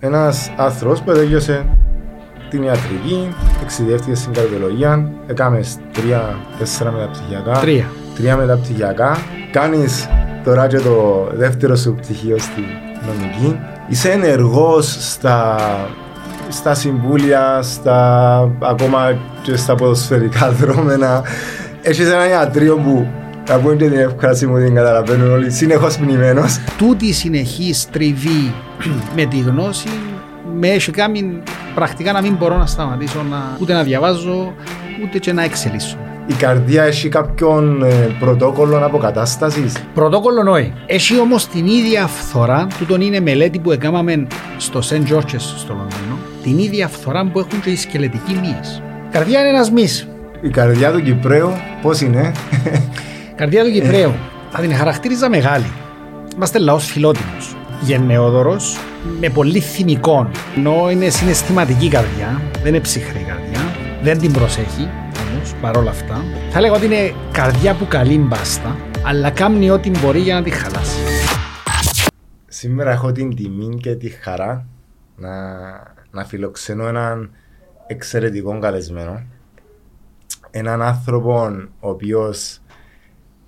Ένας 0.00 0.52
άνθρωπος 0.56 1.02
που 1.02 1.12
τελειώσε 1.12 1.66
την 2.50 2.62
ιατρική, 2.62 3.34
εξειδεύτηκε 3.62 4.14
στην 4.14 4.32
καρδιολογία, 4.32 5.10
έκαμε 5.26 5.60
τρία-τέσσερα 5.92 6.90
μεταπτυχιακά. 6.90 7.58
Τρία. 7.58 7.90
Τρία 8.14 8.36
μεταπτυχιακά. 8.36 9.16
Κάνεις 9.52 10.08
τώρα 10.44 10.66
και 10.66 10.78
το 10.78 11.28
δεύτερο 11.32 11.76
σου 11.76 11.94
πτυχίο 11.94 12.38
στη 12.38 12.64
νομική. 13.06 13.60
Είσαι 13.88 14.10
ενεργός 14.10 14.96
στα, 15.10 15.56
στα 16.48 16.74
συμβούλια, 16.74 17.62
στα, 17.62 18.38
ακόμα 18.62 19.18
και 19.42 19.56
στα 19.56 19.74
ποδοσφαιρικά 19.74 20.50
δρόμενα. 20.60 21.22
Έχεις 21.82 22.10
ένα 22.10 22.28
ιατρείο 22.28 22.76
που 22.76 23.06
θα 23.50 23.58
πούμε 23.58 23.74
και 23.74 23.88
την 23.88 23.98
εύκολα 23.98 24.38
μου 24.48 24.58
την 24.58 24.74
καταλαβαίνουν 24.74 25.30
όλοι, 25.30 25.50
συνεχώς 25.50 25.96
πνημένος. 25.96 26.60
Τούτη 26.78 27.06
η 27.06 27.12
συνεχής 27.12 27.90
τριβή 27.90 28.54
με 29.16 29.24
τη 29.24 29.38
γνώση 29.38 29.88
με 30.58 30.68
έχει 30.68 30.90
κάνει 30.90 31.42
πρακτικά 31.74 32.12
να 32.12 32.20
μην 32.20 32.34
μπορώ 32.34 32.56
να 32.56 32.66
σταματήσω 32.66 33.22
να, 33.30 33.56
ούτε 33.60 33.72
να 33.72 33.82
διαβάζω 33.82 34.54
ούτε 35.04 35.18
και 35.18 35.32
να 35.32 35.42
εξελίσσω. 35.42 35.96
Η 36.26 36.32
καρδιά 36.32 36.82
έχει 36.82 37.08
κάποιον 37.08 37.82
ε, 37.82 38.16
πρωτόκολλο 38.20 38.84
αποκατάστασης; 38.84 39.72
Πρωτόκολλο 39.94 40.52
όχι. 40.52 40.72
Έχει 40.86 41.20
όμως 41.20 41.46
την 41.46 41.66
ίδια 41.66 42.06
φθορά, 42.06 42.66
τούτον 42.78 43.00
είναι 43.00 43.20
μελέτη 43.20 43.58
που 43.58 43.72
έκαναμε 43.72 44.26
στο 44.56 44.78
St. 44.78 45.12
George's 45.12 45.40
στο 45.56 45.74
Λονδίνο, 45.74 46.18
την 46.42 46.58
ίδια 46.58 46.88
φθορά 46.88 47.30
που 47.32 47.38
έχουν 47.38 47.60
και 47.60 47.70
οι 47.70 47.76
σκελετικοί 47.76 48.38
μύες. 48.42 48.82
Καρδιά 49.10 49.40
είναι 49.40 49.48
ένας 49.48 49.70
μυς. 49.70 50.08
Η 50.40 50.48
καρδιά 50.48 50.90
του 50.92 51.02
Κυπρέου 51.02 51.52
πώς 51.82 52.00
είναι; 52.00 52.32
Καρδιά 53.38 53.64
του 53.64 53.70
Κυπρέου 53.70 54.14
θα 54.50 54.60
την 54.60 54.74
χαρακτήριζα 54.74 55.28
μεγάλη. 55.28 55.72
Είμαστε 56.34 56.58
λαός 56.58 56.90
φιλότιμος. 56.90 57.56
Γενναιόδωρος, 57.80 58.78
με 59.20 59.28
πολύ 59.28 59.60
θυμικών. 59.60 60.30
Ενώ 60.56 60.90
είναι 60.90 61.08
συναισθηματική 61.08 61.88
καρδιά, 61.88 62.42
δεν 62.52 62.66
είναι 62.66 62.80
ψυχρή 62.80 63.24
καρδιά, 63.28 63.60
δεν 64.02 64.18
την 64.18 64.32
προσέχει 64.32 64.88
όμως 65.30 65.54
παρόλα 65.60 65.90
αυτά. 65.90 66.24
Θα 66.50 66.60
λέγω 66.60 66.74
ότι 66.74 66.84
είναι 66.84 67.14
καρδιά 67.32 67.74
που 67.74 67.86
καλεί 67.86 68.18
μπάστα, 68.18 68.76
αλλά 69.04 69.30
κάνει 69.30 69.70
ό,τι 69.70 69.90
μπορεί 69.90 70.20
για 70.20 70.34
να 70.34 70.42
τη 70.42 70.50
χαλάσει. 70.50 71.00
Σήμερα 72.46 72.90
έχω 72.90 73.12
την 73.12 73.34
τιμή 73.34 73.78
και 73.80 73.94
τη 73.94 74.08
χαρά 74.08 74.66
να, 75.16 75.30
να 76.10 76.24
φιλοξενώ 76.24 76.86
έναν 76.86 77.30
εξαιρετικό 77.86 78.58
καλεσμένο. 78.58 79.22
Έναν 80.50 80.82
άνθρωπο 80.82 81.50
ο 81.80 81.88
οποίος 81.88 82.60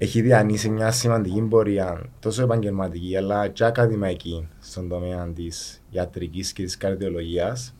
έχει 0.02 0.20
διανύσει 0.20 0.68
μια 0.68 0.90
σημαντική 0.90 1.40
πορεία 1.40 2.02
τόσο 2.20 2.42
επαγγελματική 2.42 3.16
αλλά 3.16 3.48
και 3.48 3.64
ακαδημαϊκή 3.64 4.48
στον 4.58 4.88
τομέα 4.88 5.28
της 5.34 5.82
ιατρικής 5.90 6.52
και 6.52 6.62
της 6.62 6.76
καρδιολογίας. 6.76 7.74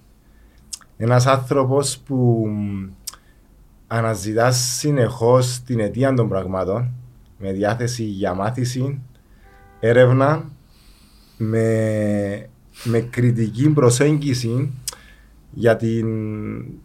Ένας 0.97 1.27
άνθρωπος 1.27 1.99
που 1.99 2.47
αναζητά 3.87 4.51
συνεχώς 4.51 5.61
την 5.61 5.81
αιτία 5.81 6.15
των 6.15 6.29
πραγμάτων 6.29 6.93
με 7.39 7.53
διάθεση 7.53 8.05
για 8.05 8.35
μάθηση, 8.35 9.01
έρευνα, 9.81 10.45
με, 11.37 12.49
με 12.85 13.01
κριτική 13.01 13.71
προσέγγιση 13.71 14.73
για 15.51 15.77
την, 15.77 16.07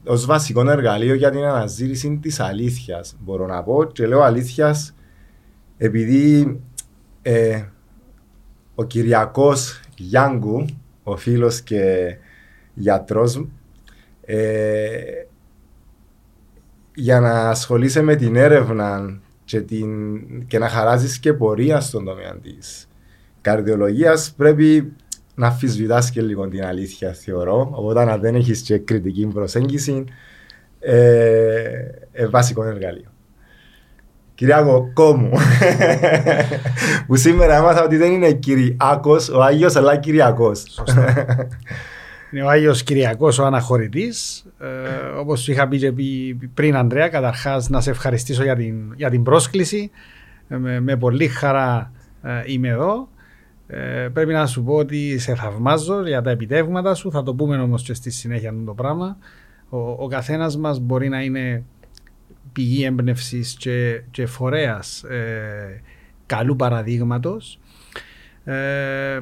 ως 0.06 0.25
βασικό 0.25 0.69
εργαλείο 0.69 1.13
για 1.13 1.30
την 1.31 1.44
αναζήτηση 1.44 2.19
της 2.22 2.39
αλήθειας. 2.39 3.16
Μπορώ 3.19 3.45
να 3.45 3.63
πω 3.63 3.86
και 3.86 4.08
λέω 4.08 4.22
αλήθειας 4.22 4.95
επειδή 5.78 6.59
ε, 7.22 7.64
ο 8.76 8.84
Κυριακός 8.84 9.81
Γιάνγκου, 9.98 10.66
ο 11.04 11.18
φίλος 11.18 11.62
και 11.62 12.16
γιατρός, 12.73 13.48
ε, 14.26 15.26
για 16.96 17.20
να 17.20 17.50
ασχολείσαι 17.50 18.02
με 18.02 18.16
την 18.16 18.36
έρευνα 18.36 19.20
και, 19.46 19.62
την, 19.62 20.47
και 20.47 20.59
να 20.59 20.69
χαράζεις 20.69 21.19
και 21.19 21.34
πορεία 21.34 21.80
στον 21.80 22.06
τομέα 22.06 22.35
της 22.35 22.88
καρδιολογίας, 23.41 24.34
πρέπει 24.38 24.94
να 25.35 25.47
αφισβητάς 25.47 26.12
και 26.12 26.22
λίγο 26.22 26.47
την 26.47 26.66
αλήθεια, 26.66 27.14
θεωρώ. 27.14 27.69
Οπότε, 27.72 28.12
αν 28.12 28.22
δεν 28.22 28.35
έχεις 28.35 28.62
και 28.62 28.78
κριτική 28.78 29.25
προσέγγιση, 29.25 30.03
ε, 30.80 31.88
ε, 32.12 32.28
βασικό 32.28 32.64
εργαλείο. 32.64 33.15
Κυριάκο, 34.35 34.91
κόμου. 34.94 35.29
που 37.07 37.16
σήμερα 37.16 37.56
έμαθα 37.56 37.84
ότι 37.84 37.97
δεν 37.97 38.12
είναι 38.12 38.31
Κυριάκο 38.31 39.18
ο 39.34 39.41
Άγιος, 39.41 39.75
αλλά 39.75 39.97
Κυριακό. 39.97 40.51
είναι 42.31 42.44
ο 42.44 42.50
Άγιος 42.50 42.84
Κυριακό 42.84 43.29
ο 43.40 43.44
αναχωρητής. 43.44 44.46
Ε, 44.59 45.18
Όπως 45.19 45.41
σου 45.41 45.51
είχα 45.51 45.68
πει 45.68 45.78
και 45.78 45.94
πριν, 46.53 46.75
Ανδρέα, 46.75 47.07
καταρχάς 47.07 47.69
να 47.69 47.81
σε 47.81 47.90
ευχαριστήσω 47.90 48.44
για 48.44 48.56
την, 48.56 48.94
για 48.96 49.09
την 49.09 49.23
πρόσκληση. 49.23 49.91
Ε, 50.47 50.57
με, 50.57 50.79
με 50.79 50.97
πολύ 50.97 51.28
χαρά 51.28 51.91
ε, 52.23 52.29
είμαι 52.46 52.67
εδώ. 52.67 53.07
Ε, 53.67 54.07
πρέπει 54.13 54.34
να 54.34 54.46
σου 54.46 54.63
πω 54.63 54.73
ότι 54.73 55.19
σε 55.19 55.35
θαυμάζω 55.35 56.07
για 56.07 56.22
τα 56.22 56.29
επιτεύγματα 56.29 56.94
σου. 56.94 57.12
Θα 57.12 57.23
το 57.23 57.34
πούμε 57.34 57.57
όμως 57.57 57.84
και 57.84 57.94
στη 57.94 58.09
συνέχεια 58.09 58.53
το 58.66 58.73
πράγμα. 58.73 59.17
Ο, 59.69 59.78
ο 59.78 60.07
καθένας 60.07 60.57
μας 60.57 60.79
μπορεί 60.79 61.09
να 61.09 61.22
είναι 61.22 61.63
πηγή 62.55 62.83
έμπνευσης 62.83 63.55
και, 63.57 64.01
και 64.11 64.25
φορέας 64.25 65.03
ε, 65.03 65.81
καλού 66.25 66.55
παραδείγματος. 66.55 67.59
Ε, 68.43 68.53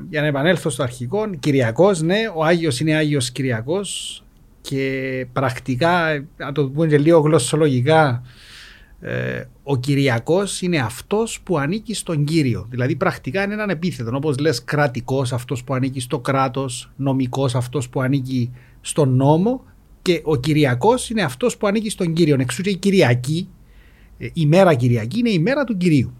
για 0.10 0.22
να 0.22 0.28
επανέλθω 0.28 0.70
στο 0.70 0.84
αρχικό, 0.84 1.30
Κυριακός, 1.40 2.02
ναι, 2.02 2.18
ο 2.36 2.44
Άγιος 2.44 2.80
είναι 2.80 2.96
Άγιος 2.96 3.32
Κυριακός 3.32 4.24
και 4.62 5.28
πρακτικά, 5.34 6.26
να 6.38 6.52
το 6.52 6.70
πούμε 6.70 6.88
και 6.88 6.98
λίγο 6.98 7.20
γλωσσολογικά, 7.20 8.24
ε, 9.00 9.44
ο 9.64 9.78
Κυριακός 9.78 10.62
είναι 10.62 10.78
αυτός 10.78 11.42
που 11.44 11.58
ανήκει 11.58 11.94
στον 11.94 12.24
Κύριο. 12.24 12.68
Δηλαδή 12.70 12.96
πρακτικά 12.96 13.44
είναι 13.44 13.54
έναν 13.54 13.70
επίθετο. 13.70 14.16
Όπως 14.16 14.38
λες 14.38 14.64
κρατικός, 14.64 15.34
αυτός 15.34 15.64
που 15.64 15.74
ανήκει 15.74 16.00
στο 16.00 16.20
κράτος, 16.20 16.92
νομικός, 16.96 17.56
αυτός 17.56 17.90
που 17.90 18.02
ανήκει 18.02 18.52
στον 18.82 19.16
νόμο 19.16 19.64
και 20.04 20.22
ο 20.24 20.36
Κυριακός 20.36 21.10
είναι 21.10 21.22
αυτός 21.22 21.58
που 21.58 21.68
ανήκει 21.68 21.90
στον 21.90 22.14
κύριο. 22.14 22.38
Εξού 22.40 22.62
και 22.62 22.70
η 22.70 22.76
Κυριακή, 22.76 23.50
ε, 24.18 24.28
η 24.34 24.46
μέρα 24.46 24.74
Κυριακή 24.74 25.20
είναι 25.20 25.30
η 25.30 25.40
μέρα 25.40 25.64
του 25.64 25.78
κυρίου. 25.78 26.14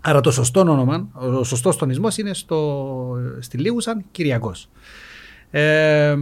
Άρα 0.00 0.20
το 0.20 0.30
σωστό 0.30 0.60
όνομα, 0.60 1.08
ο 1.38 1.44
σωστός 1.44 1.76
τονισμός 1.76 2.16
είναι 2.16 2.34
στο, 2.34 3.16
στη 3.38 3.58
Λίγουσαν 3.58 4.04
Κυριακός. 4.10 4.68
Ε, 5.50 6.16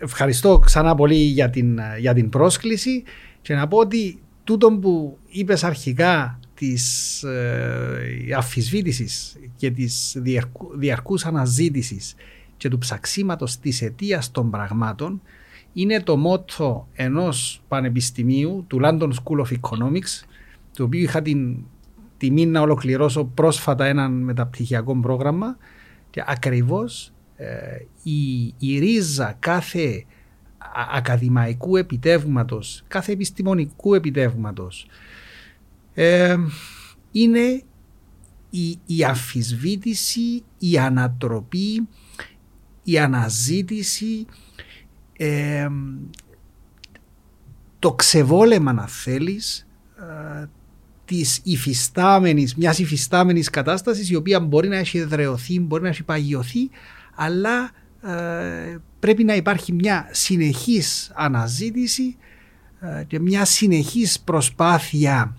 ευχαριστώ 0.00 0.58
ξανά 0.58 0.94
πολύ 0.94 1.14
για 1.14 1.50
την, 1.50 1.78
για 1.98 2.14
την 2.14 2.28
πρόσκληση 2.28 3.02
και 3.42 3.54
να 3.54 3.68
πω 3.68 3.78
ότι 3.78 4.22
τούτο 4.44 4.72
που 4.72 5.18
είπες 5.28 5.64
αρχικά 5.64 6.40
της 6.54 7.22
ε, 7.22 8.34
αφισβήτησης 8.36 9.36
και 9.56 9.70
της 9.70 10.16
διαρκού, 10.18 10.78
διαρκούς 10.78 11.24
αναζήτησης 11.24 12.14
και 12.56 12.68
του 12.68 12.78
ψαξίματος 12.78 13.58
της 13.58 13.82
αιτίας 13.82 14.30
των 14.30 14.50
πραγμάτων 14.50 15.22
είναι 15.72 16.00
το 16.00 16.16
μότο 16.16 16.88
ενός 16.92 17.62
πανεπιστημίου 17.68 18.64
του 18.66 18.80
London 18.82 19.08
School 19.08 19.46
of 19.46 19.58
Economics 19.60 20.24
το 20.76 20.84
οποίο 20.84 21.00
είχα 21.00 21.22
την 21.22 21.56
τιμή 22.16 22.46
να 22.46 22.60
ολοκληρώσω 22.60 23.24
πρόσφατα 23.24 23.84
ένα 23.84 24.08
μεταπτυχιακό 24.08 25.00
πρόγραμμα 25.00 25.56
και 26.10 26.24
ακριβώς 26.26 27.12
ε, 27.36 27.46
η, 28.02 28.44
η 28.58 28.78
ρίζα 28.78 29.36
κάθε 29.38 30.04
ακαδημαϊκού 30.92 31.76
επιτεύγματος, 31.76 32.84
κάθε 32.88 33.12
επιστημονικού 33.12 33.94
επιτεύγματος 33.94 34.86
ε, 35.94 36.36
είναι 37.12 37.62
η, 38.50 38.78
η 38.86 39.04
αφισβήτηση, 39.04 40.42
η 40.58 40.78
ανατροπή, 40.78 41.88
η 42.82 42.98
αναζήτηση 42.98 44.26
το 47.78 47.92
ξεβόλεμα 47.92 48.72
να 48.72 48.86
θέλεις 48.86 49.66
ε, 49.98 50.48
της 51.04 51.40
υφιστάμενης, 51.42 52.54
μιας 52.54 52.78
υφιστάμενης 52.78 53.50
κατάστασης 53.50 54.10
η 54.10 54.14
οποία 54.14 54.40
μπορεί 54.40 54.68
να 54.68 54.76
έχει 54.76 54.98
εδρεωθεί, 54.98 55.60
μπορεί 55.60 55.82
να 55.82 55.88
έχει 55.88 56.02
παγιωθεί 56.02 56.70
αλλά 57.14 57.70
ε, 58.02 58.76
πρέπει 58.98 59.24
να 59.24 59.34
υπάρχει 59.34 59.72
μια 59.72 60.08
συνεχής 60.10 61.10
αναζήτηση 61.14 62.16
ε, 62.80 63.04
και 63.04 63.20
μια 63.20 63.44
συνεχής 63.44 64.20
προσπάθεια 64.20 65.36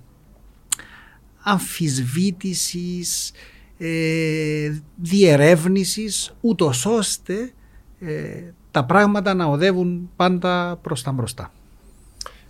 αμφισβήτησης, 1.43 3.31
ε, 3.77 4.81
διερεύνησης 4.95 6.35
ούτως 6.41 6.85
ώστε 6.85 7.53
τα 8.73 8.85
πράγματα 8.85 9.33
να 9.33 9.45
οδεύουν 9.45 10.09
πάντα 10.15 10.79
προς 10.81 11.03
τα 11.03 11.11
μπροστά. 11.11 11.51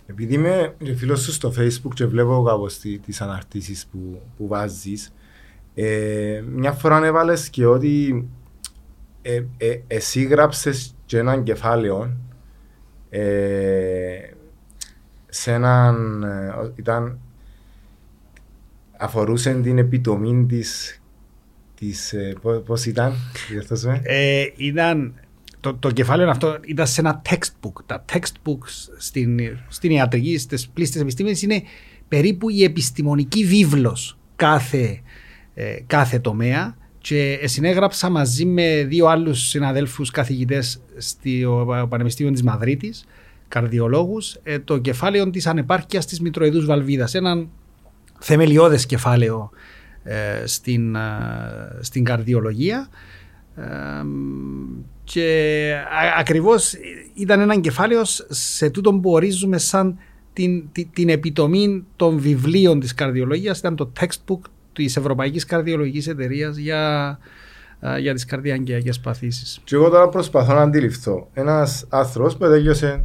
Επειδή 0.06 0.34
είμαι 0.34 0.74
φίλος 0.96 1.22
σου 1.22 1.32
στο 1.32 1.52
facebook 1.58 1.94
και 1.94 2.06
βλέπω 2.06 2.42
κάπως 2.42 2.78
τις 2.78 3.20
αναρτήσεις 3.20 3.86
που, 3.86 4.22
που 4.36 4.46
βάζεις, 4.46 5.12
ε, 5.74 6.42
μια 6.46 6.72
φορά 6.72 7.04
έβαλες 7.04 7.48
και 7.48 7.66
ότι 7.66 8.28
ε, 9.22 9.42
ε, 9.56 9.80
εσύ 9.86 10.22
γράψες 10.22 10.94
και 11.06 11.18
έναν 11.18 11.42
κεφάλαιο 11.42 12.16
ε, 13.10 14.30
σε 15.28 15.52
έναν, 15.52 16.22
ε, 16.22 16.72
ήταν, 16.74 17.18
αφορούσε 18.96 19.54
την 19.54 19.78
επιτομή 19.78 20.46
της, 20.46 21.02
της 21.74 22.12
ε, 22.12 22.34
πώς, 22.42 22.62
πώς 22.62 22.86
ήταν, 22.86 23.12
διορθώσουμε. 23.48 24.00
Ε, 24.04 24.46
ήταν, 24.56 25.14
το, 25.64 25.74
το 25.74 25.90
κεφάλαιο 25.90 26.30
αυτό 26.30 26.58
ήταν 26.66 26.86
σε 26.86 27.00
ένα 27.00 27.22
textbook. 27.28 27.72
Τα 27.86 28.04
textbooks 28.12 28.88
στην, 28.98 29.40
στην 29.68 29.90
ιατρική, 29.90 30.38
στις 30.38 30.68
πλήστες 30.68 31.00
επιστήμες 31.00 31.42
είναι 31.42 31.62
περίπου 32.08 32.50
η 32.50 32.64
επιστημονική 32.64 33.44
βίβλος 33.44 34.18
κάθε, 34.36 35.00
ε, 35.54 35.76
κάθε 35.86 36.18
τομέα 36.18 36.76
και 36.98 37.40
συνέγραψα 37.44 38.10
μαζί 38.10 38.44
με 38.44 38.84
δύο 38.84 39.06
άλλους 39.06 39.48
συναδέλφους 39.48 40.10
καθηγητές 40.10 40.80
στο 40.96 41.86
Πανεπιστήμιο 41.88 42.32
της 42.32 42.42
Μαδρίτης, 42.42 43.04
καρδιολόγους, 43.48 44.36
ε, 44.42 44.58
το 44.58 44.78
κεφάλαιο 44.78 45.30
της 45.30 45.46
ανεπάρκειας 45.46 46.06
της 46.06 46.20
μητροειδούς 46.20 46.64
βαλβίδας. 46.64 47.14
Έναν 47.14 47.48
θεμελιώδες 48.18 48.86
κεφάλαιο 48.86 49.50
ε, 50.02 50.46
στην, 50.46 50.94
ε, 50.94 51.00
στην 51.80 52.04
καρδιολογία 52.04 52.88
ε, 52.88 52.92
και 55.04 55.72
α, 55.74 56.18
ακριβώς 56.18 56.74
ήταν 57.14 57.40
ένα 57.40 57.60
κεφάλαιο 57.60 58.02
σε 58.28 58.70
τούτο 58.70 58.94
που 58.94 59.10
ορίζουμε 59.10 59.58
σαν 59.58 59.98
την, 60.32 60.72
την, 60.72 60.88
την 60.92 61.08
επιτομή 61.08 61.84
των 61.96 62.18
βιβλίων 62.18 62.80
της 62.80 62.94
καρδιολογίας 62.94 63.58
ήταν 63.58 63.76
το 63.76 63.92
textbook 64.00 64.40
της 64.72 64.96
Ευρωπαϊκής 64.96 65.44
Καρδιολογικής 65.44 66.08
Εταιρείας 66.08 66.56
για, 66.56 67.18
για 68.00 68.14
τις 68.14 68.24
καρδιαγγειακές 68.24 69.00
παθήσεις. 69.00 69.60
Και 69.64 69.74
εγώ 69.74 69.88
τώρα 69.88 70.08
προσπαθώ 70.08 70.54
να 70.54 70.60
αντιληφθώ. 70.60 71.28
Ένας 71.32 71.86
άνθρωπος 71.88 72.36
που 72.36 72.44
τέλειωσε 72.44 73.04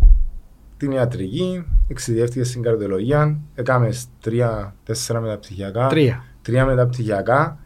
την 0.78 0.92
ιατρική, 0.92 1.66
εξειδεύτηκε 1.88 2.44
στην 2.44 2.62
καρδιολογία, 2.62 3.40
έκαμε 3.56 3.90
τρία-τέσσερα 4.22 5.22
μεταπτυχιακά. 5.22 5.88
Τρία. 5.88 6.24
Τρία 6.42 6.66
μεταπτυχιακά. 6.66 7.60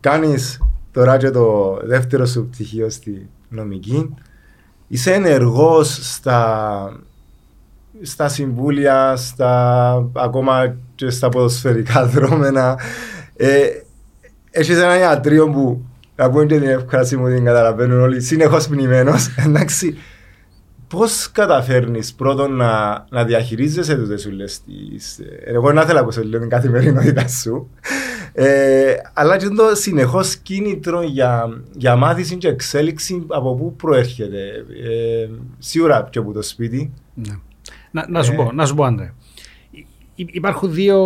Κάνεις 0.00 0.60
τώρα 0.96 1.16
και 1.16 1.30
το 1.30 1.78
δεύτερο 1.82 2.26
σου 2.26 2.48
πτυχίο 2.48 2.90
στη 2.90 3.28
νομική. 3.48 4.14
Είσαι 4.88 5.12
ενεργός 5.12 5.98
στα, 6.14 7.00
στα 8.02 8.28
συμβούλια, 8.28 9.16
στα, 9.16 9.92
ακόμα 10.12 10.76
και 10.94 11.10
στα 11.10 11.28
ποδοσφαιρικά 11.28 12.06
δρόμενα. 12.14 12.78
Ε, 13.36 13.66
έχεις 14.50 14.76
ένα 14.76 14.98
ιατρείο 14.98 15.50
που 15.50 15.84
να 16.16 16.30
πούμε 16.30 16.46
και 16.46 16.58
την 16.58 16.68
εύκραση 16.68 17.16
μου 17.16 17.28
την 17.28 17.44
καταλαβαίνουν 17.44 18.00
όλοι, 18.00 18.20
συνεχώς 18.20 18.68
πνημένος, 18.68 19.28
εντάξει. 19.46 19.96
Πώς 20.88 21.30
καταφέρνεις 21.32 22.14
πρώτον 22.14 22.56
να, 22.56 23.04
να 23.10 23.24
διαχειρίζεσαι 23.24 23.96
τούτες 23.96 24.20
σου 24.20 24.30
λες 24.30 24.60
τις... 24.62 25.18
ε, 25.18 25.42
Εγώ 25.44 25.72
να 25.72 25.82
θέλω 25.82 25.94
να 25.94 26.00
ακούσω 26.00 26.22
λίγο 26.22 26.38
την 26.38 26.48
καθημερινότητα 26.48 27.28
σου. 27.28 27.70
Ε, 28.38 28.94
αλλά 29.12 29.36
και 29.36 29.48
το 29.48 29.74
συνεχώς 29.74 30.36
κίνητρο 30.36 31.02
για, 31.02 31.62
για 31.76 31.96
μάθηση 31.96 32.36
και 32.36 32.48
εξέλιξη 32.48 33.24
από 33.28 33.54
πού 33.54 33.76
προέρχεται. 33.76 34.38
Ε, 34.84 35.28
σίγουρα 35.58 36.08
και 36.10 36.18
από 36.18 36.32
το 36.32 36.42
σπίτι. 36.42 36.92
Ναι. 37.14 37.34
Να, 37.90 38.06
να, 38.08 38.22
σου 38.22 38.32
Ε. 38.32 38.34
πω, 38.34 38.52
να 38.52 38.66
σου 38.66 38.74
πω, 38.74 38.84
Άντρε. 38.84 39.12
Υ- 40.14 40.34
Υπάρχουν 40.34 40.72
δύο 40.72 41.00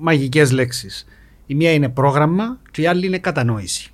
μαγικές 0.00 0.52
λέξεις. 0.52 1.06
Η 1.46 1.54
μία 1.54 1.72
είναι 1.72 1.88
πρόγραμμα 1.88 2.58
και 2.70 2.82
η 2.82 2.86
άλλη 2.86 3.06
είναι 3.06 3.18
κατανόηση. 3.18 3.90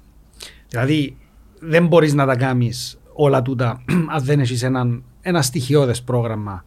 Δηλαδή, 0.69 1.17
δεν 1.61 1.87
μπορείς 1.87 2.15
να 2.15 2.27
τα 2.27 2.37
κάνεις 2.37 2.99
όλα 3.13 3.43
τούτα 3.43 3.83
αν 4.15 4.23
δεν 4.25 4.41
έχεις 4.41 4.63
έναν, 4.63 5.03
ένα 5.21 5.43
στοιχειώδες 5.43 6.03
πρόγραμμα 6.03 6.65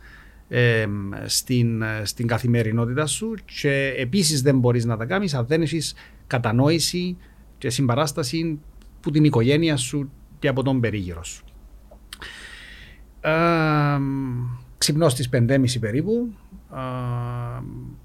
ε, 0.54 0.86
στην, 1.26 1.82
ε, 1.82 2.02
στην 2.04 2.28
καθημερινότητα 2.28 3.06
σου 3.06 3.36
και 3.46 3.94
επίσης 3.98 4.42
δεν 4.42 4.60
μπορείς 4.60 4.86
να 4.86 4.98
τα 4.98 5.06
κάνεις 5.06 5.34
αν 5.34 5.46
δεν 5.46 5.62
έχεις 5.62 5.94
κατανόηση 6.28 7.18
και 7.58 7.70
συμπαράσταση 7.70 8.60
που 9.00 9.12
την 9.12 9.24
οικογένεια 9.24 9.78
σου 9.78 10.12
και 10.40 10.48
από 10.48 10.64
τον 10.64 10.80
περίγυρο 10.80 11.24
σου. 11.24 11.44
Ε, 13.22 13.32
ξυπνώ 14.78 15.10
στις 15.10 15.30
5.30 15.30 15.80
περίπου. 15.80 16.34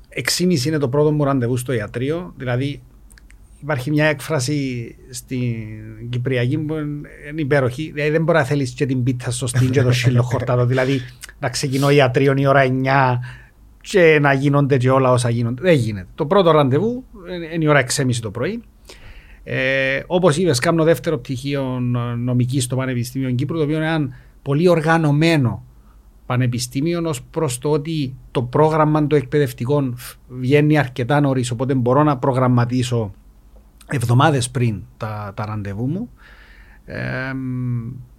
Ε, 0.09 0.23
6.30 0.39 0.65
είναι 0.65 0.79
το 0.79 0.89
πρώτο 0.89 1.13
μου 1.13 1.25
ραντεβού 1.25 1.57
στο 1.57 1.73
ιατρείο. 1.73 2.35
Δηλαδή 2.37 2.83
υπάρχει 3.61 3.91
μια 3.91 4.05
έκφραση 4.05 4.95
στην 5.11 5.55
Κυπριακή 6.11 6.59
που 6.59 6.75
είναι 6.75 7.41
υπέροχη. 7.41 7.91
Δηλαδή 7.95 8.11
δεν 8.11 8.23
μπορεί 8.23 8.39
να 8.39 8.45
θέλεις 8.45 8.71
και 8.71 8.87
την 8.87 9.03
πίτα 9.03 9.31
στο 9.31 9.47
στήν 9.47 9.71
και 9.71 9.83
το 9.83 9.93
σύλλο 10.03 10.23
χορτάτο. 10.23 10.67
Δηλαδή 10.67 11.01
να 11.39 11.49
ξεκινώ 11.49 11.91
ιατρείο 11.91 12.35
η 12.37 12.47
ώρα 12.47 12.65
9 12.67 12.71
και 13.81 14.19
να 14.21 14.33
γίνονται 14.33 14.77
και 14.77 14.91
όλα 14.91 15.13
όσα 15.13 15.31
γίνονται. 15.31 15.63
Δεν 15.63 15.75
γίνεται. 15.75 16.07
Το 16.15 16.27
πρώτο 16.27 16.51
ραντεβού 16.51 17.05
είναι 17.55 17.65
η 17.65 17.69
ώρα 17.69 17.85
6.30 17.97 18.15
το 18.15 18.31
πρωί. 18.31 18.63
Ε, 19.45 20.03
Όπως 20.07 20.37
είπες, 20.37 20.59
κάνω 20.59 20.85
δεύτερο 20.85 21.19
πτυχίο 21.19 21.63
νομικής 22.19 22.65
στο 22.65 22.77
Πανεπιστήμιο 22.77 23.31
Κύπρου, 23.31 23.57
το 23.57 23.63
οποίο 23.63 23.77
είναι 23.77 23.87
ένα 23.87 24.09
πολύ 24.43 24.69
οργανωμένο 24.69 25.65
πανεπιστήμιο 26.27 27.03
ως 27.05 27.23
προς 27.23 27.59
το 27.59 27.71
ότι 27.71 28.15
το 28.31 28.43
πρόγραμμα 28.43 29.07
των 29.07 29.19
εκπαιδευτικών 29.19 29.97
βγαίνει 30.29 30.79
αρκετά 30.79 31.21
νωρίς, 31.21 31.51
οπότε 31.51 31.75
μπορώ 31.75 32.03
να 32.03 32.17
προγραμματίσω 32.17 33.15
εβδομάδες 33.91 34.51
πριν 34.51 34.83
τα, 34.97 35.33
τα 35.37 35.47
ραντεβού 35.47 35.87
μου. 35.87 36.11
Ε, 36.85 37.33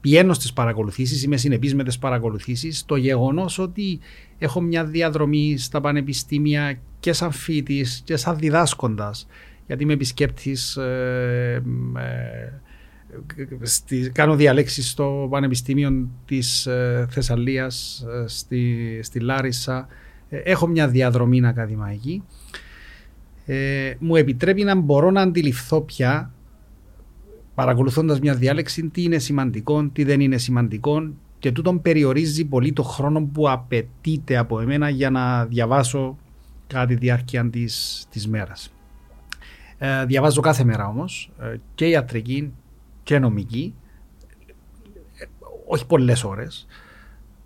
πηγαίνω 0.02 0.34
στις 0.34 0.54
παρακολουθήσεις, 0.54 1.24
είμαι 1.24 1.38
συνεπής 1.38 1.76
με 1.76 1.84
τις 1.84 2.00
παρακολουθήσεις. 2.00 2.86
Το 2.86 2.96
γεγονός 2.96 3.60
ότι 3.60 4.00
έχω 4.38 4.62
μια 4.62 4.86
διαδρομή 4.86 5.58
στα 5.58 5.82
πανεπιστήμια 5.82 6.80
και 7.00 7.14
σαν 7.14 7.32
φοιτης 7.32 8.02
και 8.06 8.16
σαν 8.16 8.38
διδάσκοντας 8.38 9.28
γιατί 9.68 9.84
είμαι 9.84 9.94
επισκέπτης 9.94 10.78
ε, 10.78 11.64
ε, 11.98 12.52
στη, 13.62 14.12
κάνω 14.14 14.36
διαλέξεις 14.36 14.90
στο 14.90 15.28
Πανεπιστήμιο 15.30 16.08
της 16.26 16.66
ε, 16.66 17.08
Θεσσαλίας 17.10 18.06
ε, 18.24 18.28
στη, 18.28 19.00
στη 19.04 19.20
Λάρισα 19.20 19.88
Ε, 20.30 20.38
έχω 20.38 20.68
μια 20.68 20.88
διαδρομή 20.88 21.48
ακαδημαϊκή 21.48 22.24
ε, 23.50 23.94
μου 24.00 24.16
επιτρέπει 24.16 24.64
να 24.64 24.76
μπορώ 24.76 25.12
να 25.12 25.22
αντιληφθώ 25.22 25.82
πια 25.82 26.32
παρακολουθώντας 27.56 28.20
μιας 28.20 28.38
διάλεξης 28.38 28.88
τι 28.92 29.04
είναι 29.04 29.18
σημαντικό, 29.18 29.90
τι 29.94 30.04
δεν 30.04 30.20
είναι 30.20 30.38
σημαντικό 30.38 31.14
και 31.40 31.52
τούτον 31.52 31.82
περιορίζει 31.82 32.46
πολύ 32.46 32.74
το 32.74 32.84
χρόνο 32.84 33.22
που 33.22 33.50
απαιτείται 33.50 34.38
από 34.38 34.60
εμένα 34.60 34.90
για 34.90 35.10
να 35.10 35.46
διαβάσω 35.46 36.18
κατά 36.68 36.86
τη 36.86 36.96
διάρκεια 36.96 37.50
της, 37.50 38.06
της 38.10 38.28
μέρας. 38.28 38.74
Ε, 39.78 40.06
διαβάζω 40.06 40.42
κάθε 40.42 40.64
μέρα 40.64 40.88
όμως 40.88 41.32
ε, 41.42 41.56
και 41.76 41.86
ιατρική 41.86 42.54
και 43.04 43.20
νομική 43.20 43.74
ε, 45.18 45.26
όχι 45.68 45.86
πολλές 45.86 46.24
ώρες 46.24 46.68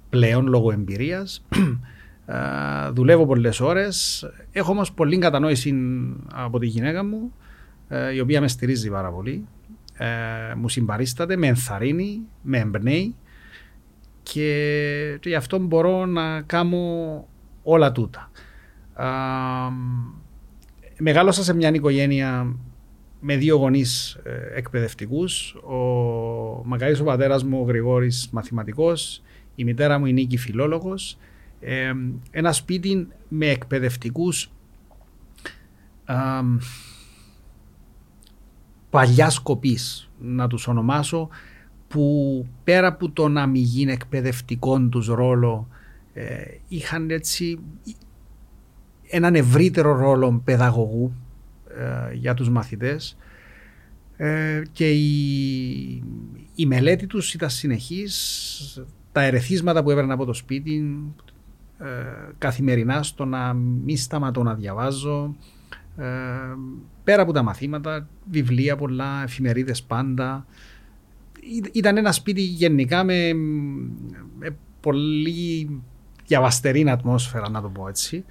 πλέον 0.09 0.47
λόγω 0.47 0.71
εμπειρίας 0.71 1.45
ε, 2.31 2.89
δουλεύω 2.91 3.25
πολλές 3.25 3.59
ώρες 3.59 4.25
έχω 4.51 4.71
όμως 4.71 4.93
πολλή 4.93 5.17
κατανόηση 5.17 5.75
από 6.33 6.59
τη 6.59 6.65
γυναίκα 6.65 7.03
μου 7.03 7.33
ε, 7.87 8.13
η 8.13 8.19
οποία 8.19 8.41
με 8.41 8.47
στηρίζει 8.47 8.89
πάρα 8.89 9.11
πολύ 9.11 9.47
ε, 10.03 10.55
μου 10.55 10.69
συμπαρίσταται, 10.69 11.35
με 11.35 11.47
ενθαρρύνει, 11.47 12.21
με 12.41 12.57
εμπνέει 12.57 13.15
και, 14.23 15.17
και 15.19 15.29
γι' 15.29 15.35
αυτό 15.35 15.57
μπορώ 15.57 16.05
να 16.05 16.41
κάνω 16.41 16.77
όλα 17.63 17.91
τούτα. 17.91 18.31
Α, 18.93 19.07
μεγάλωσα 20.97 21.43
σε 21.43 21.53
μια 21.53 21.69
οικογένεια 21.73 22.55
με 23.19 23.35
δύο 23.35 23.55
γονείς 23.55 24.13
ε, 24.23 24.57
εκπαιδευτικούς. 24.57 25.53
Ο 25.53 25.75
μακαρής 26.65 26.99
ο 26.99 27.03
πατέρας 27.03 27.43
μου, 27.43 27.59
ο 27.59 27.63
Γρηγόρης, 27.63 28.29
μαθηματικός. 28.31 29.21
Η 29.55 29.63
μητέρα 29.63 29.99
μου, 29.99 30.05
η 30.05 30.13
Νίκη, 30.13 30.37
φιλόλογος. 30.37 31.17
Ε, 31.63 31.93
ένα 32.31 32.51
σπίτι 32.51 33.07
με 33.27 33.45
εκπαιδευτικούς 33.45 34.51
α, 36.05 36.43
παλιά 38.89 39.29
σκοπής, 39.29 40.09
να 40.19 40.47
τους 40.47 40.67
ονομάσω, 40.67 41.29
που 41.87 42.45
πέρα 42.63 42.87
από 42.87 43.09
το 43.09 43.27
να 43.27 43.45
μην 43.45 43.61
γίνει 43.61 43.91
εκπαιδευτικό 43.91 44.79
τους 44.79 45.07
ρόλο, 45.07 45.67
ε, 46.13 46.43
είχαν 46.67 47.09
έτσι 47.09 47.59
έναν 49.07 49.35
ευρύτερο 49.35 49.95
ρόλο 49.95 50.41
παιδαγωγού 50.43 51.13
ε, 51.77 52.13
για 52.13 52.33
τους 52.33 52.49
μαθητές. 52.49 53.17
Ε, 54.17 54.61
και 54.71 54.91
η, 54.91 56.03
η 56.55 56.65
μελέτη 56.65 57.07
τους 57.07 57.33
ήταν 57.33 57.49
συνεχής, 57.49 58.83
τα 59.11 59.21
ερεθίσματα 59.21 59.83
που 59.83 59.91
έπαιρνα 59.91 60.13
από 60.13 60.25
το 60.25 60.33
σπίτι 60.33 60.75
ε, 60.75 61.30
καθημερινά 62.37 63.03
στο 63.03 63.25
να 63.25 63.53
μην 63.53 63.97
σταματώ 63.97 64.43
να 64.43 64.53
διαβάζω 64.53 65.35
ε, 65.97 66.05
πέρα 67.03 67.21
από 67.21 67.31
τα 67.31 67.43
μαθήματα, 67.43 68.07
βιβλία 68.31 68.75
πολλά, 68.75 69.23
εφημερίδες 69.23 69.83
πάντα 69.83 70.45
ήταν 71.71 71.97
ένα 71.97 72.11
σπίτι 72.11 72.41
γενικά 72.41 73.03
με, 73.03 73.33
με 74.39 74.55
πολύ 74.79 75.81
διαβαστερή 76.25 76.89
ατμόσφαιρα, 76.89 77.49
να 77.49 77.61
το 77.61 77.69
πω 77.69 77.87
έτσι. 77.87 78.25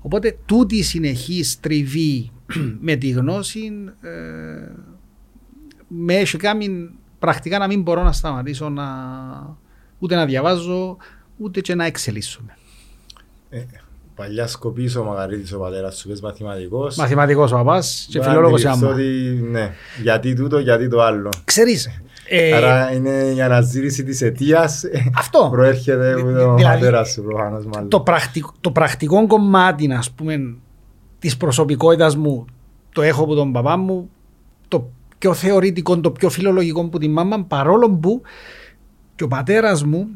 Οπότε 0.00 0.38
τούτη 0.46 0.76
η 0.76 0.82
συνεχή 0.82 1.42
τριβή 1.60 2.30
με 2.86 2.96
τη 2.96 3.10
γνώση 3.10 3.72
ε, 4.00 4.10
με 5.88 6.14
έχει 6.14 6.36
κάνει 6.36 6.90
πρακτικά 7.18 7.58
να 7.58 7.66
μην 7.66 7.82
μπορώ 7.82 8.02
να 8.02 8.12
σταματήσω 8.12 8.68
να, 8.68 8.86
ούτε 9.98 10.14
να 10.14 10.26
διαβάζω 10.26 10.96
ούτε 11.36 11.60
και 11.60 11.74
να 11.74 11.84
εξελίσσομαι. 11.84 12.56
Ε, 13.54 13.64
παλιά 14.14 14.46
σκοπής 14.46 14.96
ο 14.96 15.04
Μαγαρίτης 15.04 15.52
ο 15.52 15.58
πατέρας 15.58 15.96
σου, 15.96 16.08
πες 16.08 16.20
μαθηματικός. 16.20 16.96
Μαθηματικός 16.96 17.52
ο 17.52 17.54
παπάς 17.54 18.06
και 18.10 18.22
φιλόλογος 18.22 18.62
η 18.62 18.66
άμα. 18.66 18.88
Ότι, 18.88 19.02
ναι, 19.50 19.72
γιατί 20.02 20.34
τούτο, 20.34 20.58
γιατί 20.58 20.88
το 20.88 21.02
άλλο. 21.02 21.28
Ξέρεις, 21.44 22.00
ε, 22.28 22.52
Άρα 22.52 22.92
είναι 22.92 23.10
η 23.10 23.42
αναζήτηση 23.42 24.04
της 24.04 24.22
αιτίας 24.22 24.82
αυτό. 25.18 25.48
προέρχεται 25.50 26.12
από 26.12 26.22
τον 26.22 26.32
Δηλαδή, 26.32 26.62
πατέρας 26.62 27.10
σου 27.10 27.22
προφανώς 27.22 27.64
μάλλον. 27.66 27.88
το, 27.88 28.00
πρακτικ, 28.00 28.44
το 28.60 28.70
πρακτικό 28.70 29.26
κομμάτι, 29.26 29.92
ας 29.92 30.10
πούμε, 30.10 30.54
της 31.18 31.36
προσωπικότητας 31.36 32.16
μου 32.16 32.44
το 32.92 33.02
έχω 33.02 33.22
από 33.22 33.34
τον 33.34 33.52
παπά 33.52 33.76
μου, 33.76 34.10
το 34.68 34.90
πιο 35.18 35.34
θεωρητικό, 35.34 36.00
το 36.00 36.10
πιο 36.10 36.30
φιλολογικό 36.30 36.80
από 36.80 36.98
την 36.98 37.12
μάμα, 37.12 37.44
παρόλο 37.44 37.90
που 37.90 38.22
και 39.14 39.24
ο 39.24 39.28
πατέρας 39.28 39.84
μου 39.84 40.08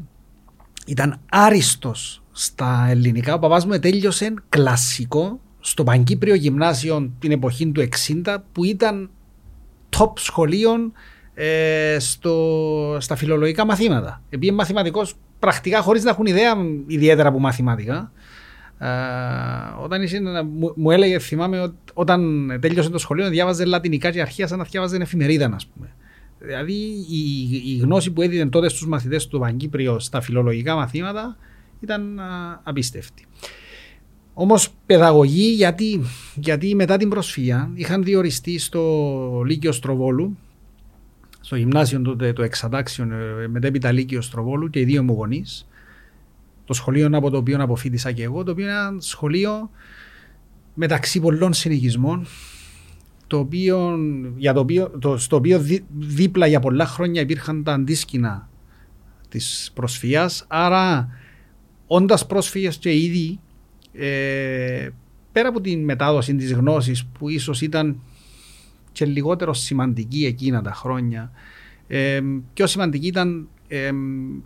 ήταν 0.87 1.19
άριστος 1.31 2.23
στα 2.31 2.87
ελληνικά. 2.89 3.33
Ο 3.33 3.39
παπάς 3.39 3.65
μου 3.65 3.79
τέλειωσε 3.79 4.33
κλασικό 4.49 5.39
στο 5.59 5.83
Παγκύπριο 5.83 6.35
Γυμνάσιο 6.35 7.11
την 7.19 7.31
εποχή 7.31 7.71
του 7.71 7.87
60 8.25 8.37
που 8.51 8.63
ήταν 8.63 9.09
top 9.97 10.11
σχολείων 10.15 10.93
ε, 11.33 11.97
στο, 11.99 12.97
στα 12.99 13.15
φιλολογικά 13.15 13.65
μαθήματα. 13.65 14.21
Επειδή 14.29 14.53
μαθηματικός 14.53 15.15
πρακτικά 15.39 15.81
χωρίς 15.81 16.03
να 16.03 16.09
έχουν 16.09 16.25
ιδέα 16.25 16.55
ιδιαίτερα 16.87 17.29
από 17.29 17.39
μαθηματικά. 17.39 18.11
Ε, 18.79 18.87
όταν 19.83 20.01
είσαι, 20.01 20.21
μου, 20.43 20.73
μου 20.75 20.91
έλεγε, 20.91 21.19
θυμάμαι, 21.19 21.59
ότι 21.59 21.75
όταν 21.93 22.47
τέλειωσε 22.61 22.89
το 22.89 22.97
σχολείο, 22.97 23.29
διάβαζε 23.29 23.65
λατινικά 23.65 24.11
και 24.11 24.21
αρχεία 24.21 24.47
σαν 24.47 24.57
να 24.57 24.63
διάβαζε 24.63 24.97
εφημερίδα, 24.97 25.51
ας 25.55 25.65
πούμε. 25.65 25.95
Δηλαδή 26.39 26.73
η, 27.09 27.49
η 27.65 27.77
γνώση 27.77 28.11
που 28.11 28.21
έδινε 28.21 28.49
τότε 28.49 28.69
στους 28.69 28.87
μαθητές 28.87 29.27
του 29.27 29.39
Παγκύπριο 29.39 29.99
στα 29.99 30.21
φιλολογικά 30.21 30.75
μαθήματα 30.75 31.37
ήταν 31.79 32.19
α, 32.19 32.61
απίστευτη. 32.63 33.25
Όμως 34.33 34.69
παιδαγωγή 34.85 35.49
γιατί, 35.49 36.01
γιατί 36.35 36.75
μετά 36.75 36.97
την 36.97 37.09
προσφυγιά 37.09 37.71
είχαν 37.73 38.03
διοριστεί 38.03 38.59
στο 38.59 39.43
Λύκειο 39.45 39.71
Στροβόλου 39.71 40.37
στο 41.41 41.55
γυμνάσιο 41.55 42.01
τότε 42.01 42.33
το 42.33 42.43
εξατάξιο 42.43 43.07
μετέπειτα 43.49 43.91
Λύκειο 43.91 44.21
Στροβόλου 44.21 44.69
και 44.69 44.79
οι 44.79 44.83
δύο 44.83 45.03
μου 45.03 45.13
γονείς 45.13 45.67
το 46.65 46.73
σχολείο 46.73 47.09
από 47.11 47.29
το 47.29 47.37
οποίο 47.37 47.63
αποφύτησα 47.63 48.11
και 48.11 48.23
εγώ 48.23 48.43
το 48.43 48.51
οποίο 48.51 48.63
είναι 48.63 48.73
ένα 48.73 48.95
σχολείο 48.97 49.69
μεταξύ 50.73 51.19
πολλών 51.19 51.53
συνοικισμών 51.53 52.25
το 53.27 53.37
οποίο, 53.37 53.97
για 54.37 54.53
το 54.53 54.59
οποίο, 54.59 54.89
το, 54.99 55.17
στο 55.17 55.35
οποίο 55.35 55.59
δί, 55.59 55.85
δίπλα 55.97 56.47
για 56.47 56.59
πολλά 56.59 56.85
χρόνια 56.85 57.21
υπήρχαν 57.21 57.63
τα 57.63 57.73
αντίσκηνα 57.73 58.49
της 59.29 59.71
προσφυγιάς 59.73 60.45
άρα 60.47 61.09
όντας 61.87 62.27
πρόσφυγες 62.27 62.77
και 62.77 62.93
ήδη 62.93 63.39
ε, 63.93 64.89
πέρα 65.31 65.49
από 65.49 65.61
την 65.61 65.83
μετάδοση 65.83 66.35
της 66.35 66.53
γνώσης 66.53 67.05
που 67.05 67.29
ίσως 67.29 67.61
ήταν 67.61 67.99
και 68.91 69.05
λιγότερο 69.05 69.53
σημαντική 69.53 70.25
εκείνα 70.25 70.61
τα 70.61 70.73
χρόνια 70.73 71.31
ε, 71.87 72.19
πιο 72.53 72.67
σημαντική 72.67 73.07
ήταν 73.07 73.47
ε, 73.67 73.91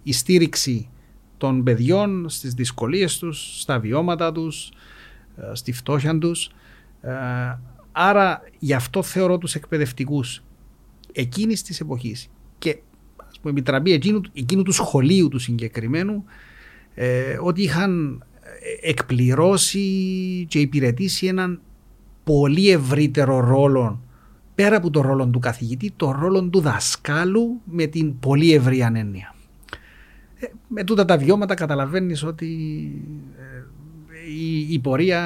η 0.04 0.14
στήριξη 0.14 0.90
των 1.38 1.64
παιδιών 1.64 2.30
στις 2.30 2.54
δυσκολίες 2.54 3.18
τους, 3.18 3.60
στα 3.62 3.80
βιώματα 3.80 4.32
τους, 4.32 4.72
ε, 5.38 5.56
στη 5.56 5.72
φτώχεια 5.72 6.18
τους. 6.18 6.50
Ε, 7.92 8.02
άρα 8.04 8.42
γι' 8.60 8.74
αυτό 8.74 9.04
θεωρώ 9.04 9.38
τους 9.38 9.56
εκπαιδευτικούς 9.56 10.44
εκείνης 11.12 11.62
της 11.62 11.80
εποχής 11.80 12.30
και 12.58 12.78
ας 13.28 13.40
πούμε 13.40 13.52
επιτραπεί 13.52 13.92
εκείνου, 13.92 14.22
εκείνου 14.34 14.64
του 14.64 14.72
σχολείου 14.72 15.28
του 15.28 15.40
συγκεκριμένου 15.40 16.24
ε, 16.94 17.38
ότι 17.42 17.62
είχαν 17.62 18.24
εκπληρώσει 18.82 19.80
και 20.50 20.60
υπηρετήσει 20.60 21.28
έναν 21.28 21.62
πολύ 22.24 22.70
ευρύτερο 22.70 23.40
ρόλο 23.40 24.02
πέρα 24.56 24.76
από 24.76 24.90
το 24.90 25.02
ρόλο 25.02 25.28
του 25.28 25.40
καθηγητή, 25.40 25.94
το 25.96 26.12
ρόλο 26.12 26.44
του 26.50 26.62
δασκάλου 26.62 27.62
με 27.66 27.86
την 27.86 28.20
πολύ 28.20 28.54
ευρία 28.54 28.92
έννοια. 28.96 29.36
Ε, 30.40 30.48
με 30.68 30.84
τούτα 30.84 31.06
τα 31.06 31.18
βιώματα 31.18 31.54
καταλαβαίνεις 31.54 32.24
ότι 32.24 32.48
ε, 33.38 33.41
η, 34.40 34.74
η 34.74 34.80
πορεία 34.80 35.22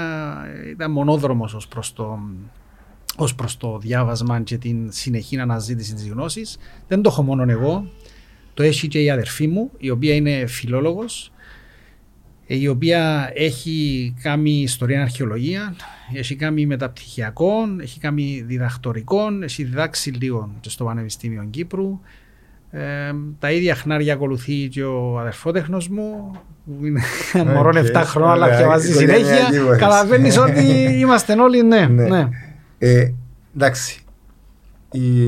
ήταν 0.70 0.92
μονόδρομος 0.92 1.54
ως 1.54 1.68
προς 1.68 1.94
το, 1.94 2.20
ως 3.16 3.36
προς 3.36 3.58
το 3.58 3.78
διάβασμα 3.78 4.42
και 4.42 4.58
την 4.58 4.92
συνεχή 4.92 5.40
αναζήτηση 5.40 5.94
της 5.94 6.10
γνώσης. 6.10 6.58
Δεν 6.88 7.02
το 7.02 7.10
έχω 7.10 7.24
μόνο 7.24 7.52
εγώ, 7.52 7.92
το 8.54 8.64
έχει 8.64 8.88
και 8.88 9.02
η 9.02 9.10
αδερφή 9.10 9.48
μου, 9.48 9.72
η 9.78 9.90
οποία 9.90 10.16
είναι 10.16 10.46
φιλόλογος, 10.46 11.32
η 12.48 12.68
οποία 12.68 13.32
έχει 13.34 14.14
κάνει 14.22 14.52
ιστορία 14.52 15.02
αρχαιολογία, 15.02 15.76
έχει 16.14 16.36
κάνει 16.36 16.66
μεταπτυχιακό, 16.66 17.54
έχει 17.82 18.00
κάνει 18.00 18.44
διδακτορικό, 18.46 19.28
έχει 19.44 19.64
διδάξει 19.64 20.12
λίγο 20.12 20.56
και 20.60 20.70
στο 20.70 20.84
Πανεπιστήμιο 20.84 21.48
Κύπρου. 21.50 22.00
Ε, 22.77 23.13
τα 23.39 23.51
ίδια 23.51 23.75
χνάρια 23.75 24.13
ακολουθεί 24.13 24.67
και 24.67 24.84
ο 24.84 25.20
αδερφότεχνος 25.20 25.88
μου, 25.88 26.32
που 26.65 26.86
είναι 26.86 27.01
okay. 27.34 27.44
μωρό 27.46 27.70
7 27.70 28.01
χρόνια, 28.05 28.32
αλλά 28.32 28.58
διαβάζει 28.58 28.94
συνέχεια. 28.94 29.50
Καταλαβαίνεις 29.77 30.38
ότι 30.38 30.63
είμαστε 31.01 31.34
όλοι 31.34 31.63
ναι. 31.63 31.86
Ναι. 31.86 32.08
ναι. 32.08 32.29
Ε, 32.77 33.12
εντάξει. 33.55 34.00
Η, 34.91 35.24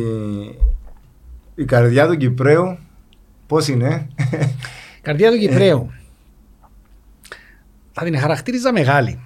η 1.56 1.66
καρδιά 1.66 2.08
του 2.08 2.18
Κυπρέου 2.18 2.78
πώς 3.48 3.68
είναι; 3.68 4.08
Η 4.98 5.02
καρδιά 5.02 5.32
του 5.32 5.38
Κυπρέου. 5.38 5.92
Θα 7.92 8.04
την 8.04 8.20
χαρακτήριζα 8.20 8.72
μεγάλη. 8.72 9.20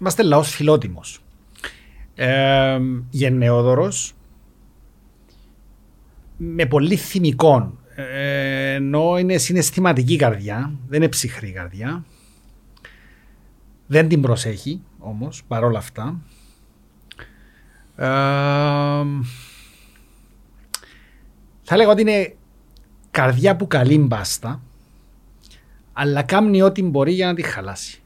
Είμαστε 0.00 0.22
λαός 0.22 0.54
φιλότιμος. 0.54 1.20
Ε, 2.14 2.78
γενναιόδωρος, 3.10 4.14
με 6.40 6.66
πολύ 6.66 6.96
θυμικών. 6.96 7.78
Ε, 7.94 8.74
ενώ 8.74 9.18
είναι 9.18 9.36
συναισθηματική 9.36 10.16
καρδιά, 10.16 10.72
δεν 10.88 11.02
είναι 11.02 11.10
ψυχρή 11.10 11.50
καρδιά. 11.52 12.04
Δεν 13.86 14.08
την 14.08 14.20
προσέχει 14.20 14.80
όμως, 14.98 15.44
παρόλα 15.48 15.78
αυτά. 15.78 16.20
Ε, 17.96 18.06
θα 21.62 21.76
λέγω 21.76 21.90
ότι 21.90 22.00
είναι 22.00 22.34
καρδιά 23.10 23.56
που 23.56 23.66
καλεί 23.66 23.98
μπάστα, 23.98 24.62
αλλά 25.92 26.22
κάνει 26.22 26.62
ό,τι 26.62 26.82
μπορεί 26.82 27.12
για 27.12 27.26
να 27.26 27.34
τη 27.34 27.42
χαλάσει. 27.42 28.02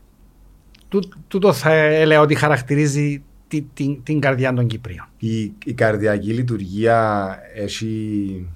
Τούτο 1.29 1.53
θα 1.53 1.73
έλεγα 1.73 2.21
ότι 2.21 2.35
χαρακτηρίζει 2.35 3.23
την, 3.53 3.67
την, 3.75 4.03
την 4.03 4.21
καρδιά 4.21 4.53
των 4.53 4.67
Κυπρίων. 4.67 5.09
Η, 5.19 5.43
η 5.65 5.73
καρδιακή 5.75 6.33
λειτουργία 6.33 7.39
έχει 7.55 8.47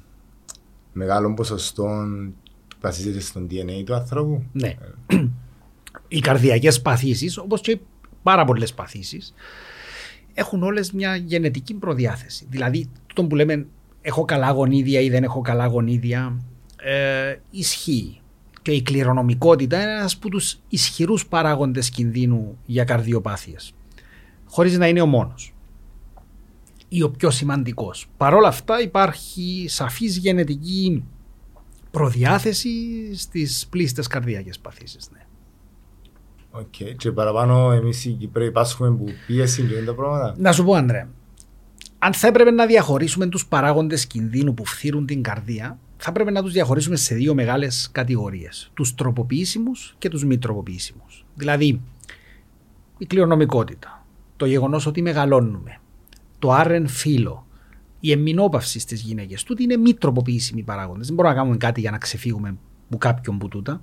μεγάλο 0.93 1.35
ποσοστό 1.35 1.88
βασίζεται 2.81 3.21
στον 3.21 3.49
DNA 3.50 3.83
του 3.85 3.95
ανθρώπου. 3.95 4.43
Ναι. 4.53 4.75
Οι 6.09 6.19
καρδιακές 6.19 6.83
παθήσεις, 6.83 7.38
όπως 7.38 7.61
και 7.61 7.79
πάρα 8.23 8.45
πολλές 8.45 8.75
παθήσεις, 8.75 9.35
έχουν 10.35 10.62
όλες 10.62 10.93
μια 10.93 11.17
γενετική 11.17 11.75
προδιάθεση. 11.75 12.47
Δηλαδή, 12.50 12.88
το 13.15 13.25
που 13.25 13.35
λέμε 13.35 13.67
έχω 14.00 14.25
καλά 14.25 14.50
γονίδια 14.50 15.00
ή 15.00 15.11
δεν 15.11 15.23
έχω 15.23 15.41
καλά 15.41 15.67
γονίδια, 15.67 16.41
ε, 16.76 17.37
ισχύει 17.50 18.21
και 18.62 18.73
η 18.73 18.83
κληρονομικότητα 18.83 19.83
είναι 19.83 19.93
ένας 19.93 20.15
από 20.15 20.29
τους 20.29 20.59
ισχυρούς 20.69 21.26
παράγοντες 21.26 21.91
κινδύνου 21.91 22.59
για 22.67 22.85
καρδιοπάθειες. 22.85 23.75
Χωρίς 24.56 24.78
να 24.78 24.88
είναι 24.88 25.00
ο 25.00 25.06
μόνος. 25.06 25.54
Ή 26.88 27.02
ο 27.02 27.10
πιο 27.10 27.30
σημαντικός. 27.30 28.06
Παρ' 28.16 28.34
όλα 28.34 28.48
αυτά 28.48 28.80
υπάρχει 28.80 29.66
σαφής 29.68 30.16
γενετική 30.16 31.04
προδιάθεση 31.90 32.70
στις 33.16 33.66
πλήστες 33.70 34.06
καρδιακές 34.06 34.58
παθήσεις. 34.58 35.08
Ναι. 35.12 35.26
Okay. 36.60 36.94
Και 36.96 37.12
παραπάνω 37.12 37.72
εμείς 37.72 38.04
οι 38.04 38.10
Κυπρέοι 38.10 38.50
πάσχουμε 38.50 38.90
που 38.90 39.04
πίεση 39.26 39.62
και 39.62 39.82
τα 39.84 39.94
πράγματα. 39.94 40.34
Να 40.38 40.52
σου 40.52 40.64
πω 40.64 40.72
Ανδρέα, 40.72 41.08
αν 41.98 42.12
θα 42.12 42.26
έπρεπε 42.26 42.50
να 42.50 42.66
διαχωρίσουμε 42.66 43.26
τους 43.26 43.46
παράγοντες 43.46 44.06
κινδύνου 44.06 44.54
που 44.54 44.64
φθύρουν 44.64 45.06
την 45.06 45.22
καρδία, 45.22 45.78
θα 45.96 46.12
πρέπει 46.12 46.32
να 46.32 46.42
τους 46.42 46.52
διαχωρίσουμε 46.52 46.96
σε 46.96 47.14
δύο 47.14 47.34
μεγάλες 47.34 47.88
κατηγορίες. 47.92 48.70
Τους 48.75 48.94
τροποποιήσιμους 48.94 49.94
και 49.98 50.08
τους 50.08 50.25
μη 50.25 50.38
τροποποιήσιμους. 50.38 51.25
Δηλαδή, 51.34 51.80
η 52.98 53.06
κληρονομικότητα, 53.06 53.96
το 54.37 54.47
γεγονός 54.47 54.87
ότι 54.87 55.02
μεγαλώνουμε, 55.02 55.81
το 56.38 56.50
άρεν 56.52 56.87
φύλλο, 56.87 57.47
η 58.00 58.11
εμμηνόπαυση 58.12 58.78
στις 58.78 59.00
γυναίκες, 59.00 59.43
τούτοι 59.43 59.62
είναι 59.62 59.76
μη 59.76 59.95
τροποποιήσιμοι 59.95 60.62
παράγοντες. 60.62 61.07
Δεν 61.07 61.14
μπορούμε 61.14 61.35
να 61.35 61.40
κάνουμε 61.40 61.57
κάτι 61.57 61.81
για 61.81 61.90
να 61.90 61.99
ξεφύγουμε 61.99 62.57
από 62.87 62.99
κάποιον 62.99 63.38
που 63.38 63.49
τούτα. 63.49 63.83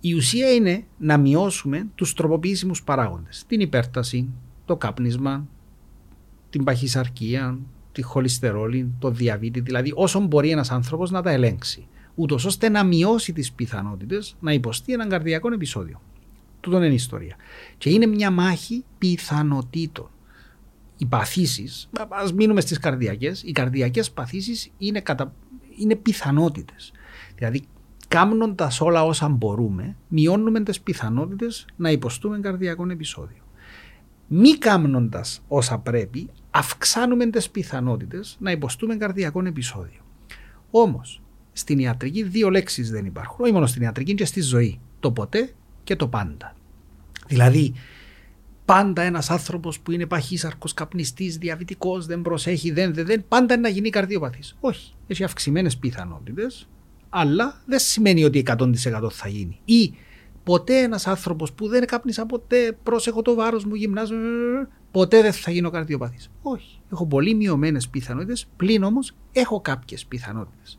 Η 0.00 0.14
ουσία 0.14 0.52
είναι 0.52 0.84
να 0.98 1.16
μειώσουμε 1.16 1.86
τους 1.94 2.14
τροποποιήσιμους 2.14 2.82
παράγοντες. 2.82 3.44
Την 3.46 3.60
υπέρταση, 3.60 4.28
το 4.64 4.76
κάπνισμα, 4.76 5.48
την 6.50 6.64
παχυσαρκία, 6.64 7.58
τη 7.92 8.02
χολυστερόλη, 8.02 8.94
το 8.98 9.10
διαβήτη, 9.10 9.60
δηλαδή 9.60 9.92
όσο 9.94 10.20
μπορεί 10.20 10.50
ένας 10.50 10.70
άνθρωπος 10.70 11.10
να 11.10 11.22
τα 11.22 11.30
ελέγξει, 11.30 11.86
ούτως 12.14 12.44
ώστε 12.44 12.68
να 12.68 12.84
μειώσει 12.84 13.32
τις 13.32 13.52
πιθανότητες 13.52 14.36
να 14.40 14.52
υποστεί 14.52 14.92
έναν 14.92 15.08
καρδιακό 15.08 15.52
επεισόδιο. 15.52 16.00
Τούτο 16.62 16.76
είναι 16.76 16.86
η 16.86 16.94
ιστορία. 16.94 17.36
Και 17.78 17.90
είναι 17.90 18.06
μια 18.06 18.30
μάχη 18.30 18.84
πιθανότητων. 18.98 20.10
Οι 20.96 21.06
παθήσεις, 21.06 21.90
ας 22.08 22.32
μείνουμε 22.32 22.60
στις 22.60 22.78
καρδιακές, 22.78 23.42
οι 23.42 23.52
καρδιακές 23.52 24.10
παθήσεις 24.10 24.70
είναι, 24.78 25.00
κατα... 25.00 25.34
είναι 25.78 25.96
πιθανότητες. 25.96 26.92
Δηλαδή, 27.34 27.62
κάνοντα 28.08 28.70
όλα 28.80 29.04
όσα 29.04 29.28
μπορούμε, 29.28 29.96
μειώνουμε 30.08 30.62
τις 30.62 30.80
πιθανότητες 30.80 31.66
να 31.76 31.90
υποστούμε 31.90 32.38
καρδιακό 32.40 32.90
επεισόδιο. 32.90 33.42
Μη 34.26 34.58
κάνοντα 34.58 35.24
όσα 35.48 35.78
πρέπει, 35.78 36.30
αυξάνουμε 36.50 37.26
τις 37.26 37.50
πιθανότητες 37.50 38.36
να 38.40 38.50
υποστούμε 38.50 38.96
καρδιακό 38.96 39.42
επεισόδιο. 39.46 40.00
Όμως, 40.70 41.22
στην 41.52 41.78
ιατρική 41.78 42.22
δύο 42.22 42.50
λέξεις 42.50 42.90
δεν 42.90 43.04
υπάρχουν. 43.04 43.44
Όχι 43.44 43.52
μόνο 43.52 43.66
στην 43.66 43.82
ιατρική, 43.82 44.14
και 44.14 44.24
στη 44.24 44.40
ζωή. 44.40 44.80
Το 45.00 45.12
ποτέ 45.12 45.54
και 45.84 45.96
το 45.96 46.08
πάντα. 46.08 46.54
Δηλαδή, 47.26 47.74
πάντα 48.64 49.02
ένας 49.02 49.30
άνθρωπος 49.30 49.80
που 49.80 49.92
είναι 49.92 50.06
παχύσαρκος, 50.06 50.74
καπνιστής, 50.74 51.36
διαβητικός, 51.36 52.06
δεν 52.06 52.22
προσέχει, 52.22 52.70
δεν, 52.70 52.94
δεν, 52.94 53.06
δεν, 53.06 53.24
πάντα 53.28 53.54
είναι 53.54 53.62
να 53.62 53.68
γίνει 53.68 53.90
καρδιοπαθής. 53.90 54.56
Όχι. 54.60 54.94
Έχει 55.06 55.24
αυξημένες 55.24 55.76
πιθανότητες, 55.76 56.68
αλλά 57.08 57.62
δεν 57.66 57.78
σημαίνει 57.78 58.24
ότι 58.24 58.44
100% 58.46 59.10
θα 59.10 59.28
γίνει. 59.28 59.60
Ή 59.64 59.94
ποτέ 60.44 60.78
ένας 60.78 61.06
άνθρωπος 61.06 61.52
που 61.52 61.68
δεν 61.68 61.86
κάπνισα 61.86 62.26
ποτέ, 62.26 62.76
πρόσεχω 62.82 63.22
το 63.22 63.34
βάρος 63.34 63.64
μου, 63.64 63.74
γυμνάζω, 63.74 64.14
ποτέ 64.90 65.22
δεν 65.22 65.32
θα 65.32 65.50
γίνω 65.50 65.70
καρδιοπαθής. 65.70 66.30
Όχι. 66.42 66.80
Έχω 66.92 67.06
πολύ 67.06 67.34
μειωμένες 67.34 67.88
πιθανότητες, 67.88 68.46
πλην 68.56 68.82
όμως 68.82 69.14
έχω 69.32 69.60
κάποιες 69.60 70.06
πιθανότητες. 70.06 70.78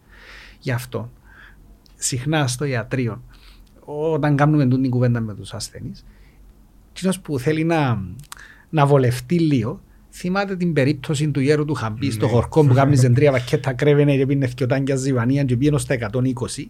Γι' 0.60 0.72
αυτό 0.72 1.12
συχνά 1.96 2.48
στο 2.48 2.66
ιατρείο, 2.66 3.24
όταν 3.86 4.36
κάνουμε 4.36 4.68
την 4.68 4.90
κουβέντα 4.90 5.20
με 5.20 5.34
τους 5.34 5.54
ασθενείς, 5.54 6.06
κοινό 6.94 7.14
που 7.22 7.40
θέλει 7.40 7.64
να, 7.64 8.02
να 8.70 8.86
βολευτεί 8.86 9.40
λίγο, 9.40 9.82
θυμάται 10.12 10.56
την 10.56 10.74
περίπτωση 10.74 11.32
του 11.32 11.40
γέρου 11.40 11.66
του 11.66 11.74
Χαμπή 11.74 12.12
στο 12.12 12.26
ναι. 12.26 12.32
χορκό 12.32 12.66
που 12.66 12.74
κάμνιζε 12.74 13.10
τρία 13.10 13.32
βακέτα 13.32 13.74
κρέβαινε 13.74 14.16
και 14.16 14.26
πίνε 14.26 14.48
θκιωτάνκια 14.48 14.96
ζιβανία 14.96 15.44
και 15.44 15.58
πήγαινε 15.58 15.78
στα 15.78 15.96
120 16.12 16.66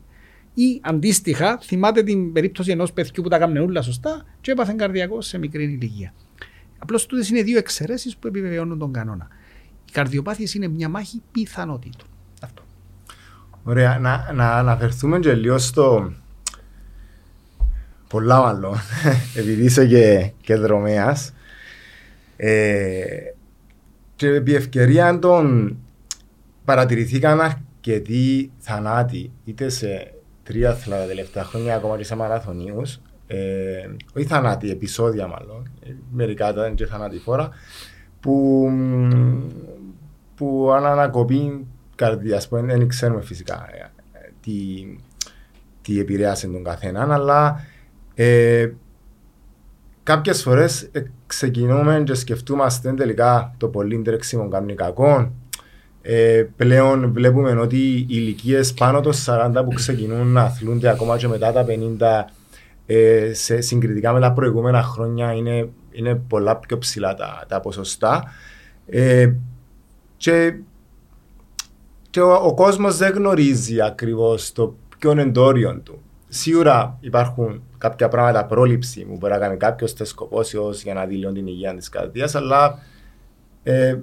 ή 0.54 0.80
αντίστοιχα 0.82 1.60
θυμάται 1.62 2.04
την 2.04 2.34
περίπτωση 2.34 2.72
ενός 2.72 2.94
παιδιού 2.94 3.24
που 3.24 3.30
τα 3.30 3.38
κάμνε 3.38 3.60
όλα 3.60 3.82
σωστά 3.82 4.26
και 4.42 4.52
έπαθε 4.52 4.74
καρδιακό 4.78 5.22
σε 5.22 5.38
μικρή 5.38 5.64
ηλικία. 5.64 6.14
Απλώς 6.78 7.06
τούτες 7.06 7.30
είναι 7.30 7.42
δύο 7.42 7.58
εξαιρέσεις 7.58 8.18
που 8.18 8.28
επιβεβαιώνουν 8.28 8.80
τον 8.80 8.94
κανόνα. 8.94 9.28
Οι 9.88 9.92
καρδιοπάθειες 9.92 10.54
είναι 10.54 10.68
μια 10.68 10.90
μάχη 10.90 11.22
πιθανότητων. 11.32 12.08
Αυτό. 12.42 12.62
Ωραία. 13.64 14.00
Να, 14.00 14.34
να 14.34 14.58
αναφερθούμε 14.58 15.20
και 15.20 15.34
λίγο 15.34 15.58
στο. 15.58 16.14
Πολλά 18.14 18.40
μάλλον, 18.40 18.76
επειδή 19.40 19.64
είσαι 19.64 19.88
και, 19.88 20.32
και 20.42 20.56
δρομέας. 20.56 21.34
Ε, 22.36 23.06
και 24.16 24.28
επί 24.28 24.56
ευκαιρία 24.56 25.20
των 25.20 25.76
παρατηρηθήκαν 26.66 27.42
αρκετοί 27.42 28.52
θανάτοι, 28.58 29.32
είτε 29.46 29.70
σε 29.70 30.14
τρία 30.44 30.78
τα 30.90 31.06
τελευταία 31.08 31.44
χρόνια, 31.44 31.76
ακόμα 31.76 31.98
και 31.98 32.04
σε 32.04 32.16
μαραθωνίους, 32.16 33.00
ε, 33.28 33.90
όχι 34.16 34.26
θανάτοι, 34.26 34.70
επεισόδια 34.70 35.28
μάλλον, 35.28 35.72
μερικά 36.12 36.50
ήταν 36.50 36.76
και 36.76 36.88
φορά, 37.24 37.50
που, 38.20 38.70
που 40.36 40.72
αν 40.72 40.86
ανακοπεί 40.86 41.66
καρδιάς, 41.96 42.48
που 42.48 42.56
δεν 42.56 42.88
ξέρουμε 42.88 43.22
φυσικά 43.22 43.68
ε, 43.72 44.30
τι, 44.42 44.52
τι 45.82 46.00
επηρέασε 46.00 46.48
τον 46.48 46.64
καθέναν, 46.64 47.12
αλλά 47.12 47.72
ε, 48.16 48.70
κάποιες 50.04 50.42
φορές 50.42 50.90
ε, 50.92 51.04
ξεκινούμε 51.28 52.04
και 52.06 52.14
σκεφτούμαστε 52.14 52.94
τελικά 52.94 53.56
το 53.58 53.68
πολύ 53.68 54.02
τρέξιμο 54.02 54.48
κάνει 54.48 54.74
κακό. 54.74 55.32
Ε, 56.02 56.46
πλέον 56.56 57.14
βλέπουμε 57.14 57.52
ότι 57.52 57.78
οι 57.78 58.06
ηλικίες 58.10 58.74
πάνω 58.74 59.02
των 59.02 59.14
40 59.26 59.52
που 59.54 59.74
ξεκινούν 59.74 60.28
να 60.28 60.42
αθλούνται 60.42 60.90
ακόμα 60.90 61.18
και 61.18 61.28
μετά 61.28 61.52
τα 61.52 61.66
50 61.68 62.24
ε, 62.86 63.34
σε, 63.34 63.62
συγκριτικά 63.62 64.14
με 64.14 64.20
τα 64.20 64.34
προηγούμενα 64.34 64.84
χρόνια 64.84 65.34
είναι, 65.34 65.70
είναι 65.92 66.16
πολλά 66.16 66.58
πιο 66.58 66.78
ψηλά 66.78 67.14
τα, 67.14 67.46
τα 67.48 67.60
ποσοστά. 67.60 68.24
Ε, 68.86 69.34
και 70.18 70.54
και 72.10 72.22
ο, 72.22 72.34
ο 72.34 72.54
κόσμος 72.54 72.98
δεν 72.98 73.14
γνωρίζει 73.14 73.82
ακριβώς 73.82 74.52
το 74.52 74.76
ποιον 75.00 75.20
εντόριο 75.20 75.80
του. 75.84 76.02
Σίγουρα 76.36 76.98
υπάρχουν 77.00 77.62
κάποια 77.78 78.08
πράγματα 78.08 78.46
πρόληψη 78.46 79.02
που 79.02 79.16
μπορεί 79.20 79.34
να 79.34 79.40
κάνει 79.40 79.58
κάποιος 79.58 79.94
τεσκοπόσιο 79.94 80.70
για 80.84 80.94
να 80.94 81.06
δει 81.06 81.32
την 81.34 81.48
υγεία 81.48 81.76
της 81.76 81.90
καρδιά, 81.90 82.30
αλλά 82.34 82.80
ε, 83.64 83.98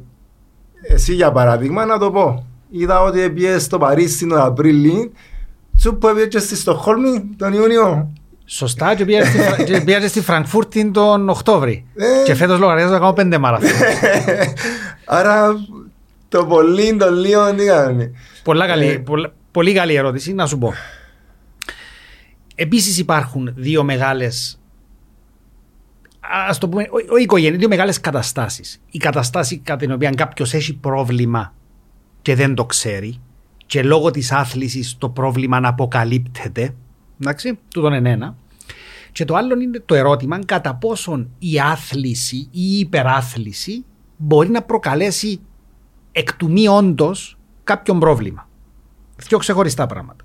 εσύ 0.83 1.15
για 1.15 1.33
παράδειγμα 1.33 1.85
να 1.85 1.99
το 1.99 2.11
πω. 2.11 2.47
Είδα 2.71 3.03
ότι 3.03 3.31
πήγε 3.31 3.59
στο 3.59 3.79
Παρίσι 3.79 4.27
τον 4.27 4.39
Απρίλιο, 4.39 5.13
σου 5.79 5.97
που 5.97 6.15
πήγε 6.15 6.39
στη 6.39 6.57
Στοχόλμη 6.57 7.25
τον 7.37 7.53
Ιούνιο. 7.53 8.13
Σωστά, 8.45 8.95
και 8.95 9.05
πήγε 9.85 10.09
στη 10.09 10.21
Φραγκφούρτη 10.21 10.91
τον 10.91 11.29
Οκτώβρη. 11.29 11.87
Ε, 11.95 12.23
και 12.25 12.35
φέτος 12.35 12.59
λογαριάζω 12.59 12.93
να 12.93 12.99
κάνω 12.99 13.13
πέντε 13.13 13.39
μαραθώνια. 13.39 13.75
Άρα 15.05 15.67
το 16.29 16.47
πολύ, 16.47 16.97
το 16.97 17.11
λίγο, 17.11 17.55
τι 17.55 17.65
κάνει. 17.65 18.13
Ε, 18.85 19.03
πολύ 19.51 19.73
καλή 19.73 19.95
ερώτηση, 19.95 20.33
να 20.33 20.47
σου 20.47 20.59
πω. 20.59 20.75
Επίσης 22.63 22.99
υπάρχουν 22.99 23.53
δύο 23.57 23.85
μεγάλες 23.85 24.61
ας 26.49 26.59
το 26.59 26.69
πούμε, 26.69 26.89
ο, 27.11 27.17
οικογένεια, 27.17 27.59
δύο 27.59 27.69
μεγάλες 27.69 28.01
καταστάσεις. 28.01 28.83
Η 28.91 28.99
καταστάση 28.99 29.59
κατά 29.59 29.79
την 29.79 29.93
οποία 29.93 30.11
κάποιος 30.11 30.55
έχει 30.55 30.77
πρόβλημα 30.77 31.55
και 32.23 32.35
δεν 32.35 32.55
το 32.55 32.65
ξέρει 32.65 33.21
και 33.67 33.83
λόγω 33.83 34.11
της 34.11 34.33
άθλησης 34.33 34.99
το 34.99 35.09
πρόβλημα 35.09 35.61
να 35.61 35.69
αποκαλύπτεται. 35.69 36.75
Εντάξει, 37.21 37.59
τούτο 37.69 37.95
είναι 37.95 38.11
ένα. 38.11 38.37
Και 39.13 39.25
το 39.25 39.35
άλλο 39.35 39.61
είναι 39.61 39.83
το 39.87 39.95
ερώτημα 39.95 40.45
κατά 40.45 40.75
πόσον 40.75 41.31
η 41.39 41.61
άθληση 41.61 42.37
ή 42.37 42.49
η 42.51 42.79
υπεράθληση 42.79 43.85
μπορεί 44.17 44.49
να 44.49 44.63
προκαλέσει 44.63 45.41
εκ 46.13 46.35
του 46.35 46.51
μη 46.51 46.69
όντως 46.69 47.39
κάποιον 47.65 47.99
πρόβλημα. 47.99 48.49
Δύο 49.17 49.39
ξεχωριστά 49.39 49.87
πράγματα. 49.87 50.25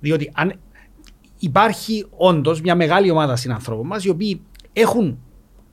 Διότι 0.00 0.30
αν 0.34 0.54
υπάρχει 1.40 2.06
όντως 2.16 2.60
μια 2.60 2.74
μεγάλη 2.74 3.10
ομάδα 3.10 3.36
συνανθρώπων 3.36 3.86
μας 3.86 4.04
οι 4.04 4.08
οποίοι 4.08 4.40
έχουν 4.72 5.18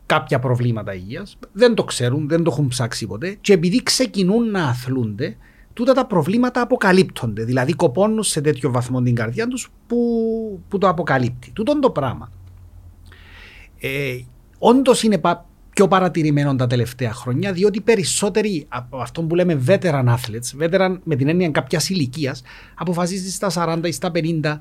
κάποια 0.06 0.40
προβλήματα 0.40 0.94
υγείας, 0.94 1.38
δεν 1.52 1.74
το 1.74 1.84
ξέρουν, 1.84 2.28
δεν 2.28 2.44
το 2.44 2.52
έχουν 2.52 2.68
ψάξει 2.68 3.08
ποτέ 3.08 3.38
και 3.42 3.54
επειδή 3.54 3.84
ξεκινούν 3.84 4.52
να 4.52 4.68
αθλούνται, 4.68 5.38
τούτα 5.74 5.94
τα 5.94 6.06
προβλήματα 6.06 6.62
αποκαλύπτονται. 6.62 7.44
Δηλαδή 7.44 7.74
κοπώνουν 7.74 8.24
σε 8.24 8.42
τέτοιο 8.42 8.72
βαθμό 8.72 9.02
την 9.02 9.16
καρδιά 9.16 9.48
τους 9.48 9.72
που, 9.88 9.98
που 10.68 10.78
το 10.78 10.88
αποκαλύπτει. 10.88 11.52
Τούτο 11.52 11.80
το 11.80 11.90
πράγμα. 11.90 12.32
Ε, 13.80 14.20
Όντως 14.60 15.04
είναι 15.04 15.22
πιο 15.74 15.88
παρατηρημένο 15.88 16.56
τα 16.56 16.68
τελευταία 16.68 17.14
χρόνια, 17.14 17.54
διότι 17.54 17.82
περισσότεροι 17.82 18.66
από 18.68 18.98
αυτό 18.98 19.22
που 19.22 19.36
λέμε 19.36 19.64
veteran 19.68 20.06
athletes, 20.06 20.64
veteran 20.64 20.98
με 21.04 21.16
την 21.16 21.28
έννοια 21.28 21.50
κάποιας 21.50 21.90
ηλικίας, 21.90 22.42
αποφασίζεις 22.76 23.36
στα 23.36 23.50
40 23.50 23.88
ή 23.88 23.92
στα 23.92 24.12
50 24.14 24.60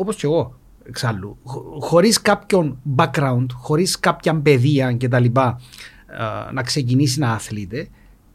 όπως 0.00 0.16
και 0.16 0.26
εγώ 0.26 0.58
εξάλλου, 0.84 1.36
χωρίς 1.80 2.20
κάποιον 2.22 2.78
background, 2.96 3.46
χωρίς 3.52 3.98
κάποια 3.98 4.40
παιδεία 4.40 4.92
και 4.92 5.08
τα 5.08 5.18
λοιπά, 5.18 5.60
να 6.52 6.62
ξεκινήσει 6.62 7.18
να 7.18 7.32
αθλείται, 7.32 7.88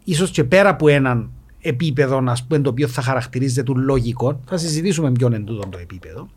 ίσως 0.04 0.32
και 0.32 0.44
πέρα 0.44 0.70
από 0.70 0.88
έναν 0.88 1.32
επίπεδο 1.62 2.22
να 2.22 2.38
πούμε, 2.48 2.62
το 2.62 2.70
οποίο 2.70 2.88
θα 2.88 3.02
χαρακτηρίζεται 3.02 3.64
του 3.64 3.78
λογικό, 3.78 4.40
θα 4.48 4.58
συζητήσουμε 4.58 5.12
ποιον 5.12 5.34
είναι 5.34 5.44
τούτο 5.44 5.68
το 5.70 5.78
επίπεδο. 5.78 6.30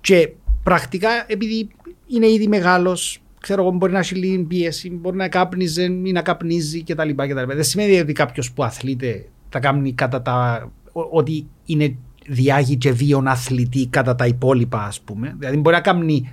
Και 0.00 0.32
πρακτικά 0.62 1.08
επειδή 1.26 1.68
είναι 2.06 2.26
ήδη 2.26 2.48
μεγάλος, 2.48 3.22
ξέρω 3.40 3.62
εγώ, 3.62 3.70
μπορεί 3.70 3.92
να 3.92 3.98
έχει 3.98 4.14
λίγη 4.14 4.38
πίεση, 4.38 4.90
μπορεί 4.90 5.16
να 5.16 5.28
κάπνιζε 5.28 5.82
ή 5.82 6.12
να 6.12 6.22
καπνίζει 6.22 6.82
κτλ. 6.82 7.10
Δεν 7.46 7.64
σημαίνει 7.64 8.00
ότι 8.00 8.12
κάποιος 8.12 8.52
που 8.52 8.64
αθλείται 8.64 9.28
θα 9.48 9.60
κάνει 9.60 9.92
κατά 9.92 10.22
τα. 10.22 10.70
ότι 10.92 11.46
είναι 11.64 11.96
διάγει 12.30 12.76
και 12.76 12.92
βίον 12.92 13.28
αθλητή 13.28 13.86
κατά 13.86 14.14
τα 14.14 14.26
υπόλοιπα, 14.26 14.84
ας 14.84 15.00
πούμε. 15.00 15.34
Δηλαδή, 15.38 15.56
μπορεί 15.56 15.74
να 15.76 15.82
κάνει 15.82 16.32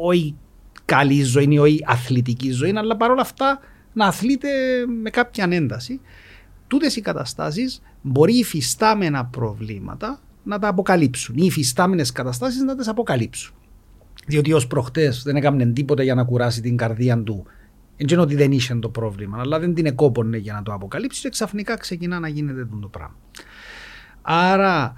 όχι 0.00 0.36
καλή 0.84 1.22
ζωή, 1.22 1.58
όχι 1.58 1.80
αθλητική 1.86 2.50
ζωή, 2.50 2.72
αλλά 2.76 2.96
παρόλα 2.96 3.20
αυτά 3.20 3.60
να 3.92 4.06
αθλείται 4.06 4.48
με 5.02 5.10
κάποια 5.10 5.48
ένταση. 5.50 6.00
Τούτες 6.66 6.96
οι 6.96 7.00
καταστάσεις 7.00 7.82
μπορεί 8.02 8.38
οι 8.38 8.44
φυστάμενα 8.44 9.24
προβλήματα 9.24 10.20
να 10.42 10.58
τα 10.58 10.68
αποκαλύψουν 10.68 11.36
ή 11.36 11.42
οι 11.44 11.50
φυστάμενες 11.50 12.12
καταστάσεις 12.12 12.62
να 12.62 12.76
τις 12.76 12.88
αποκαλύψουν. 12.88 13.54
Διότι 14.26 14.52
ως 14.52 14.66
προχτές 14.66 15.22
δεν 15.22 15.36
έκαμε 15.36 15.66
τίποτα 15.66 16.02
για 16.02 16.14
να 16.14 16.24
κουράσει 16.24 16.60
την 16.60 16.76
καρδία 16.76 17.22
του. 17.22 17.46
Δεν 17.96 18.18
ότι 18.18 18.34
δεν 18.34 18.52
είχε 18.52 18.74
το 18.74 18.88
πρόβλημα, 18.88 19.38
αλλά 19.40 19.58
δεν 19.58 19.74
την 19.74 19.86
εκόπωνε 19.86 20.36
για 20.36 20.52
να 20.52 20.62
το 20.62 20.72
αποκαλύψει 20.72 21.20
και 21.20 21.28
ξαφνικά 21.28 21.76
ξεκινά 21.76 22.18
να 22.18 22.28
γίνεται 22.28 22.68
το 22.80 22.88
πράγμα. 22.88 23.16
Άρα 24.22 24.94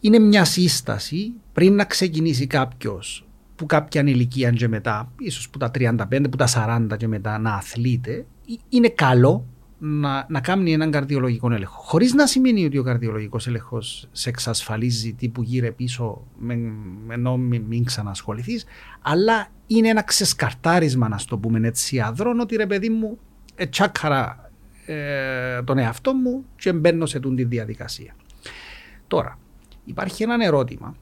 είναι 0.00 0.18
μια 0.18 0.44
σύσταση 0.44 1.32
πριν 1.52 1.74
να 1.74 1.84
ξεκινήσει 1.84 2.46
κάποιος 2.46 3.26
που 3.56 3.66
κάποια 3.66 4.02
ηλικία 4.02 4.50
και 4.50 4.68
μετά, 4.68 5.12
ίσως 5.18 5.50
που 5.50 5.58
τα 5.58 5.70
35, 5.74 6.26
που 6.30 6.36
τα 6.36 6.48
40 6.92 6.96
και 6.96 7.08
μετά 7.08 7.38
να 7.38 7.54
αθλείται, 7.54 8.26
είναι 8.68 8.88
καλό 8.88 9.46
να, 9.78 10.26
να 10.28 10.40
κάνει 10.40 10.72
έναν 10.72 10.90
καρδιολογικό 10.90 11.52
έλεγχο. 11.52 11.82
Χωρίς 11.82 12.14
να 12.14 12.26
σημαίνει 12.26 12.64
ότι 12.64 12.78
ο 12.78 12.82
καρδιολογικός 12.82 13.46
έλεγχος 13.46 14.08
σε 14.12 14.28
εξασφαλίζει 14.28 15.12
τι 15.12 15.28
που 15.28 15.42
γύρε 15.42 15.70
πίσω, 15.70 16.26
ενώ 17.08 17.36
μην, 17.36 17.62
μην 17.62 17.84
ξανασχοληθείς, 17.84 18.64
αλλά 19.02 19.48
είναι 19.66 19.88
ένα 19.88 20.02
ξεσκαρτάρισμα, 20.02 21.08
να 21.08 21.18
το 21.28 21.38
πούμε 21.38 21.68
έτσι, 21.68 22.00
αδρόν, 22.00 22.40
ότι 22.40 22.56
ρε 22.56 22.66
παιδί 22.66 22.88
μου, 22.88 23.18
ε, 23.54 23.66
τσάκαρα 23.66 24.50
ε, 24.86 25.62
τον 25.62 25.78
εαυτό 25.78 26.14
μου 26.14 26.44
και 26.56 26.72
μπαίνω 26.72 27.06
σε 27.06 27.20
τούτη 27.20 27.44
διαδικασία. 27.44 28.14
Τώρα, 29.06 29.38
υπάρχει 29.84 30.22
ένα 30.22 30.44
ερώτημα 30.44 30.94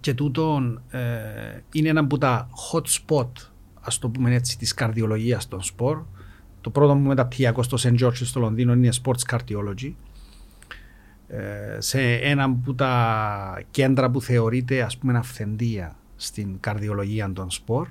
και 0.00 0.14
τούτο 0.14 0.60
ε, 0.90 1.00
είναι 1.72 1.88
ένα 1.88 2.00
από 2.00 2.18
τα 2.18 2.48
hot 2.72 2.82
spot, 2.82 3.30
ας 3.80 3.98
το 3.98 4.08
πούμε 4.08 4.34
έτσι, 4.34 4.58
της 4.58 4.74
καρδιολογίας 4.74 5.48
των 5.48 5.62
σπορ. 5.62 6.02
Το 6.60 6.70
πρώτο 6.70 6.94
μου 6.94 7.08
μεταπτυχιακό 7.08 7.62
στο 7.62 7.76
St. 7.80 8.04
George 8.04 8.14
στο 8.14 8.40
Λονδίνο 8.40 8.72
είναι 8.72 8.88
Sports 9.02 9.34
Cardiology. 9.36 9.92
Ε, 11.28 11.80
σε 11.80 12.14
ένα 12.14 12.44
από 12.44 12.74
τα 12.74 13.62
κέντρα 13.70 14.10
που 14.10 14.20
θεωρείται 14.20 14.82
ας 14.82 14.98
πούμε 14.98 15.18
αυθεντία 15.18 15.96
στην 16.16 16.56
καρδιολογία 16.60 17.32
των 17.32 17.50
σπορ. 17.50 17.88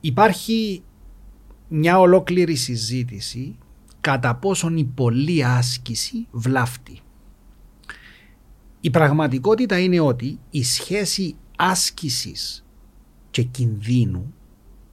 Υπάρχει 0.00 0.82
μια 1.68 1.98
ολόκληρη 1.98 2.54
συζήτηση 2.54 3.58
κατά 4.06 4.34
πόσον 4.34 4.76
η 4.76 4.84
πολλή 4.84 5.44
άσκηση 5.44 6.26
βλάφτει. 6.30 6.98
Η 8.80 8.90
πραγματικότητα 8.90 9.78
είναι 9.78 10.00
ότι 10.00 10.38
η 10.50 10.64
σχέση 10.64 11.36
άσκησης 11.56 12.64
και 13.30 13.42
κινδύνου 13.42 14.34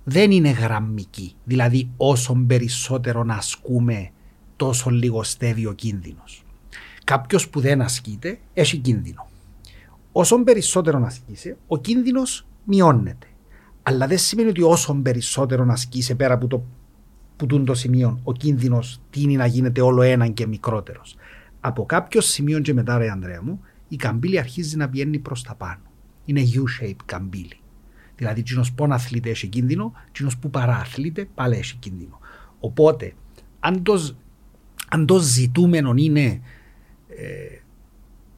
δεν 0.03 0.31
είναι 0.31 0.49
γραμμική. 0.49 1.35
Δηλαδή 1.43 1.89
όσο 1.97 2.43
περισσότερο 2.47 3.23
να 3.23 3.35
ασκούμε 3.35 4.09
τόσο 4.55 4.89
λιγοστεύει 4.89 5.65
ο 5.65 5.73
κίνδυνος. 5.73 6.43
Κάποιος 7.03 7.49
που 7.49 7.59
δεν 7.59 7.81
ασκείται 7.81 8.39
έχει 8.53 8.77
κίνδυνο. 8.77 9.27
Όσο 10.11 10.43
περισσότερο 10.43 10.99
να 10.99 11.07
ασκείσαι, 11.07 11.57
ο 11.67 11.77
κίνδυνος 11.77 12.47
μειώνεται. 12.63 13.27
Αλλά 13.83 14.07
δεν 14.07 14.17
σημαίνει 14.17 14.49
ότι 14.49 14.61
όσο 14.61 14.93
περισσότερο 14.93 15.65
να 15.65 15.73
ασκείσαι 15.73 16.15
πέρα 16.15 16.33
από 16.33 16.47
το 16.47 16.63
που 17.47 17.63
το 17.63 17.73
σημείο, 17.73 18.19
ο 18.23 18.33
κίνδυνος 18.33 19.01
τίνει 19.09 19.35
να 19.35 19.45
γίνεται 19.45 19.81
όλο 19.81 20.01
έναν 20.01 20.33
και 20.33 20.47
μικρότερος. 20.47 21.15
Από 21.59 21.85
κάποιο 21.85 22.21
σημείο 22.21 22.59
και 22.59 22.73
μετά, 22.73 22.97
ρε 22.97 23.09
Ανδρέα 23.09 23.43
μου, 23.43 23.59
η 23.87 23.95
καμπύλη 23.95 24.39
αρχίζει 24.39 24.77
να 24.77 24.89
πηγαίνει 24.89 25.19
προς 25.19 25.43
τα 25.43 25.55
πάνω. 25.55 25.81
Είναι 26.25 26.41
U-shape 26.41 26.95
καμπύλη. 27.05 27.59
Δηλαδή, 28.15 28.41
κοινό 28.41 28.65
που 28.75 28.87
αθλείται 28.89 29.29
έχει 29.29 29.47
κίνδυνο, 29.47 29.93
κοινό 30.11 30.29
που 30.41 30.49
παραθλείται 30.49 31.27
πάλι 31.35 31.55
έχει 31.55 31.75
κίνδυνο. 31.75 32.19
Οπότε, 32.59 33.13
αν 33.59 33.83
το, 33.83 34.15
αν 34.89 35.05
το 35.05 35.19
ζητούμενο 35.19 35.93
είναι 35.95 36.41
ε, 37.07 37.57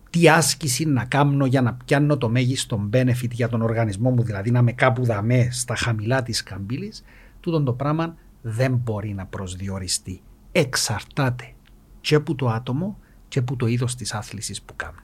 τι 0.10 0.30
άσκηση 0.30 0.86
να 0.86 1.06
κάνω 1.06 1.46
για 1.46 1.62
να 1.62 1.74
πιάνω 1.86 2.18
το 2.18 2.30
μέγιστο 2.30 2.89
benefit 2.94 3.32
για 3.32 3.48
τον 3.48 3.62
οργανισμό 3.62 4.10
μου, 4.10 4.24
δηλαδή 4.24 4.52
να 4.52 4.60
είμαι 4.60 4.72
κάπου 4.72 5.06
δαμέ 5.06 5.48
στα 5.52 5.76
χαμηλά 5.76 6.24
της 6.24 6.44
καμπύλης, 6.44 7.04
τούτο 7.39 7.63
το 7.63 7.74
πράγμα 7.74 8.15
δεν 8.48 8.76
μπορεί 8.76 9.14
να 9.14 9.26
προσδιοριστεί. 9.26 10.22
Εξαρτάται 10.52 11.54
και 12.02 12.16
από 12.16 12.36
το 12.36 12.50
άτομο 12.50 13.00
και 13.28 13.40
από 13.40 13.56
το 13.56 13.66
είδος 13.68 13.96
της 13.96 14.14
άθλησης 14.14 14.62
που 14.62 14.74
κάνει. 14.76 15.00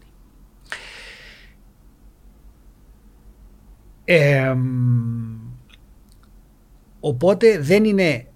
οπότε 6.99 7.59
δεν 7.59 7.83
είναι 7.83 8.27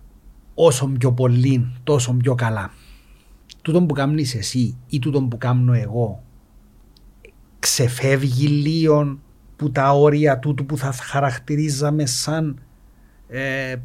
όσο 0.54 0.88
πιο 0.88 1.14
πολύ 1.14 1.80
τόσο 1.84 2.14
πιο 2.14 2.36
καλά. 2.36 2.72
Τούτο 3.62 3.86
που 3.86 3.94
κάνεις 3.94 4.36
εσύ 4.36 4.78
ή 4.88 5.00
τούτο 5.00 5.24
που 5.24 5.38
κάνω 5.38 5.74
εγώ 5.74 6.24
ξεφεύγει 7.60 8.48
λίγο 8.48 9.20
που 9.56 9.72
τα 9.72 9.92
όρια 9.92 10.40
τούτου 10.40 10.66
που 10.66 10.78
θα 10.78 10.92
χαρακτηρίζαμε 10.92 12.06
σαν 12.06 12.60
ε, 13.28 13.76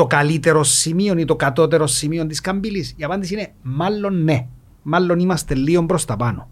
το 0.00 0.06
καλύτερο 0.06 0.62
σημείο 0.62 1.18
ή 1.18 1.24
το 1.24 1.36
κατώτερο 1.36 1.86
σημείο 1.86 2.26
της 2.26 2.40
καμπύλης; 2.40 2.94
Η 2.96 3.04
απάντηση 3.04 3.34
είναι 3.34 3.52
μάλλον 3.62 4.22
ναι. 4.22 4.46
Μάλλον 4.82 5.18
είμαστε 5.18 5.54
λίγο 5.54 5.86
προς 5.86 6.04
τα 6.04 6.16
πάνω. 6.16 6.50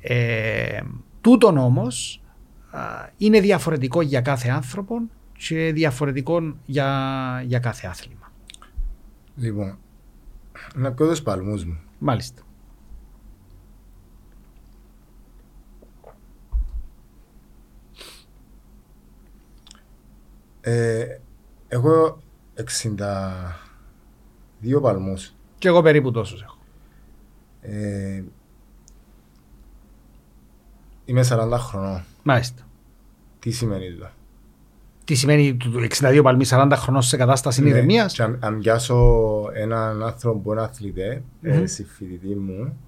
Ε, 0.00 0.80
τούτον 1.20 1.58
όμως 1.58 2.22
είναι 3.16 3.40
διαφορετικό 3.40 4.02
για 4.02 4.20
κάθε 4.20 4.48
άνθρωπο 4.48 5.00
και 5.38 5.72
διαφορετικό 5.72 6.56
για, 6.66 7.42
για 7.46 7.58
κάθε 7.58 7.86
άθλημα. 7.86 8.32
Λοιπόν, 9.36 9.78
να 10.74 10.92
πω 10.92 11.06
τους 11.06 11.22
παλμούς 11.22 11.64
μου. 11.64 11.78
Μάλιστα. 11.98 12.42
Ε, 20.60 21.18
έχω 21.74 22.18
62 22.54 22.62
παλμούς. 24.80 25.34
Και 25.58 25.68
εγώ 25.68 25.82
περίπου 25.82 26.10
τόσους 26.10 26.42
έχω. 26.42 26.58
Ε, 27.60 28.22
είμαι 31.04 31.24
40 31.30 31.50
χρονών. 31.58 32.04
Μάλιστα. 32.22 32.62
Τι 33.38 33.50
σημαίνει 33.50 33.88
αυτό. 33.88 34.10
Τι 35.04 35.14
σημαίνει 35.14 35.56
62 36.00 36.20
παλμοί 36.22 36.44
40 36.48 36.72
χρονών 36.74 37.02
σε 37.02 37.16
κατάσταση 37.16 37.62
ναι, 37.62 37.68
ηρεμίας; 37.68 38.20
Αν, 38.20 38.38
αν 38.42 38.58
πιάσω 38.58 39.24
έναν 39.52 40.02
άνθρωπο 40.02 40.38
που 40.38 40.52
είναι 40.52 40.60
αθλητέ, 40.60 41.22
mm-hmm. 41.42 41.48
ε, 41.48 41.66
συμφιλητή 41.66 42.34
μου, 42.34 42.78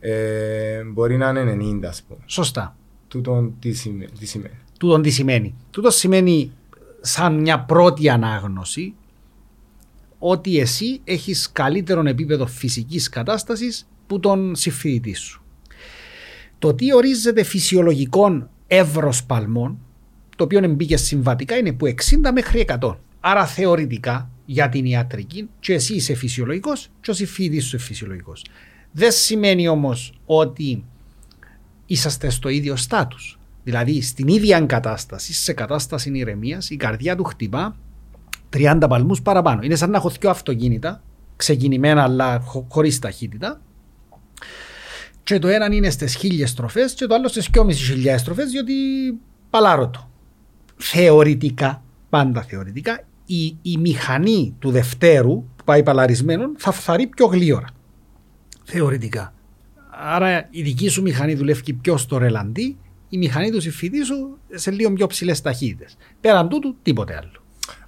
ε, 0.00 0.82
μπορεί 0.82 1.16
να 1.16 1.28
είναι 1.28 1.78
90 1.80 1.84
ας 1.84 2.02
πούμε. 2.02 2.20
Σωστά. 2.26 2.76
Τούτον 3.08 3.54
τι, 3.58 3.72
σημαίνει. 3.72 4.10
Τι 4.18 4.26
σημαίνει. 4.26 4.58
Τούτον 4.78 5.02
τι 5.02 5.10
σημαίνει. 5.10 5.54
Τούτος 5.70 5.96
σημαίνει 5.96 6.52
σαν 7.00 7.40
μια 7.40 7.60
πρώτη 7.60 8.08
ανάγνωση 8.08 8.94
ότι 10.18 10.58
εσύ 10.58 11.00
έχεις 11.04 11.52
καλύτερο 11.52 12.02
επίπεδο 12.06 12.46
φυσικής 12.46 13.08
κατάστασης 13.08 13.88
που 14.06 14.20
τον 14.20 14.54
συμφιλητή 14.54 15.14
σου. 15.14 15.42
Το 16.58 16.74
τι 16.74 16.94
ορίζεται 16.94 17.42
φυσιολογικών 17.42 18.50
εύρος 18.66 19.24
παλμών, 19.24 19.78
το 20.36 20.44
οποίο 20.44 20.68
μπήκε 20.68 20.96
συμβατικά, 20.96 21.56
είναι 21.56 21.72
που 21.72 21.86
60 21.86 21.94
μέχρι 22.32 22.64
100. 22.80 22.96
Άρα 23.20 23.46
θεωρητικά 23.46 24.30
για 24.44 24.68
την 24.68 24.84
ιατρική 24.84 25.48
και 25.60 25.72
εσύ 25.72 25.94
είσαι 25.94 26.14
φυσιολογικός 26.14 26.88
και 27.00 27.10
ο 27.10 27.14
συμφιλητής 27.14 27.64
σου 27.64 27.76
είναι 27.76 27.84
φυσιολογικός. 27.84 28.44
Δεν 28.92 29.12
σημαίνει 29.12 29.68
όμως 29.68 30.12
ότι 30.26 30.84
είσαστε 31.86 32.30
στο 32.30 32.48
ίδιο 32.48 32.76
στάτους. 32.76 33.37
Δηλαδή 33.68 34.02
στην 34.02 34.28
ίδια 34.28 34.60
κατάσταση, 34.60 35.32
σε 35.34 35.52
κατάσταση 35.52 36.10
ηρεμίας, 36.14 36.70
η 36.70 36.76
καρδιά 36.76 37.16
του 37.16 37.24
χτυπά 37.24 37.76
30 38.56 38.86
παλμούς 38.88 39.22
παραπάνω. 39.22 39.62
Είναι 39.62 39.74
σαν 39.74 39.90
να 39.90 39.96
έχω 39.96 40.10
δύο 40.10 40.30
αυτοκίνητα, 40.30 41.02
ξεκινημένα 41.36 42.02
αλλά 42.02 42.40
χω, 42.40 42.66
χωρίς 42.70 42.98
ταχύτητα. 42.98 43.60
Και 45.22 45.38
το 45.38 45.48
ένα 45.48 45.74
είναι 45.74 45.90
στις 45.90 46.14
χίλιες 46.14 46.50
στροφές 46.50 46.94
και 46.94 47.06
το 47.06 47.14
άλλο 47.14 47.28
στις 47.28 47.50
2.500 47.52 48.18
στροφές, 48.18 48.50
διότι 48.50 48.74
παλάρωτο. 49.50 50.10
Θεωρητικά, 50.76 51.82
πάντα 52.08 52.42
θεωρητικά, 52.42 53.04
η, 53.26 53.56
η 53.62 53.76
μηχανή 53.78 54.54
του 54.58 54.70
Δευτέρου 54.70 55.42
που 55.56 55.64
πάει 55.64 55.82
παλαρισμένο 55.82 56.52
θα 56.56 56.72
φθαρεί 56.72 57.06
πιο 57.06 57.26
γλύωρα. 57.26 57.68
Θεωρητικά. 58.64 59.32
Άρα 59.90 60.48
η 60.50 60.62
δική 60.62 60.88
σου 60.88 61.02
μηχανή 61.02 61.34
δουλεύει 61.34 61.72
πιο 61.72 61.96
στο 61.96 62.18
ρελαντί 62.18 62.76
η 63.08 63.18
μηχανή 63.18 63.50
του 63.50 63.60
συμφιτή 63.60 64.04
σου 64.04 64.38
σε 64.54 64.70
λίγο 64.70 64.92
πιο 64.92 65.06
ψηλές 65.06 65.40
ταχύτητες. 65.40 65.96
Πέραν 66.20 66.48
τούτου, 66.48 66.76
τίποτε 66.82 67.16
άλλο. 67.16 67.30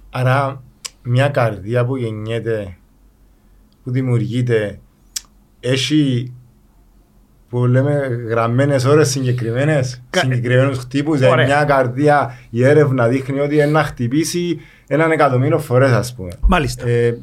Άρα, 0.09 0.63
μια 1.03 1.27
καρδιά 1.27 1.85
που 1.85 1.95
γεννιέται, 1.95 2.77
που 3.83 3.91
δημιουργείται, 3.91 4.79
έχει 5.59 6.33
που 7.49 7.65
λέμε 7.65 7.91
γραμμένες 8.27 8.85
ώρες 8.85 9.09
συγκεκριμένες, 9.09 10.01
Κα- 10.09 10.19
συγκεκριμένους 10.19 10.77
χτύπους. 10.77 11.19
Για 11.19 11.29
Ωραία. 11.29 11.45
μια 11.45 11.63
καρδιά 11.63 12.37
η 12.49 12.63
έρευνα 12.65 13.07
δείχνει 13.07 13.39
ότι 13.39 13.55
είναι 13.55 13.65
να 13.65 13.83
χτυπήσει 13.83 14.59
έναν 14.87 15.11
εκατομμύριο 15.11 15.59
φορές, 15.59 15.91
ας 15.91 16.15
πούμε. 16.15 16.31
Μάλιστα. 16.47 16.87
Ε, 16.87 17.17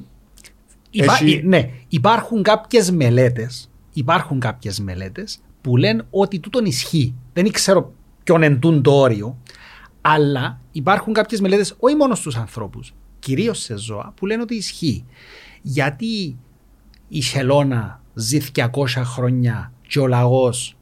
Υπά- 0.91 1.13
Έχει- 1.15 1.41
ε, 1.45 1.47
ναι, 1.47 1.71
υπάρχουν 1.89 2.43
κάποιες 2.43 2.91
μελέτες, 2.91 3.71
υπάρχουν 3.93 4.41
κάποιες 4.41 4.81
μελέτες 4.81 5.41
που 5.61 5.77
λένε 5.77 6.07
ότι 6.11 6.39
τούτον 6.39 6.65
ισχύει. 6.65 7.15
Δεν 7.33 7.53
ξέρω 7.53 7.93
ποιον 8.25 8.43
εντούν 8.43 8.83
το 8.83 8.93
όριο, 8.93 9.39
αλλά 10.01 10.61
υπάρχουν 10.73 11.13
κάποιες 11.13 11.41
μελέτες, 11.41 11.75
όχι 11.79 11.95
μόνο 11.95 12.15
στους 12.15 12.37
ανθρώπους, 12.37 12.95
κυρίως 13.19 13.59
σε 13.59 13.79
ζώα, 13.79 14.13
που 14.17 14.27
λένε 14.27 14.43
ότι 14.43 14.55
ισχύει. 14.55 15.05
Γιατί 15.63 16.39
η 17.09 17.21
χελώνα 17.21 18.03
ζει 18.15 18.39
200 18.55 18.67
χρόνια 18.87 19.73
και 19.89 19.99
ο 19.99 20.07
λαγός 20.07 20.77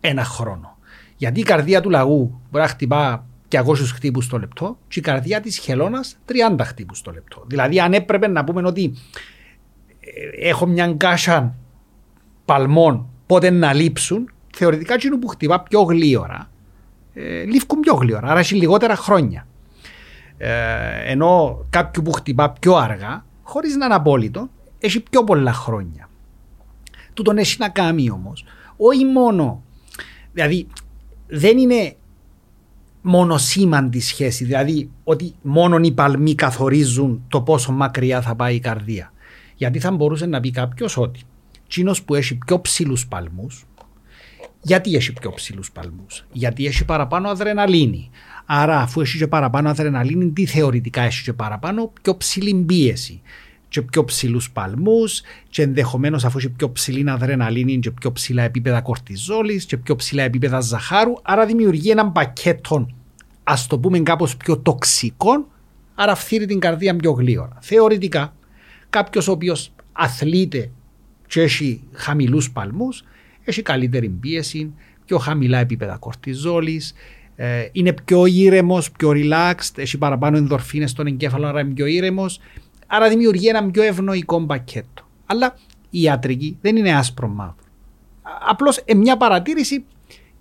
ένα 0.00 0.24
χρόνο. 0.24 0.78
Γιατί 1.16 1.40
η 1.40 1.42
καρδία 1.42 1.80
του 1.80 1.90
λαγού 1.90 2.40
μπορεί 2.50 2.64
να 2.64 2.70
χτυπά 2.70 3.26
200 3.48 3.62
χτύπους 3.94 4.28
το 4.28 4.38
λεπτό 4.38 4.78
και 4.88 4.98
η 4.98 5.02
καρδιά 5.02 5.40
της 5.40 5.58
χελώνας 5.58 6.16
30 6.56 6.60
χτύπους 6.62 7.02
το 7.02 7.10
λεπτό. 7.10 7.44
Δηλαδή 7.46 7.80
αν 7.80 7.92
έπρεπε 7.92 8.28
να 8.28 8.44
πούμε 8.44 8.62
ότι 8.66 8.94
ε, 10.00 10.48
έχω 10.48 10.66
μια 10.66 10.86
γκάσα 10.86 11.54
παλμών 12.44 13.08
πότε 13.26 13.50
να 13.50 13.72
λείψουν, 13.72 14.30
θεωρητικά 14.56 14.94
εκείνο 14.94 15.18
που 15.18 15.28
χτυπά 15.28 15.60
πιο 15.60 15.82
γλύωρα, 15.82 16.50
ε, 17.14 17.42
λήφκουν 17.44 17.80
πιο 17.80 17.94
γλύωρα, 17.94 18.28
άρα 18.28 18.38
έχει 18.38 18.54
λιγότερα 18.54 18.96
χρόνια. 18.96 19.46
Ε, 20.38 20.50
ενώ 21.04 21.64
κάποιου 21.70 22.02
που 22.02 22.12
χτυπά 22.12 22.50
πιο 22.50 22.74
αργά, 22.74 23.24
χωρίς 23.42 23.76
να 23.76 23.84
είναι 23.84 23.94
απόλυτο, 23.94 24.48
έχει 24.78 25.00
πιο 25.00 25.24
πολλά 25.24 25.52
χρόνια. 25.52 26.08
Τούτον 27.14 27.38
έχει 27.38 27.56
να 27.58 27.68
κάνει 27.68 28.10
όμως, 28.10 28.44
όχι 28.76 29.04
μόνο, 29.04 29.62
δηλαδή 30.32 30.66
δεν 31.26 31.58
είναι 31.58 31.96
μονοσήμαντη 33.02 34.00
σχέση, 34.00 34.44
δηλαδή 34.44 34.90
ότι 35.04 35.34
μόνο 35.42 35.78
οι 35.82 35.92
παλμοί 35.92 36.34
καθορίζουν 36.34 37.24
το 37.28 37.40
πόσο 37.40 37.72
μακριά 37.72 38.22
θα 38.22 38.34
πάει 38.34 38.54
η 38.54 38.60
καρδία. 38.60 39.12
Γιατί 39.56 39.78
θα 39.80 39.90
μπορούσε 39.90 40.26
να 40.26 40.40
πει 40.40 40.50
κάποιος 40.50 40.96
ότι 40.96 41.20
τσίνος 41.68 42.02
που 42.02 42.14
έχει 42.14 42.34
πιο 42.34 42.60
ψηλούς 42.60 43.06
παλμούς, 43.06 43.66
γιατί 44.62 44.94
έχει 44.94 45.12
πιο 45.12 45.32
ψηλούς 45.32 45.70
παλμούς, 45.72 46.24
Γιατί 46.32 46.66
έχει 46.66 46.84
παραπάνω 46.84 47.28
αδρεναλίνη. 47.28 48.10
Άρα, 48.46 48.80
αφού 48.80 49.00
έχει 49.00 49.18
και 49.18 49.26
παραπάνω 49.26 49.68
αδρεναλίνη, 49.68 50.30
τι 50.30 50.46
θεωρητικά 50.46 51.02
έχει 51.02 51.22
και 51.22 51.32
παραπάνω, 51.32 51.92
πιο 52.02 52.16
ψηλή 52.16 52.54
πίεση. 52.54 53.20
Και 53.68 53.82
πιο 53.82 54.04
ψηλούς 54.04 54.50
παλμούς, 54.50 55.22
και 55.48 55.62
ενδεχομένως 55.62 56.24
αφού 56.24 56.38
έχει 56.38 56.48
πιο 56.48 56.72
ψηλή 56.72 57.10
αδρεναλίνη, 57.10 57.78
και 57.78 57.90
πιο 57.90 58.12
ψηλά 58.12 58.42
επίπεδα 58.42 58.80
κορτιζόλης, 58.80 59.64
και 59.64 59.76
πιο 59.76 59.96
ψηλά 59.96 60.22
επίπεδα 60.22 60.60
ζαχάρου. 60.60 61.12
Άρα, 61.22 61.46
δημιουργεί 61.46 61.90
έναν 61.90 62.12
πακέτο, 62.12 62.88
ας 63.44 63.66
το 63.66 63.78
πούμε 63.78 63.98
κάπως 63.98 64.36
πιο 64.36 64.58
τοξικών, 64.58 65.46
άρα 65.94 66.14
φθείρει 66.14 66.46
την 66.46 66.58
καρδία 66.58 66.96
πιο 66.96 67.10
γλύωρα. 67.10 67.58
Θεωρητικά, 67.60 68.34
κάποιος 68.90 69.28
ο 69.28 69.32
οποίος 69.32 69.72
αθλείται 69.92 70.70
και 71.26 71.42
έχει 71.42 71.82
χαμηλούς 71.92 72.50
παλμούς, 72.50 73.04
έχει 73.44 73.62
καλύτερη 73.62 74.08
πίεση, 74.08 74.72
πιο 75.04 75.18
χαμηλά 75.18 75.58
επίπεδα 75.58 75.96
κορτιζόλης, 75.96 76.94
ε, 77.36 77.68
είναι 77.72 77.92
πιο 78.04 78.26
ήρεμος, 78.26 78.90
πιο 78.90 79.10
relaxed, 79.14 79.70
έχει 79.76 79.98
παραπάνω 79.98 80.36
ενδορφίνες 80.36 80.90
στον 80.90 81.06
εγκέφαλο, 81.06 81.46
άρα 81.46 81.60
είναι 81.60 81.74
πιο 81.74 81.86
ήρεμος. 81.86 82.40
Άρα 82.86 83.08
δημιουργεί 83.08 83.48
ένα 83.48 83.70
πιο 83.70 83.82
ευνοϊκό 83.82 84.46
πακέτο. 84.46 85.08
Αλλά 85.26 85.56
η 85.90 86.00
ιατρική 86.00 86.58
δεν 86.60 86.76
είναι 86.76 86.96
άσπρο 86.96 87.28
μαύρο. 87.28 87.54
Απλώς 88.48 88.84
μια 88.96 89.16
παρατήρηση. 89.16 89.84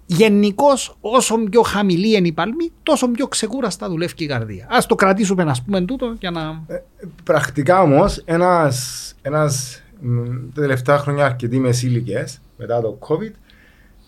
Γενικώς, 0.08 0.98
όσο 1.02 1.38
πιο 1.38 1.62
χαμηλή 1.62 2.16
είναι 2.16 2.28
η 2.28 2.32
παλμή, 2.32 2.72
τόσο 2.84 3.12
πιο 3.12 3.28
ξεκούραστα 3.28 3.90
δουλεύει 3.90 4.14
και 4.14 4.24
η 4.24 4.28
καρδία. 4.28 4.68
Α 4.70 4.78
το 4.88 4.96
κρατήσουμε, 4.96 5.44
ας 5.44 5.62
πούμε, 5.64 5.82
τούτο 5.82 6.16
για 6.20 6.32
να. 6.32 6.66
πρακτικά 7.24 7.82
όμως, 7.82 8.18
ένα 8.26 8.72
ένας, 9.22 9.84
μ, 9.85 9.85
τα 10.54 10.62
τελευταία 10.62 10.98
χρόνια 10.98 11.26
αρκετοί 11.26 11.60
μεσήλικες 11.60 12.42
μετά 12.58 12.82
το 12.82 12.98
COVID, 13.08 13.32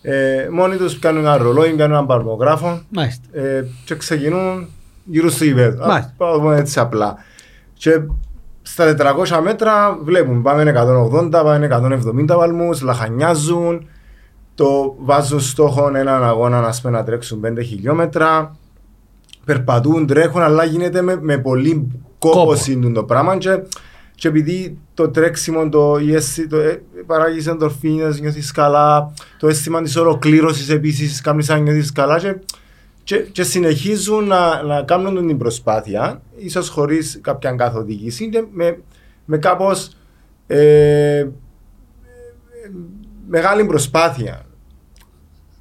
ε, 0.02 0.48
μόνοι 0.52 0.76
τους 0.76 0.98
κάνουν 0.98 1.20
ένα 1.24 1.36
ρολόι, 1.36 1.68
κάνουν 1.68 1.92
έναν 1.92 2.06
παλμογράφο 2.06 2.80
Μάλιστα. 2.88 3.38
ε, 3.38 3.64
και 3.84 3.94
ξεκινούν 3.94 4.68
γύρω 5.04 5.30
στο 5.30 5.44
ύπεδο. 5.44 5.86
Μάλιστα. 5.86 6.14
Πάμε 6.16 6.56
έτσι 6.56 6.80
απλά. 6.80 7.16
Και 7.74 8.00
στα 8.62 8.94
400 8.94 9.40
μέτρα 9.42 9.98
βλέπουν 10.02 10.42
πάμε 10.42 10.74
180, 11.12 11.30
πάμε 11.30 11.68
170 12.26 12.26
παλμούς, 12.26 12.80
λαχανιάζουν, 12.80 13.86
το 14.54 14.96
βάζουν 14.98 15.40
στόχο 15.40 15.90
έναν 15.94 16.24
αγώνα 16.24 16.60
να, 16.60 16.74
πούμε, 16.82 16.98
να 16.98 17.04
τρέξουν 17.04 17.40
5 17.44 17.64
χιλιόμετρα, 17.64 18.56
περπατούν, 19.44 20.06
τρέχουν, 20.06 20.42
αλλά 20.42 20.64
γίνεται 20.64 21.02
με, 21.02 21.18
με 21.20 21.38
πολύ 21.38 22.02
κόπωση 22.18 22.92
το 22.94 23.04
πράγμα 23.04 23.36
και, 23.36 23.62
και 24.18 24.28
επειδή 24.28 24.78
το 24.94 25.08
τρέξιμο, 25.08 25.68
το, 25.68 25.98
η 25.98 26.14
αίσθη, 26.14 26.46
το, 26.46 26.56
ε, 26.56 26.82
παράγεις 27.06 27.46
ενδορφίνες, 27.46 28.20
νιώθεις 28.20 28.50
καλά, 28.50 29.12
το 29.38 29.48
αίσθημα 29.48 29.82
της 29.82 29.96
ολοκλήρωσης 29.96 30.68
επίσης 30.68 31.20
κάνεις 31.20 31.48
να 31.48 31.58
νιώθεις 31.58 31.92
καλά 31.92 32.18
και, 32.18 32.36
και, 33.02 33.16
και 33.16 33.42
συνεχίζουν 33.42 34.26
να, 34.26 34.62
να 34.62 34.82
κάνουν 34.82 35.26
την 35.26 35.38
προσπάθεια, 35.38 36.22
ίσως 36.36 36.68
χωρίς 36.68 37.18
κάποια 37.22 37.52
καθοδήγηση 37.52 38.28
και 38.28 38.44
με, 38.52 38.78
με 39.24 39.38
κάπως 39.38 39.96
ε, 40.46 41.26
μεγάλη 43.28 43.64
προσπάθεια 43.64 44.46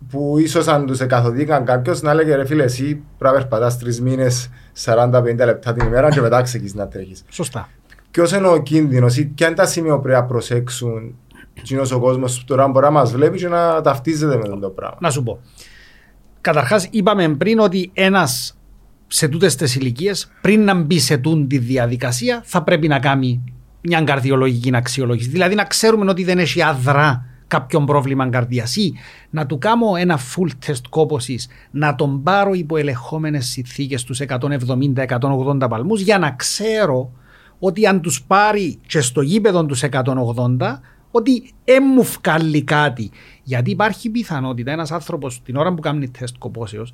που 0.10 0.38
ίσως 0.38 0.68
αν 0.68 0.86
τους 0.86 1.06
καθοδήγαν 1.06 1.66
κάποιος 1.66 2.02
να 2.02 2.12
έλεγε 2.12 2.36
ρε 2.36 2.46
φίλε, 2.46 2.64
εσύ 2.64 2.86
πρέπει 3.18 3.36
να 3.36 3.40
περπατάς 3.40 3.78
τρεις 3.78 4.02
μήνες 4.02 4.50
40-50 4.86 5.36
λεπτά 5.38 5.74
την 5.74 5.88
ημέρα 5.88 6.10
και 6.10 6.22
μετά 6.22 6.42
ξεκινήσει 6.42 6.76
να 6.76 6.88
τρέχεις. 6.88 7.24
Σωστά. 7.30 7.70
Ποιος 8.18 8.32
είναι 8.32 8.48
ο 8.48 8.62
κίνδυνος 8.62 9.18
ή 9.18 9.26
ποια 9.26 9.48
είναι 9.48 9.56
τα 9.56 9.66
σημεία 9.66 9.96
που 9.96 10.02
πρέπει 10.02 10.20
να 10.20 10.26
προσέξουν 10.26 11.16
κοινός 11.62 11.92
ο 11.92 12.00
κόσμος 12.00 12.40
που 12.40 12.46
τώρα 12.46 12.68
μπορεί 12.68 12.86
να 12.86 12.92
μας 12.92 13.12
βλέπει 13.12 13.38
και 13.38 13.48
να 13.48 13.82
ταυτίζεται 13.82 14.38
με 14.38 14.60
το 14.60 14.70
πράγμα; 14.70 14.98
Να 15.00 15.10
σου 15.10 15.24
πω. 15.24 15.40
Καταρχάς 16.42 16.88
είπαμε 16.92 17.30
πριν 17.30 17.60
ότι 17.60 17.90
ένας 17.94 18.58
σε 19.08 19.28
τούτες 19.28 19.56
τις 19.56 19.76
ηλικίες, 19.76 20.32
πριν 20.42 20.64
να 20.64 20.74
μπει 20.74 21.00
σε 21.00 21.18
τούν 21.18 21.48
τη 21.48 21.58
διαδικασία 21.58 22.42
θα 22.46 22.64
πρέπει 22.64 22.88
να 22.88 23.00
κάνει 23.00 23.44
μια 23.82 24.02
καρδιολογική 24.02 24.76
αξιολόγηση. 24.76 25.30
Δηλαδή 25.30 25.56
να 25.56 25.64
ξέρουμε 25.64 26.10
ότι 26.10 26.24
δεν 26.24 26.40
έχει 26.40 26.62
αδρά 26.62 27.26
κάποιον 27.48 27.86
πρόβλημα 27.86 28.30
καρδιάς 28.30 28.76
ή 28.76 28.94
να 29.30 29.46
του 29.46 29.58
κάνω 29.58 29.96
ένα 29.98 30.20
full 30.20 30.50
test 30.66 30.82
κόπωσης, 30.90 31.48
να 31.72 31.96
τον 31.96 32.24
πάρω 32.24 32.54
υπό 32.54 32.78
ελεγχόμενες 32.78 33.46
συνθήκες 33.46 34.02
στους 34.02 34.22
170-180 34.22 35.68
παλμούς 35.70 36.02
για 36.02 36.18
να 36.18 36.32
ξέρω 36.32 37.12
ότι 37.60 37.86
αν 37.86 38.02
τους 38.02 38.24
πάρει 38.24 38.80
και 38.88 39.02
στο 39.02 39.22
γήπεδο 39.22 39.66
τους 39.66 39.84
180 39.92 40.80
ότι 41.12 41.52
δεν 41.66 41.84
μου 41.96 42.04
βγάλει 42.04 42.64
κάτι. 42.64 43.12
Γιατί 43.44 43.72
υπάρχει 43.72 44.10
πιθανότητα 44.10 44.72
ένας 44.72 44.92
άνθρωπος 44.92 45.42
την 45.44 45.56
ώρα 45.56 45.74
που 45.74 45.82
κάνει 45.82 46.10
τεστ 46.10 46.36
κοπόσεως 46.38 46.94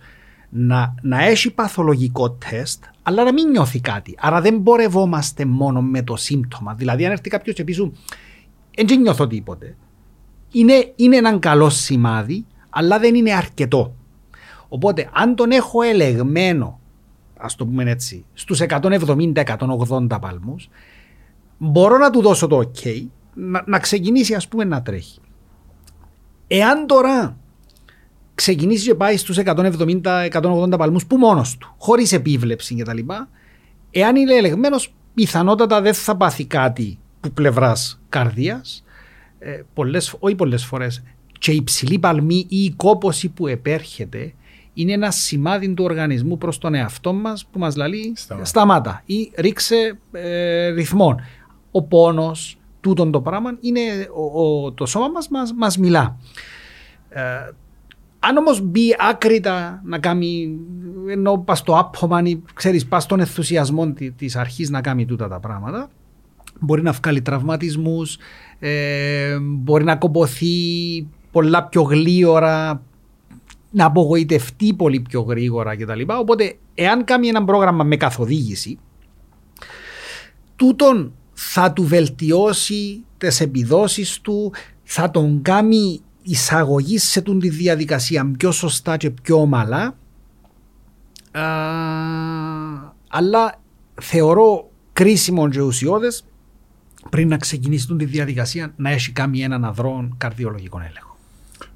να, 0.49 0.95
να 1.01 1.23
έχει 1.23 1.53
παθολογικό 1.53 2.31
τεστ, 2.31 2.83
αλλά 3.03 3.23
να 3.23 3.33
μην 3.33 3.49
νιώθει 3.49 3.79
κάτι. 3.79 4.15
Άρα 4.19 4.41
δεν 4.41 4.63
πορευόμαστε 4.63 5.45
μόνο 5.45 5.81
με 5.81 6.01
το 6.03 6.15
σύμπτωμα. 6.15 6.73
Δηλαδή, 6.73 7.05
αν 7.05 7.11
έρθει 7.11 7.29
κάποιος 7.29 7.55
και 7.55 7.63
πει 7.63 7.71
σου, 7.71 7.93
δεν 8.85 9.01
νιώθω 9.01 9.27
τίποτε. 9.27 9.75
Είναι, 10.51 10.93
είναι 10.95 11.15
έναν 11.15 11.39
καλό 11.39 11.69
σημάδι, 11.69 12.45
αλλά 12.69 12.99
δεν 12.99 13.15
είναι 13.15 13.33
αρκετό. 13.33 13.95
Οπότε, 14.67 15.09
αν 15.13 15.35
τον 15.35 15.51
έχω 15.51 15.81
ελεγμένο, 15.81 16.79
ας 17.43 17.55
το 17.55 17.65
πούμε 17.65 17.83
έτσι, 17.91 18.25
στους 18.33 18.61
170-180 18.61 20.17
παλμούς, 20.21 20.69
μπορώ 21.57 21.97
να 21.97 22.09
του 22.09 22.21
δώσω 22.21 22.47
το 22.47 22.57
OK, 22.59 23.05
να, 23.33 23.63
να 23.65 23.79
ξεκινήσει 23.79 24.33
ας 24.33 24.47
πούμε 24.47 24.63
να 24.63 24.81
τρέχει. 24.81 25.19
Εάν 26.47 26.87
τώρα 26.87 27.37
ξεκινήσει 28.35 28.87
και 28.87 28.95
πάει 28.95 29.17
στους 29.17 29.37
170-180 29.45 30.77
παλμούς 30.77 31.05
που 31.05 31.17
μόνος 31.17 31.57
του, 31.57 31.75
χωρίς 31.77 32.11
επίβλεψη 32.11 32.75
κτλ. 32.75 32.99
Εάν 33.91 34.15
είναι 34.15 34.33
ελεγμένος, 34.33 34.93
πιθανότατα 35.13 35.81
δεν 35.81 35.93
θα 35.93 36.17
πάθει 36.17 36.45
κάτι 36.45 36.99
που 37.19 37.31
πλευράς 37.31 38.01
καρδίας, 38.09 38.83
ε, 39.39 39.61
πολλές, 39.73 40.15
όχι 40.19 40.35
πολλές 40.35 40.65
φορές, 40.65 41.03
και 41.39 41.51
η 41.51 41.55
υψηλή 41.55 41.99
παλμή 41.99 42.45
ή 42.49 42.63
η 42.63 42.73
κόπωση 42.75 43.29
που 43.29 43.47
επέρχεται 43.47 44.33
είναι 44.73 44.91
ένα 44.91 45.11
σημάδι 45.11 45.73
του 45.73 45.83
οργανισμού 45.83 46.37
προς 46.37 46.57
τον 46.57 46.73
εαυτό 46.73 47.13
μας 47.13 47.45
που 47.51 47.59
μας 47.59 47.75
λέει 47.75 48.13
Σταμάτα. 48.15 48.45
σταμάτα 48.45 49.01
ή 49.05 49.31
ρίξε 49.35 49.97
ε, 50.11 50.67
ρυθμόν. 50.69 51.15
Ο 51.71 51.83
πόνος, 51.83 52.57
τούτον 52.81 53.11
το 53.11 53.21
πράγμα, 53.21 53.57
είναι, 53.59 53.81
ο, 54.15 54.41
ο- 54.65 54.71
το 54.71 54.85
σώμα 54.85 55.07
μας, 55.07 55.27
μας 55.29 55.53
μας 55.53 55.77
μιλά. 55.77 56.17
Ε, 57.09 57.21
αν 58.19 58.37
όμως 58.37 58.61
μπει 58.61 58.95
άκρητα 59.09 59.81
να 59.85 59.99
κάνει, 59.99 60.57
ενώ 61.09 61.37
πας 61.37 61.59
στο 61.59 61.77
άπχομα, 61.77 62.21
ή, 62.23 62.41
ξέρεις, 62.53 62.85
πας 62.85 63.03
στον 63.03 63.19
ενθουσιασμό 63.19 63.91
τη- 63.91 64.11
της 64.11 64.35
αρχής 64.35 64.69
να 64.69 64.81
κάνει 64.81 65.05
τούτα 65.05 65.27
τα 65.27 65.39
πράγματα, 65.39 65.89
μπορεί 66.59 66.81
να 66.81 66.91
βγάλει 66.91 67.21
τραυματισμούς, 67.21 68.17
ε, 68.59 69.37
μπορεί 69.41 69.83
να 69.83 69.95
κομποθεί 69.95 70.47
πολλά 71.31 71.63
πιο 71.63 71.81
γλίωρα, 71.81 72.81
να 73.73 73.85
απογοητευτεί 73.85 74.73
πολύ 74.73 74.99
πιο 74.99 75.21
γρήγορα 75.21 75.75
κτλ. 75.75 76.01
Οπότε, 76.07 76.57
εάν 76.73 77.03
κάνει 77.03 77.27
ένα 77.27 77.43
πρόγραμμα 77.43 77.83
με 77.83 77.95
καθοδήγηση, 77.97 78.79
τούτον 80.55 81.13
θα 81.33 81.73
του 81.73 81.83
βελτιώσει 81.83 83.03
τις 83.17 83.41
επιδόσεις 83.41 84.21
του, 84.21 84.53
θα 84.83 85.11
τον 85.11 85.41
κάνει 85.41 86.01
εισαγωγή 86.21 86.97
σε 86.97 87.21
την 87.21 87.39
τη 87.39 87.49
διαδικασία 87.49 88.31
πιο 88.37 88.51
σωστά 88.51 88.97
και 88.97 89.09
πιο 89.09 89.39
ομαλά. 89.39 89.97
αλλά 93.07 93.59
θεωρώ 94.01 94.69
κρίσιμο 94.93 95.49
και 95.49 95.61
ουσιώδες 95.61 96.25
πριν 97.09 97.27
να 97.27 97.37
ξεκινήσει 97.37 97.95
τη 97.95 98.05
διαδικασία 98.05 98.73
να 98.75 98.89
έχει 98.89 99.11
κάνει 99.11 99.41
έναν 99.41 99.65
αδρόν 99.65 100.15
καρδιολογικό 100.17 100.79
έλεγχο. 100.79 101.17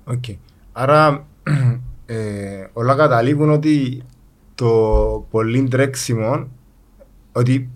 Okay. 0.06 0.38
Άρα 0.72 1.26
ε, 2.10 2.68
όλα 2.74 2.96
καταλήγουν 2.96 3.50
ότι 3.50 4.04
το 4.56 4.68
πολύ 5.30 5.68
τρέξιμο 5.68 6.48
ότι 7.32 7.70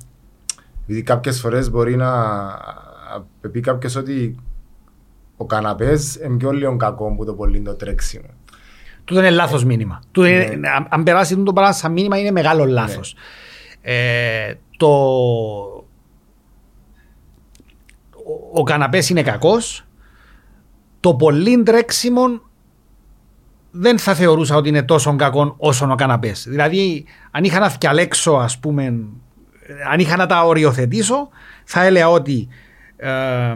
επειδή 0.83 1.01
κάποιες 1.03 1.39
φορές 1.39 1.69
μπορεί 1.69 1.95
να 1.95 2.11
πει 3.51 3.59
κάποιος 3.59 3.95
ότι 3.95 4.35
ο 5.37 5.45
καναπές 5.45 6.15
είναι 6.15 6.37
πιο 6.37 6.51
λίγο 6.51 6.77
κακό 6.77 7.15
που 7.15 7.25
το 7.25 7.33
πολύ 7.33 7.61
το 7.61 7.75
τρέξιμο. 7.75 8.29
Τούτο 9.05 9.19
είναι 9.19 9.29
λάθος 9.29 9.63
μήνυμα. 9.63 10.01
Ναι. 10.17 10.49
αν 10.89 11.03
περάσει 11.03 11.43
το 11.43 11.53
πράγμα 11.53 11.73
σαν 11.73 11.91
μήνυμα 11.91 12.17
είναι 12.17 12.31
μεγάλο 12.31 12.65
ναι. 12.65 12.71
λάθος. 12.71 13.15
Ε, 13.81 14.53
το... 14.77 14.87
Ο 18.53 18.63
καναπές 18.63 19.09
είναι 19.09 19.21
κακός. 19.23 19.85
Το 20.99 21.15
πολύ 21.15 21.63
τρέξιμο 21.63 22.41
δεν 23.71 23.99
θα 23.99 24.13
θεωρούσα 24.15 24.55
ότι 24.55 24.69
είναι 24.69 24.83
τόσο 24.83 25.15
κακό 25.15 25.55
όσο 25.57 25.89
ο 25.91 25.95
καναπές. 25.95 26.45
Δηλαδή, 26.49 27.05
αν 27.31 27.43
είχα 27.43 27.59
να 27.59 27.69
φτιαλέξω, 27.69 28.31
ας 28.31 28.59
πούμε, 28.59 28.83
αν 29.91 29.99
είχα 29.99 30.15
να 30.15 30.25
τα 30.25 30.43
οριοθετήσω, 30.45 31.29
θα 31.63 31.83
έλεγα 31.83 32.09
ότι 32.09 32.47
ε, 32.97 33.55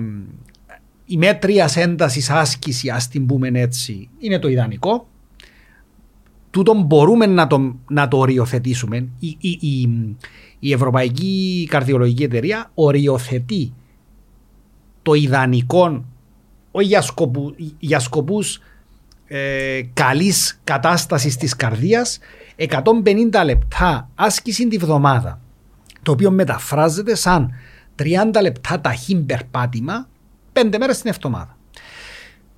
η 1.06 1.18
μέτρια 1.18 1.70
έντασης 1.76 2.30
άσκηση, 2.30 2.90
ας 2.90 3.08
την 3.08 3.26
πούμε 3.26 3.50
έτσι, 3.54 4.10
είναι 4.20 4.40
το 4.40 4.48
ιδανικό. 4.48 5.08
Τούτο 6.52 6.74
μπορούμε 6.74 7.26
να 7.26 7.48
το, 7.48 7.76
να 7.88 8.08
το 8.08 8.18
οριοθετήσουμε. 8.18 8.98
Η, 9.20 9.38
η, 9.40 9.50
η, 9.62 9.90
η 10.60 10.74
Ευρωπαϊκή 10.74 11.68
Καρδιολογική 11.70 12.24
Εταιρεία 12.24 12.72
οριοθετεί 12.74 13.74
το 15.02 15.14
ιδανικό 15.14 16.06
όχι 16.72 16.88
για, 16.88 17.02
σκοπού, 17.02 17.56
για 17.80 18.00
σκοπούς 18.00 18.60
ε, 19.28 19.82
καλής 19.94 20.60
κατάστασης 20.64 21.38
της 21.38 21.56
καρδίας 21.56 22.20
150 22.56 23.44
λεπτά 23.46 24.10
άσκηση 24.16 24.68
τη 24.68 24.78
βδομάδα 24.78 25.40
το 26.06 26.12
οποίο 26.12 26.32
μεταφράζεται 26.32 27.16
σαν 27.16 27.52
30 28.00 28.06
λεπτά 28.42 28.82
ταχύ 28.82 29.16
περπάτημα 29.16 30.08
πέντε 30.54 30.78
μέρες 30.78 31.02
την 31.02 31.10
εβδομάδα. 31.10 31.58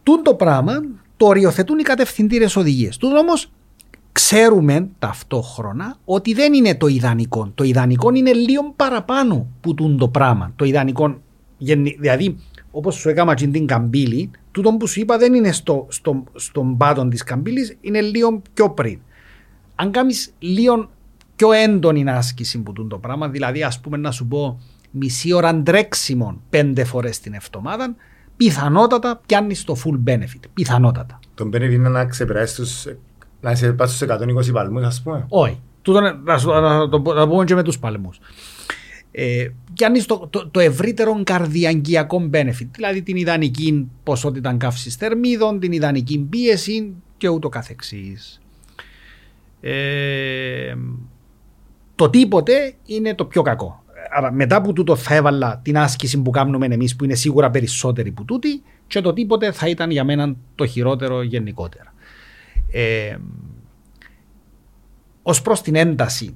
Τούν 0.04 0.24
το 0.24 0.34
πράγμα 0.36 0.74
το 1.18 1.26
οριοθετούν 1.26 1.80
οι 1.80 1.84
κατευθυντήρες 1.84 2.56
οδηγίες. 2.56 2.98
Τούν 2.98 3.16
όμως 3.16 3.52
ξέρουμε 4.12 4.88
ταυτόχρονα 5.00 5.98
ότι 6.06 6.34
δεν 6.34 6.54
είναι 6.54 6.76
το 6.76 6.88
ιδανικό. 6.88 7.52
Το 7.56 7.64
ιδανικό 7.64 8.14
είναι 8.14 8.34
λίγο 8.34 8.74
παραπάνω 8.76 9.48
που 9.62 9.74
τούν 9.74 9.98
το 9.98 10.08
πράγμα. 10.08 10.54
Το 10.56 10.66
ιδανικό, 10.66 11.18
δηλαδή 12.00 12.38
όπως 12.78 12.96
σου 12.96 13.10
έκανα 13.10 13.34
την 13.34 13.68
καμπύλη, 13.68 14.32
τούτο 14.52 14.72
που 14.72 14.88
σου 14.88 15.00
είπα 15.00 15.18
δεν 15.18 15.34
είναι 15.34 15.52
στο, 15.52 15.86
στο, 15.90 16.24
στον 16.36 16.78
πάτο 16.78 17.08
της 17.08 17.24
καμπύλης, 17.24 17.78
είναι 17.82 18.02
λίγο 18.02 18.42
πιο 18.54 18.70
πριν. 18.70 19.00
Αν 19.76 19.92
κάνεις 19.92 20.34
λίγο 20.40 20.90
πιο 21.36 21.52
έντονη 21.52 22.10
άσκηση 22.10 22.60
που 22.60 22.74
τούν 22.74 22.90
το 22.90 22.98
πράγμα, 22.98 23.30
δηλαδή 23.30 23.64
ας 23.64 23.80
πούμε 23.80 23.98
να 23.98 24.12
σου 24.12 24.28
πω 24.28 24.60
μισή 24.92 25.34
ώρα 25.34 25.62
τρέξιμο 25.64 26.42
πέντε 26.50 26.84
φορές 26.84 27.20
την 27.20 27.34
εβδομάδα, 27.34 27.96
πιθανότατα 28.38 29.22
πιάνεις 29.26 29.64
το 29.64 29.76
full 29.86 30.10
benefit. 30.10 30.42
Πιθανότατα. 30.54 31.20
Το 31.34 31.50
benefit 31.54 31.72
είναι 31.72 31.90
να 31.90 32.06
ξεπεράσει 32.06 32.56
τους. 32.56 32.86
να 33.42 33.52
είσαι 33.52 33.74
πάνω 33.74 33.92
στους 33.92 34.08
120 34.50 34.54
παλμούς, 34.54 34.84
ας 34.84 35.02
πούμε. 35.02 35.26
Όχι. 35.30 35.60
Τούτο 35.82 36.02
να, 36.02 36.14
να, 36.24 36.90
το, 36.90 37.14
να 37.14 37.28
πούμε 37.28 37.44
και 37.44 37.56
με 37.56 37.64
τους 37.64 37.80
παλμούς. 37.80 38.20
Ε, 39.20 39.48
πιάνει 39.74 40.04
το, 40.04 40.28
το, 40.30 40.50
το 40.50 40.60
ευρύτερο 40.60 41.22
καρδιαγγειακό 41.24 42.30
benefit, 42.34 42.68
δηλαδή 42.72 43.02
την 43.02 43.16
ιδανική 43.16 43.88
ποσότητα 44.04 44.54
καύσης 44.54 44.96
θερμίδων, 44.96 45.60
την 45.60 45.72
ιδανική 45.72 46.20
πίεση 46.20 46.94
και 47.18 47.28
ούτω 47.28 47.50
καθεξής. 47.50 48.42
Ε, 49.62 50.76
το 51.96 52.10
τίποτε 52.10 52.74
είναι 52.86 53.16
το 53.16 53.26
πιο 53.26 53.42
κακό 53.42 53.84
άρα 54.12 54.32
μετά 54.32 54.56
από 54.56 54.74
τούτο 54.74 54.96
θα 54.96 55.16
έβαλα 55.16 55.60
την 55.64 55.78
άσκηση 55.78 56.22
που 56.22 56.30
κάνουμε 56.30 56.66
εμείς 56.66 56.96
που 56.96 57.04
είναι 57.04 57.16
σίγουρα 57.16 57.50
περισσότερη 57.50 58.12
που 58.12 58.26
τούτη 58.26 58.62
και 58.88 59.02
το 59.02 59.14
τίποτε 59.14 59.52
θα 59.52 59.68
ήταν 59.68 59.92
για 59.92 60.04
μένα 60.04 60.36
το 60.56 60.66
χειρότερο 60.66 61.22
γενικότερα. 61.22 61.94
Ε, 62.72 63.18
Ω 65.22 65.42
προς 65.42 65.62
την 65.62 65.76
ένταση, 65.76 66.36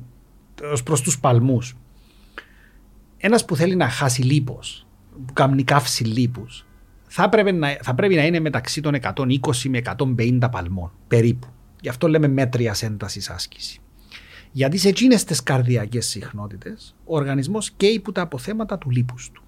ως 0.72 0.84
προς 0.84 1.02
τους 1.02 1.20
παλμούς, 1.20 1.76
ένας 3.22 3.46
που 3.46 3.56
θέλει 3.56 3.76
να 3.76 3.90
χάσει 3.90 4.22
λίπος, 4.22 4.88
που 5.26 5.34
κάνει 5.34 5.64
καύση 5.64 6.04
λίπους, 6.04 6.66
θα, 7.08 7.30
πρέπει 7.30 7.52
να, 7.52 7.78
θα 7.82 7.96
πρέπει 7.96 8.16
να 8.16 8.26
είναι 8.26 8.40
μεταξύ 8.40 8.82
των 8.82 8.96
120 9.02 9.36
με 9.70 9.82
150 10.18 10.40
παλμών 10.52 10.92
περίπου. 11.08 11.48
Γι' 11.82 11.90
αυτό 11.90 12.08
λέμε 12.08 12.28
μέτρια 12.28 12.76
έντασης 12.82 13.30
άσκηση. 13.30 13.80
Γιατί 14.52 14.78
σε 14.78 14.88
εκείνες 14.88 15.24
τις 15.24 15.44
καρδιακές 15.44 16.06
συχνότητες 16.08 16.96
ο 17.06 17.16
οργανισμός 17.16 17.72
καίει 17.72 18.00
που 18.00 18.12
τα 18.12 18.22
αποθέματα 18.22 18.78
του 18.78 18.90
λίπους 18.90 19.30
του. 19.34 19.44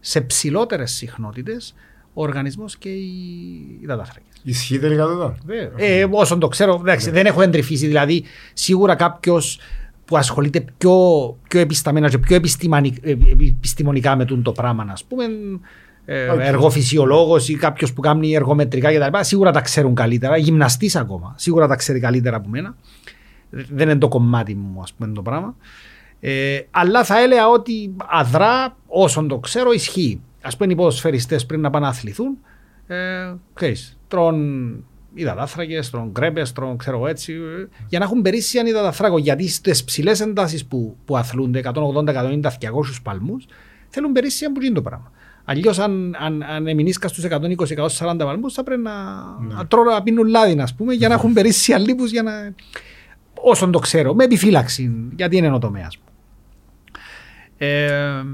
Σε 0.00 0.20
ψηλότερες 0.20 0.92
συχνότητες 0.92 1.74
ο 2.12 2.22
οργανισμός 2.22 2.76
καίει 2.76 2.92
οι 2.92 3.78
υδατάθρακε. 3.82 4.26
Ισχύει 4.42 4.78
τελικά 4.78 5.02
εδώ. 5.02 5.36
Ε, 5.76 6.06
όσον 6.10 6.38
το 6.38 6.48
ξέρω, 6.48 6.78
εντάξει, 6.80 7.10
δεν 7.10 7.26
έχω 7.26 7.42
εντρυφήσει. 7.42 7.86
Δηλαδή, 7.86 8.24
σίγουρα 8.52 8.94
κάποιος 8.94 9.58
που 10.04 10.16
ασχολείται 10.16 10.64
πιο, 10.78 10.96
πιο 11.48 11.60
επισταμένα 11.60 12.08
και 12.08 12.18
πιο 12.18 12.36
επιστημονικά 12.36 14.16
με 14.16 14.24
το 14.24 14.52
πράγμα, 14.52 14.86
ας 14.90 15.04
πούμε, 15.04 15.24
okay. 16.06 16.38
εργοφυσιολόγος 16.38 17.48
ή 17.48 17.54
κάποιος 17.54 17.92
που 17.92 18.00
κάνει 18.00 18.34
εργομετρικά 18.34 18.92
κτλ. 18.94 19.18
Σίγουρα 19.20 19.50
τα 19.50 19.60
ξέρουν 19.60 19.94
καλύτερα. 19.94 20.36
Γυμναστής 20.36 20.96
ακόμα. 20.96 21.34
Σίγουρα 21.36 21.66
τα 21.66 21.76
ξέρει 21.76 22.00
καλύτερα 22.00 22.36
από 22.36 22.48
μένα 22.48 22.76
δεν 23.54 23.88
είναι 23.88 23.98
το 23.98 24.08
κομμάτι 24.08 24.54
μου, 24.54 24.80
ας 24.80 24.92
πούμε, 24.92 25.12
το 25.12 25.22
πράγμα. 25.22 25.56
Ε, 26.20 26.60
αλλά 26.70 27.04
θα 27.04 27.20
έλεγα 27.20 27.48
ότι 27.48 27.94
αδρά, 28.06 28.76
όσον 28.86 29.28
το 29.28 29.38
ξέρω, 29.38 29.72
ισχύει. 29.72 30.20
Α 30.42 30.56
πούμε, 30.56 30.72
οι 30.72 30.76
ποδοσφαιριστές 30.76 31.46
πριν 31.46 31.60
να 31.60 31.70
πάνε 31.70 31.84
να 31.84 31.90
αθληθούν, 31.90 32.38
ε, 32.86 33.34
ξέρεις, 33.54 33.98
τρών 34.08 34.84
υδατάθρακε, 35.14 35.80
τρών 35.90 36.12
κρέπε, 36.12 36.42
τρών 36.54 36.76
ξέρω 36.76 37.06
έτσι, 37.06 37.32
ε, 37.32 37.68
για 37.88 37.98
να 37.98 38.04
έχουν 38.04 38.22
περίσσια 38.22 38.62
υδαταθράκο. 38.66 39.18
Γιατί 39.18 39.48
στις 39.48 39.84
ψηλές 39.84 40.20
εντάσεις 40.20 40.64
που, 40.66 40.96
που 41.04 41.16
αθλούνται, 41.16 41.58
180, 41.58 42.08
190, 42.08 42.40
200 42.40 43.02
παλμούς, 43.02 43.44
θέλουν 43.88 44.12
περίσσια 44.12 44.52
που 44.52 44.60
γίνει 44.60 44.74
το 44.74 44.82
πράγμα. 44.82 45.10
Αλλιώς, 45.44 45.78
αν, 45.78 46.16
αν, 46.18 46.42
αν 46.42 46.66
εμεινίσκας 46.66 47.10
στους 47.10 47.24
120-140 47.24 48.16
παλμούς, 48.18 48.54
θα 48.54 48.62
πρέπει 48.62 48.82
να, 48.82 48.92
ναι. 49.40 49.54
να 49.54 49.66
τρώω 49.66 49.84
να 49.84 50.02
πίνουν 50.02 50.26
λάδι, 50.26 50.60
ας 50.60 50.74
πούμε, 50.74 50.94
για 50.94 51.08
να 51.08 51.14
έχουν 51.14 51.32
περίσσια 51.32 51.78
λίπου 51.78 52.04
για 52.04 52.22
να 52.22 52.54
όσον 53.34 53.70
το 53.72 53.78
ξέρω, 53.78 54.14
με 54.14 54.24
επιφύλαξη, 54.24 54.92
γιατί 55.16 55.36
είναι 55.36 55.52
ο 55.52 55.58
τομέα 55.58 55.88
μου. 55.96 56.12
Ε, 57.56 58.24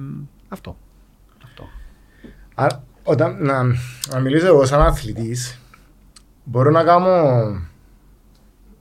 αυτό. 0.48 0.76
αυτό. 1.44 1.68
Α, 2.54 2.66
όταν, 3.02 3.36
να, 3.44 3.62
να 4.10 4.20
μιλήσω 4.20 4.46
εγώ 4.46 4.64
σαν 4.64 4.80
αθλητής, 4.80 5.59
μπορώ 6.50 6.70
να 6.70 6.84
κάνω 6.84 7.10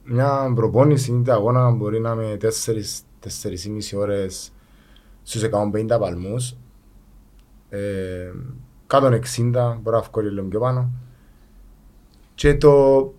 μια 0.04 0.52
προπόνηση 0.56 1.12
είτε 1.12 1.32
αγώνα 1.32 1.72
μπορεί 1.72 2.00
να 2.00 2.12
είμαι 2.12 2.38
4-4,5 2.42 3.98
ώρες 3.98 4.52
στους 5.24 5.44
150 5.44 6.00
παλμούς. 6.00 6.56
Ε, 7.70 8.32
160 8.88 9.78
μπορώ 9.82 9.98
να 9.98 10.02
βγω 10.02 10.22
λίγο 10.22 10.48
πιο 10.48 10.60
πάνω. 10.60 10.92
Και 12.36 12.58
το 12.58 13.14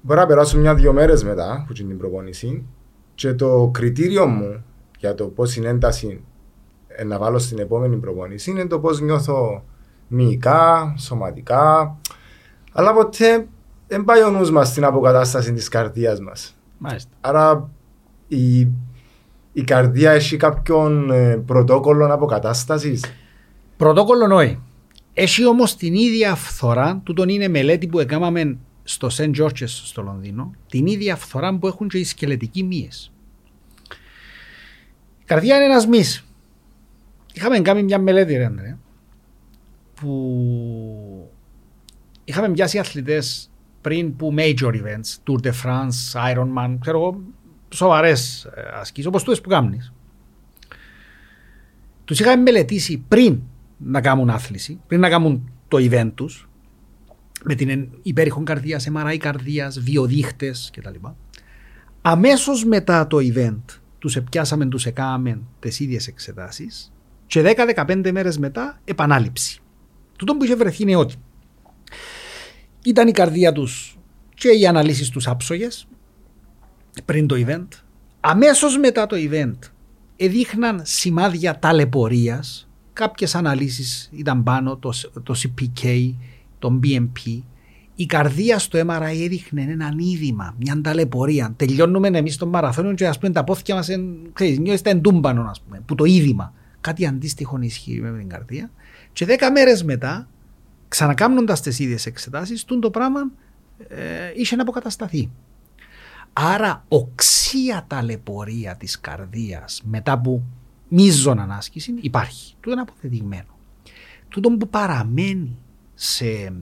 Μπορεί 0.00 0.20
να 0.20 0.26
περάσουν 0.26 0.60
μια-δυο 0.60 0.92
μέρες 0.92 1.24
μετά 1.24 1.60
από 1.62 1.72
την 1.72 1.98
προπόνηση 1.98 2.64
και 3.14 3.34
το 3.34 3.70
κριτήριο 3.72 4.26
μου 4.26 4.64
για 4.98 5.14
το 5.14 5.26
πώς 5.26 5.56
είναι 5.56 5.68
ένταση 5.68 6.24
να 7.06 7.18
βάλω 7.18 7.38
στην 7.38 7.58
επόμενη 7.58 7.96
προπόνηση 7.96 8.50
είναι 8.50 8.66
το 8.66 8.80
πώς 8.80 9.00
νιώθω 9.00 9.64
μυϊκά, 10.08 10.94
σωματικά. 10.98 11.96
Αλλά 12.72 12.92
ποτέ 12.92 13.46
δεν 13.86 14.04
πάει 14.04 14.22
ο 14.22 14.30
νους 14.30 14.50
μας 14.50 14.68
στην 14.68 14.84
αποκατάσταση 14.84 15.52
της 15.52 15.68
καρδίας 15.68 16.20
μας. 16.20 16.56
Μάλιστα. 16.78 17.10
Άρα 17.20 17.70
η, 18.28 18.60
η 19.52 19.62
καρδία 19.64 20.10
έχει 20.10 20.36
κάποιον 20.36 21.10
ε, 21.10 21.36
πρωτόκολλο 21.36 22.12
αποκατάστασης; 22.12 23.04
Πρωτόκολλο 23.76 24.36
όχι. 24.36 24.60
Έχει 25.14 25.46
όμως 25.46 25.76
την 25.76 25.94
ίδια 25.94 26.34
φθορά, 26.34 27.00
τούτον 27.04 27.28
είναι 27.28 27.48
μελέτη 27.48 27.86
που 27.86 27.98
έκαναμε 27.98 28.56
στο 28.84 29.08
St. 29.16 29.30
George's 29.40 29.64
στο 29.66 30.02
Λονδίνο, 30.02 30.54
την 30.68 30.86
ίδια 30.86 31.16
φθορά 31.16 31.58
που 31.58 31.66
έχουν 31.66 31.88
και 31.88 31.98
οι 31.98 32.04
σκελετικοί 32.04 32.62
μύες. 32.62 33.12
Η 35.20 35.24
καρδιά 35.24 35.56
είναι 35.56 35.64
ένας 35.64 35.86
μυ. 35.86 36.02
Είχαμε 37.32 37.60
κάνει 37.60 37.82
μια 37.82 37.98
μελέτη, 37.98 38.36
ρε 38.36 38.44
Ανδρέα, 38.44 38.78
που 39.94 41.30
είχαμε 42.24 42.50
πιάσει 42.50 42.78
αθλητές 42.78 43.50
πριν 43.80 44.16
που 44.16 44.34
major 44.36 44.72
events, 44.72 45.18
Tour 45.26 45.46
de 45.46 45.52
France, 45.64 46.32
Ironman, 46.34 46.76
ξέρω 46.80 46.98
εγώ, 46.98 47.20
σοβαρές 47.68 48.48
ασκήσεις, 48.80 49.08
όπως 49.08 49.22
τούτες 49.22 49.40
που 49.40 49.48
κάνεις. 49.48 49.92
Τους 52.04 52.20
είχαμε 52.20 52.42
μελετήσει 52.42 53.04
πριν 53.08 53.40
να 53.76 54.00
κάνουν 54.00 54.30
άθληση, 54.30 54.80
πριν 54.86 55.00
να 55.00 55.08
κάνουν 55.08 55.50
το 55.68 55.78
event 55.80 56.10
τους, 56.14 56.48
με 57.44 57.54
την 57.54 57.88
υπέρηχον 58.02 58.44
καρδίας, 58.44 58.88
MRI 58.92 59.16
καρδίας, 59.18 59.80
βιοδείχτες 59.80 60.70
κτλ. 60.72 61.06
Αμέσως 62.02 62.64
μετά 62.64 63.06
το 63.06 63.18
event, 63.20 63.62
τους 63.98 64.16
επιάσαμε, 64.16 64.66
τους 64.66 64.86
εκάμε 64.86 65.40
τις 65.60 65.80
ίδιες 65.80 66.06
εξετάσεις 66.06 66.92
και 67.26 67.42
10-15 67.42 68.10
μέρες 68.12 68.38
μετά 68.38 68.80
επανάληψη. 68.84 69.58
Τούτο 70.16 70.36
που 70.36 70.44
είχε 70.44 70.56
βρεθεί 70.56 70.82
είναι 70.82 70.96
ότι 70.96 71.14
ήταν 72.84 73.08
η 73.08 73.12
καρδία 73.12 73.52
τους 73.52 73.98
και 74.34 74.48
οι 74.48 74.66
αναλύσεις 74.66 75.08
τους 75.08 75.28
άψογες 75.28 75.86
πριν 77.04 77.26
το 77.26 77.34
event. 77.46 77.68
Αμέσως 78.20 78.78
μετά 78.78 79.06
το 79.06 79.16
event 79.18 79.58
έδειχναν 80.16 80.80
σημάδια 80.84 81.58
ταλαιπωρίας. 81.58 82.68
Κάποιες 82.92 83.34
αναλύσεις 83.34 84.10
ήταν 84.12 84.42
πάνω, 84.42 84.76
το, 84.76 84.92
το 85.22 85.34
CPK, 85.42 86.12
το 86.58 86.80
BMP. 86.82 87.42
Η 87.94 88.06
καρδία 88.06 88.58
στο 88.58 88.78
MRI 88.86 89.22
έδειχνε 89.24 89.62
έναν 89.62 89.98
είδημα, 89.98 90.54
μια 90.58 90.80
ταλαιπωρία. 90.80 91.54
Τελειώνουμε 91.56 92.08
εμείς 92.08 92.34
στο 92.34 92.46
μαραθώνιο 92.46 92.94
και 92.94 93.06
ας 93.06 93.18
πούμε 93.18 93.32
τα 93.32 93.44
πόθια 93.44 93.74
μας 93.74 93.88
νιώθετε 94.58 94.90
εντούμπανο, 94.90 95.42
ας 95.50 95.60
πούμε, 95.60 95.82
που 95.86 95.94
το 95.94 96.04
είδημα. 96.04 96.52
Κάτι 96.80 97.06
αντίστοιχο 97.06 97.58
ισχύει 97.60 98.00
με 98.00 98.18
την 98.18 98.28
καρδία. 98.28 98.70
Και 99.14 99.24
δέκα 99.24 99.52
μέρες 99.52 99.84
μετά, 99.84 100.28
ξανακάμνοντας 100.88 101.60
τις 101.60 101.78
ίδιες 101.78 102.06
εξετάσεις, 102.06 102.64
το 102.64 102.90
πράγμα 102.90 103.30
ε, 103.88 104.32
είχε 104.34 104.56
να 104.56 104.62
αποκατασταθεί. 104.62 105.30
Άρα 106.32 106.84
οξία 106.88 107.84
ταλαιπωρία 107.86 108.76
της 108.76 109.00
καρδίας 109.00 109.82
μετά 109.84 110.12
από 110.12 110.42
μίζων 110.88 111.38
ανάσκηση 111.38 111.94
υπάρχει. 112.00 112.54
Τούτο 112.54 112.70
είναι 112.70 112.80
αποδεδειγμένο. 112.80 113.58
Τούτο 114.28 114.50
που 114.50 114.68
παραμένει 114.68 115.56
σε 115.94 116.52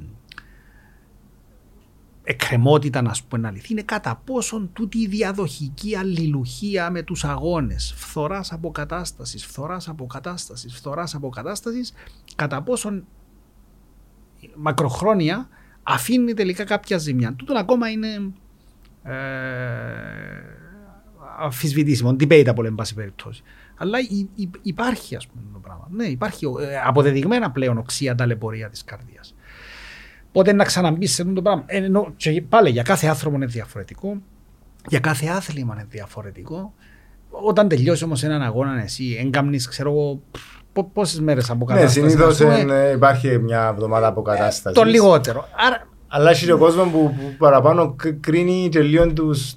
εκκρεμότητα 2.24 3.02
να 3.02 3.14
σου 3.14 3.24
πω 3.26 3.36
αλήθεια 3.42 3.68
είναι 3.70 3.82
κατά 3.82 4.22
πόσον 4.24 4.70
τούτη 4.72 4.98
η 4.98 5.06
διαδοχική 5.06 5.96
αλληλουχία 5.96 6.90
με 6.90 7.02
τους 7.02 7.24
αγώνες 7.24 7.94
φθοράς 7.96 8.52
αποκατάστασης, 8.52 9.46
φθοράς 9.46 9.88
αποκατάστασης, 9.88 10.74
φθοράς 10.74 11.14
αποκατάστασης 11.14 11.92
κατά 12.36 12.62
πόσον 12.62 13.06
μακροχρόνια 14.56 15.48
αφήνει 15.82 16.34
τελικά 16.34 16.64
κάποια 16.64 16.98
ζημιά. 16.98 17.34
Τούτο 17.34 17.58
ακόμα 17.58 17.88
είναι 17.88 18.08
ε, 19.02 19.12
αμφισβητήσιμο, 21.38 22.16
debatable 22.20 22.64
εν 22.64 22.74
πάση 22.74 22.94
περιπτώσει. 22.94 23.42
Αλλά 23.76 23.98
υπάρχει 24.62 25.16
ας 25.16 25.26
πούμε 25.26 25.42
το 25.52 25.58
πράγμα. 25.58 25.88
Ναι, 25.90 26.04
υπάρχει 26.04 26.46
ε, 26.60 26.80
αποδεδειγμένα 26.84 27.50
πλέον 27.50 27.78
οξία 27.78 28.14
ταλαιπωρία 28.14 28.68
της 28.68 28.84
καρδίας. 28.84 29.34
Πότε 30.32 30.52
να 30.52 30.64
ξαναμπεί 30.64 31.06
σε 31.06 31.22
αυτό 31.22 31.34
το 31.34 31.42
πράγμα. 31.42 31.64
Ε, 31.66 31.84
ενώ, 31.84 32.12
και 32.16 32.42
πάλι 32.42 32.70
για 32.70 32.82
κάθε 32.82 33.06
άνθρωπο 33.06 33.36
είναι 33.36 33.46
διαφορετικό, 33.46 34.22
για 34.88 35.00
κάθε 35.00 35.26
άθλημα 35.26 35.74
είναι 35.74 35.86
διαφορετικό. 35.90 36.74
Όταν 37.30 37.68
τελειώσει 37.68 38.04
όμως 38.04 38.22
έναν 38.22 38.42
αγώνα, 38.42 38.82
εσύ 38.82 39.16
έγκαμνεις, 39.20 39.68
ξέρω 39.68 39.90
εγώ, 39.90 40.22
πόσες 40.92 41.20
μέρες 41.20 41.50
αποκατάστασης. 41.50 42.02
Ναι, 42.02 42.08
συνήθως 42.08 42.40
ε, 42.40 42.92
υπάρχει 42.94 43.38
μια 43.38 43.68
εβδομάδα 43.72 44.06
αποκατάστασης. 44.06 44.78
Το 44.78 44.84
λιγότερο. 44.84 45.48
Άρα, 45.66 45.86
αλλά 46.08 46.30
έχει 46.30 46.44
και 46.44 46.52
ο 46.52 46.58
κόσμος 46.58 46.88
που, 46.88 47.14
που 47.20 47.34
παραπάνω 47.38 47.96
κρίνει 48.20 48.68
και 48.70 48.80
λίγο 48.80 49.12
τους. 49.12 49.54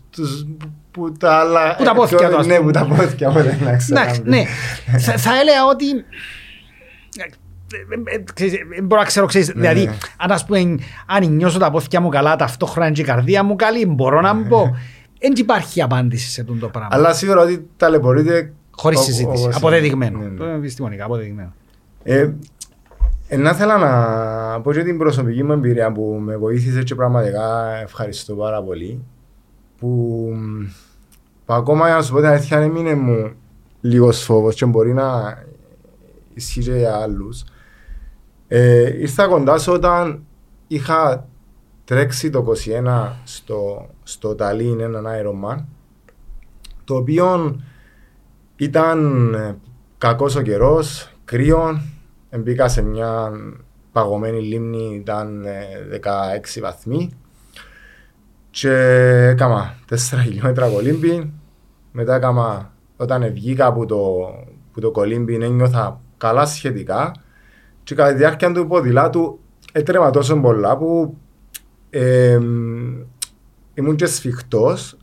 Που 0.91 1.11
τα 1.11 1.31
άλλα. 1.31 1.75
Που 1.75 1.83
τα 1.83 1.93
πόθηκια 1.93 2.29
του. 2.29 2.45
Ναι, 2.45 2.59
που 2.59 2.71
τα 2.71 2.85
πόθηκια. 2.85 3.33
Εντάξει, 3.89 4.21
ναι. 4.23 4.45
Θα 4.97 5.39
έλεγα 5.39 5.65
ότι 5.71 5.85
δεν 8.75 8.83
μπορώ 8.83 9.01
να 9.01 9.07
ξέρω, 9.07 9.25
ξέρεις, 9.25 9.47
ναι, 9.47 9.53
δηλαδή, 9.53 9.85
ναι. 9.85 9.97
αν 10.17 10.31
ας 10.31 10.45
πούμε, 10.45 10.77
αν 11.05 11.35
νιώσω 11.35 11.59
τα 11.59 11.71
πόθηκια 11.71 12.01
μου 12.01 12.09
καλά, 12.09 12.35
ταυτόχρονα 12.35 12.91
και 12.91 13.01
η 13.01 13.03
καρδία 13.03 13.43
μου 13.43 13.55
καλή, 13.55 13.85
μπορώ 13.85 14.21
να 14.21 14.33
μου 14.33 14.47
πω. 14.47 14.75
Δεν 15.19 15.33
υπάρχει 15.35 15.81
απάντηση 15.81 16.29
σε 16.29 16.41
αυτό 16.41 16.53
το 16.53 16.67
πράγμα. 16.67 16.89
Αλλά 16.91 17.13
σίγουρα 17.13 17.41
ότι 17.41 17.67
ταλαιπωρείται 17.77 18.53
Χωρίς 18.77 18.99
συζήτηση. 18.99 19.49
Αποδεδειγμένο. 19.53 20.19
Ναι, 20.19 20.45
ναι. 20.45 20.53
Επιστημονικά 20.53 21.05
αποδεδειγμένο. 21.05 21.53
Ε, 22.03 22.29
ε, 23.27 23.37
να 23.37 23.49
ήθελα 23.49 23.77
να 23.77 24.61
πω 24.61 24.73
και 24.73 24.83
την 24.83 24.97
προσωπική 24.97 25.43
μου 25.43 25.51
εμπειρία 25.51 25.91
που 25.91 26.19
με 26.21 26.37
βοήθησε 26.37 26.83
και 26.83 26.95
πραγματικά 26.95 27.75
ευχαριστώ 27.81 28.35
πάρα 28.35 28.63
πολύ. 28.63 29.03
Που, 29.79 30.29
που 31.45 31.53
ακόμα 31.53 31.85
για 31.85 31.95
να 31.95 32.01
σου 32.01 32.13
πω 32.13 32.17
την 32.17 32.27
αλήθεια 32.27 32.59
έμεινε 32.59 32.95
μου 32.95 33.31
λίγος 33.81 34.23
φόβος 34.23 34.55
και 34.55 34.65
μπορεί 34.65 34.93
να 34.93 35.37
ισχύει 36.33 36.61
και 36.61 36.71
για 36.75 36.95
άλλους. 36.95 37.43
Ε, 38.47 38.99
ήρθα 38.99 39.27
κοντά 39.27 39.57
σου 39.57 39.73
όταν 39.73 40.23
είχα 40.67 41.27
τρέξει 41.85 42.29
το 42.29 42.53
21 42.85 43.11
στο, 43.23 43.89
στο 44.03 44.35
Ταλίν 44.35 44.79
έναν 44.79 45.05
Ironman 45.07 45.63
το 46.83 46.95
οποίο 46.95 47.55
ήταν 48.55 49.33
ε, 49.33 49.57
κακός 49.97 50.35
ο 50.35 50.41
καιρός, 50.41 51.11
κρύο, 51.25 51.81
μπήκα 52.39 52.67
σε 52.67 52.81
μια 52.81 53.31
παγωμένη 53.91 54.41
λίμνη, 54.41 54.95
ήταν 54.95 55.45
16 55.93 56.57
ε, 56.57 56.61
βαθμοί. 56.61 57.11
Και 58.49 58.71
έκανα 59.29 59.75
4 59.89 59.95
χιλιόμετρα 60.21 60.69
κολύμπι. 60.69 61.33
Μετά 61.91 62.15
έκανα, 62.15 62.73
όταν 62.97 63.33
βγήκα 63.33 63.65
από 63.65 63.85
το, 63.85 64.25
από 64.69 64.81
το 64.81 64.91
κολύμπι 64.91 65.35
ένιωθα 65.35 66.01
καλά 66.17 66.45
σχετικά. 66.45 67.11
Και 67.83 67.95
κατά 67.95 68.09
τη 68.09 68.15
διάρκεια 68.15 68.51
του 68.51 68.67
ποδηλάτου 68.67 69.39
έτρεμα 69.71 70.09
τόσο 70.09 70.39
πολλά 70.39 70.77
που 70.77 71.17
ε, 71.89 72.39
ήμουν 73.73 73.95
και 73.95 74.05
σφιχτός 74.05 74.97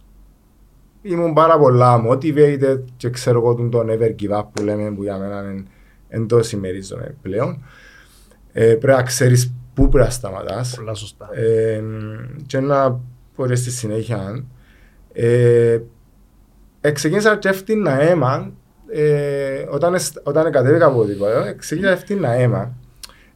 ήμουν 1.02 1.32
πάρα 1.32 1.58
πολλά 1.58 2.04
motivated 2.08 2.78
και 2.96 3.10
ξέρω 3.10 3.38
εγώ 3.38 3.68
τον 3.68 3.88
never 3.90 4.14
give 4.22 4.38
up 4.38 4.44
που 4.52 4.62
λέμε 4.62 4.90
που 4.90 5.02
για 5.02 5.18
μένα 5.18 5.50
είναι 5.50 5.62
εντό 6.08 6.40
ημερίζομαι 6.52 7.14
πλέον. 7.22 7.64
Ε, 8.52 8.74
πρέπει 8.74 8.96
να 8.96 9.02
ξέρεις 9.02 9.52
πού 9.74 9.88
πρέπει 9.88 10.04
να 10.04 10.10
σταματάς. 10.10 10.74
Πολλά 10.76 10.94
σωστά. 10.94 11.28
Ε, 11.32 11.82
και 12.46 12.60
να 12.60 13.00
πω 13.36 13.46
και 13.46 13.54
στη 13.54 13.70
συνέχεια. 13.70 14.44
Ε, 15.12 15.80
ξεκίνησα 16.92 17.36
και 17.36 17.48
έφτιανα 17.48 18.00
αίμα 18.00 18.52
ε, 18.88 19.64
όταν, 19.70 19.94
όταν 20.22 20.52
κατέβηκα 20.52 20.86
από 20.86 21.04
το 21.04 21.54
ξεκίνησα 21.56 21.92
έφτιανα 21.92 22.30
αίμα. 22.30 22.76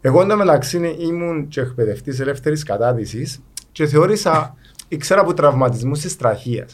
Εγώ 0.00 0.22
εντωμεταξύ 0.22 0.96
ήμουν 0.98 1.48
και 1.48 1.60
εκπαιδευτής 1.60 2.20
ελεύθερης 2.20 2.62
κατάδυση 2.62 3.42
και 3.72 3.86
θεώρησα, 3.86 4.56
ήξερα 4.88 5.20
από 5.20 5.34
τραυματισμούς 5.34 6.00
της 6.00 6.16
τραχία. 6.16 6.66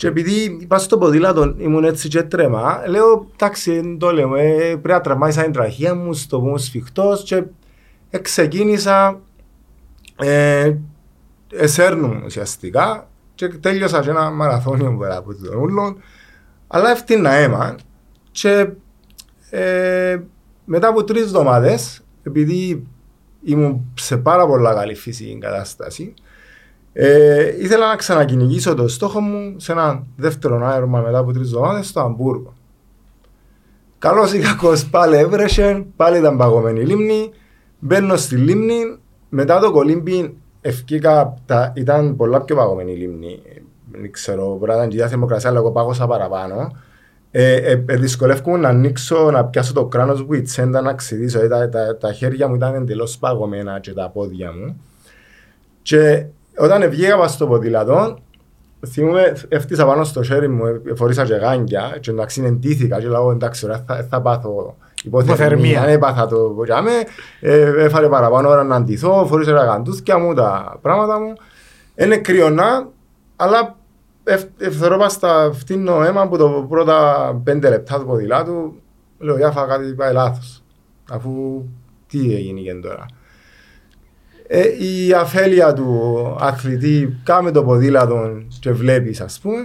Και 0.00 0.06
επειδή 0.06 0.58
είπα 0.60 0.78
στο 0.78 0.98
ποδήλατο 0.98 1.54
ήμουν 1.58 1.84
έτσι 1.84 2.08
και 2.08 2.22
τρέμα, 2.22 2.82
λέω 2.86 3.26
εντάξει 3.32 3.96
το 3.98 4.12
λέω, 4.12 4.34
ε, 4.34 4.58
πρέπει 4.58 4.88
να 4.88 5.00
τραυμάισα 5.00 5.42
την 5.42 5.52
τραχία 5.52 5.94
μου 5.94 6.12
στο 6.12 6.40
πόμο 6.40 6.56
σφιχτός 6.56 7.22
και 7.22 7.44
ξεκίνησα 8.22 9.20
ε, 10.16 10.74
εσέρνου 11.52 12.22
ουσιαστικά 12.24 13.08
και 13.34 13.48
τέλειωσα 13.48 14.00
και 14.00 14.10
ένα 14.10 14.30
μαραθώνιο 14.30 14.96
πέρα 14.96 15.16
από 15.16 15.34
τον 15.34 15.58
ούλο 15.58 15.96
αλλά 16.66 16.90
έφτιανα 16.90 17.30
αίμα 17.30 17.74
και 18.30 18.68
ε, 19.50 20.18
μετά 20.64 20.88
από 20.88 21.04
τρεις 21.04 21.22
εβδομάδες 21.22 22.04
επειδή 22.22 22.86
ήμουν 23.42 23.92
σε 23.94 24.16
πάρα 24.16 24.46
πολλά 24.46 24.74
καλή 24.74 24.94
φυσική 24.94 25.38
κατάσταση 25.40 26.14
ε, 26.92 27.54
ήθελα 27.58 27.88
να 27.88 27.96
ξανακυνηγήσω 27.96 28.74
το 28.74 28.88
στόχο 28.88 29.20
μου 29.20 29.54
σε 29.58 29.72
ένα 29.72 30.06
δεύτερο 30.16 30.66
άρωμα 30.66 31.00
μετά 31.00 31.18
από 31.18 31.32
τρεις 31.32 31.46
εβδομάδες 31.46 31.86
στο 31.88 32.00
Αμβούργο. 32.00 32.52
Καλός 33.98 34.32
ή 34.32 34.38
κακός 34.38 34.88
πάλι 34.88 35.16
έβρεσε, 35.16 35.86
πάλι 35.96 36.18
ήταν 36.18 36.36
παγωμένη 36.36 36.80
λίμνη. 36.80 37.30
Μπαίνω 37.78 38.16
στη 38.16 38.36
λίμνη, 38.36 38.98
μετά 39.28 39.58
το 39.60 39.70
κολύμπι 39.70 40.36
ευκήκα, 40.60 41.34
τα, 41.46 41.72
ήταν 41.76 42.16
πολλά 42.16 42.40
πιο 42.40 42.56
παγωμένη 42.56 42.92
λίμνη. 42.92 43.42
Δεν 43.92 44.12
ξέρω, 44.12 44.56
μπορεί 44.56 44.70
να 44.70 44.76
ήταν 44.76 44.88
και 44.88 44.96
η 44.96 45.06
θερμοκρασία, 45.08 45.50
αλλά 45.50 45.58
εγώ 45.58 45.70
πάγωσα 45.70 46.06
παραπάνω. 46.06 46.72
ε, 47.30 47.54
ε, 47.54 47.84
ε, 47.86 47.96
δυσκολεύομαι 47.96 48.58
να 48.58 48.68
ανοίξω, 48.68 49.30
να 49.30 49.44
πιάσω 49.44 49.72
το 49.72 49.86
κράνος 49.86 50.22
μου, 50.22 50.32
η 50.32 50.42
τσέντα 50.42 50.80
να 50.80 50.94
ξεδίσω. 50.94 51.40
Ε, 51.40 51.48
τα, 51.48 51.68
τα, 51.68 51.96
τα, 51.96 52.12
χέρια 52.12 52.48
μου 52.48 52.54
ήταν 52.54 52.74
εντελώς 52.74 53.18
παγωμένα 53.18 53.80
και 53.80 53.92
τα 53.92 54.10
πόδια 54.10 54.52
μου. 54.52 54.80
Και 55.82 56.26
όταν 56.56 56.90
βγήκα 56.90 57.28
στο 57.28 57.46
ποδήλατο, 57.46 58.18
θυμούμαι, 58.86 59.32
έφτιασα 59.48 59.86
πάνω 59.86 60.04
στο 60.04 60.22
χέρι 60.22 60.48
μου, 60.48 60.66
ε, 60.66 60.80
φορήσα 60.94 61.24
και 61.24 61.34
γάνγκια 61.34 61.96
και 62.00 62.10
εντάξει 62.10 62.42
εντύθηκα 62.44 63.00
και 63.00 63.08
λέω 63.08 63.30
εντάξει 63.30 63.64
ωραία 63.64 63.84
θα, 63.86 64.06
θα 64.10 64.20
πάθω 64.20 64.76
υποθερμία, 65.04 65.80
ναι, 65.80 65.92
έπαθα 65.92 66.26
το 66.26 66.36
πojάμε, 66.36 66.90
ε, 67.40 67.84
έφαρε 67.84 68.08
παραπάνω 68.08 68.48
ώρα 68.48 68.64
να 68.64 68.76
αντιθώ, 68.76 69.26
φορήσα 69.26 69.54
τα 69.54 69.64
γαντούθια 69.64 70.18
μου, 70.18 70.34
τα 70.34 70.78
πράγματα 70.82 71.20
μου. 71.20 71.32
Είναι 71.94 72.16
κρυωνά, 72.16 72.88
αλλά 73.36 73.76
ευθερόπα 74.58 75.08
στα 75.08 75.50
φτύνω 75.52 76.02
αίμα 76.02 76.28
που 76.28 76.36
το 76.36 76.66
πρώτα 76.68 77.40
πέντε 77.44 77.68
λεπτά 77.68 77.98
του 77.98 78.06
ποδηλάτου 78.06 78.74
λέω 79.18 79.36
για 79.36 79.50
φάγα 79.50 79.76
κάτι 79.76 79.94
πάει 79.94 80.12
λάθος. 80.12 80.62
Αφού 81.10 81.64
τι 82.06 82.34
έγινε 82.34 82.60
και 82.60 82.74
τώρα. 82.74 83.06
Ε, 84.52 84.84
η 84.84 85.12
αφέλεια 85.12 85.72
του 85.72 86.36
αθλητή 86.40 87.20
κάμε 87.22 87.50
το 87.50 87.64
ποδήλατο 87.64 88.42
και 88.60 88.72
βλέπεις 88.72 89.20
ας 89.20 89.40
πούμε 89.40 89.62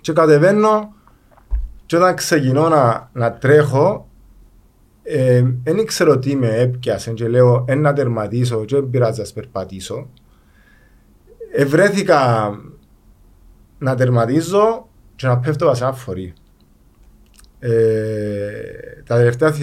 και 0.00 0.12
κατεβαίνω 0.12 0.94
και 1.86 1.96
όταν 1.96 2.14
ξεκινώ 2.14 2.68
να, 2.68 3.10
να 3.12 3.32
τρέχω 3.32 4.08
δεν 5.62 5.78
ε, 5.78 5.84
ξέρω 5.84 6.18
τι 6.18 6.36
με 6.36 6.56
έπιασε 6.56 7.12
και 7.12 7.28
λέω 7.28 7.64
ένα 7.68 7.92
τερματίσω 7.92 8.64
και 8.64 8.74
δεν 8.74 8.90
πειράζει 8.90 9.20
να 9.20 9.26
περπατήσω. 9.34 10.08
Ευρέθηκα 11.52 12.50
να 13.78 13.94
τερματίζω 13.94 14.88
και 15.16 15.26
να 15.26 15.38
πέφτω 15.38 15.66
βασικά 15.66 15.92
φορή. 15.92 16.32
Ε, 17.60 19.02
τα 19.04 19.16
τελευταία, 19.16 19.54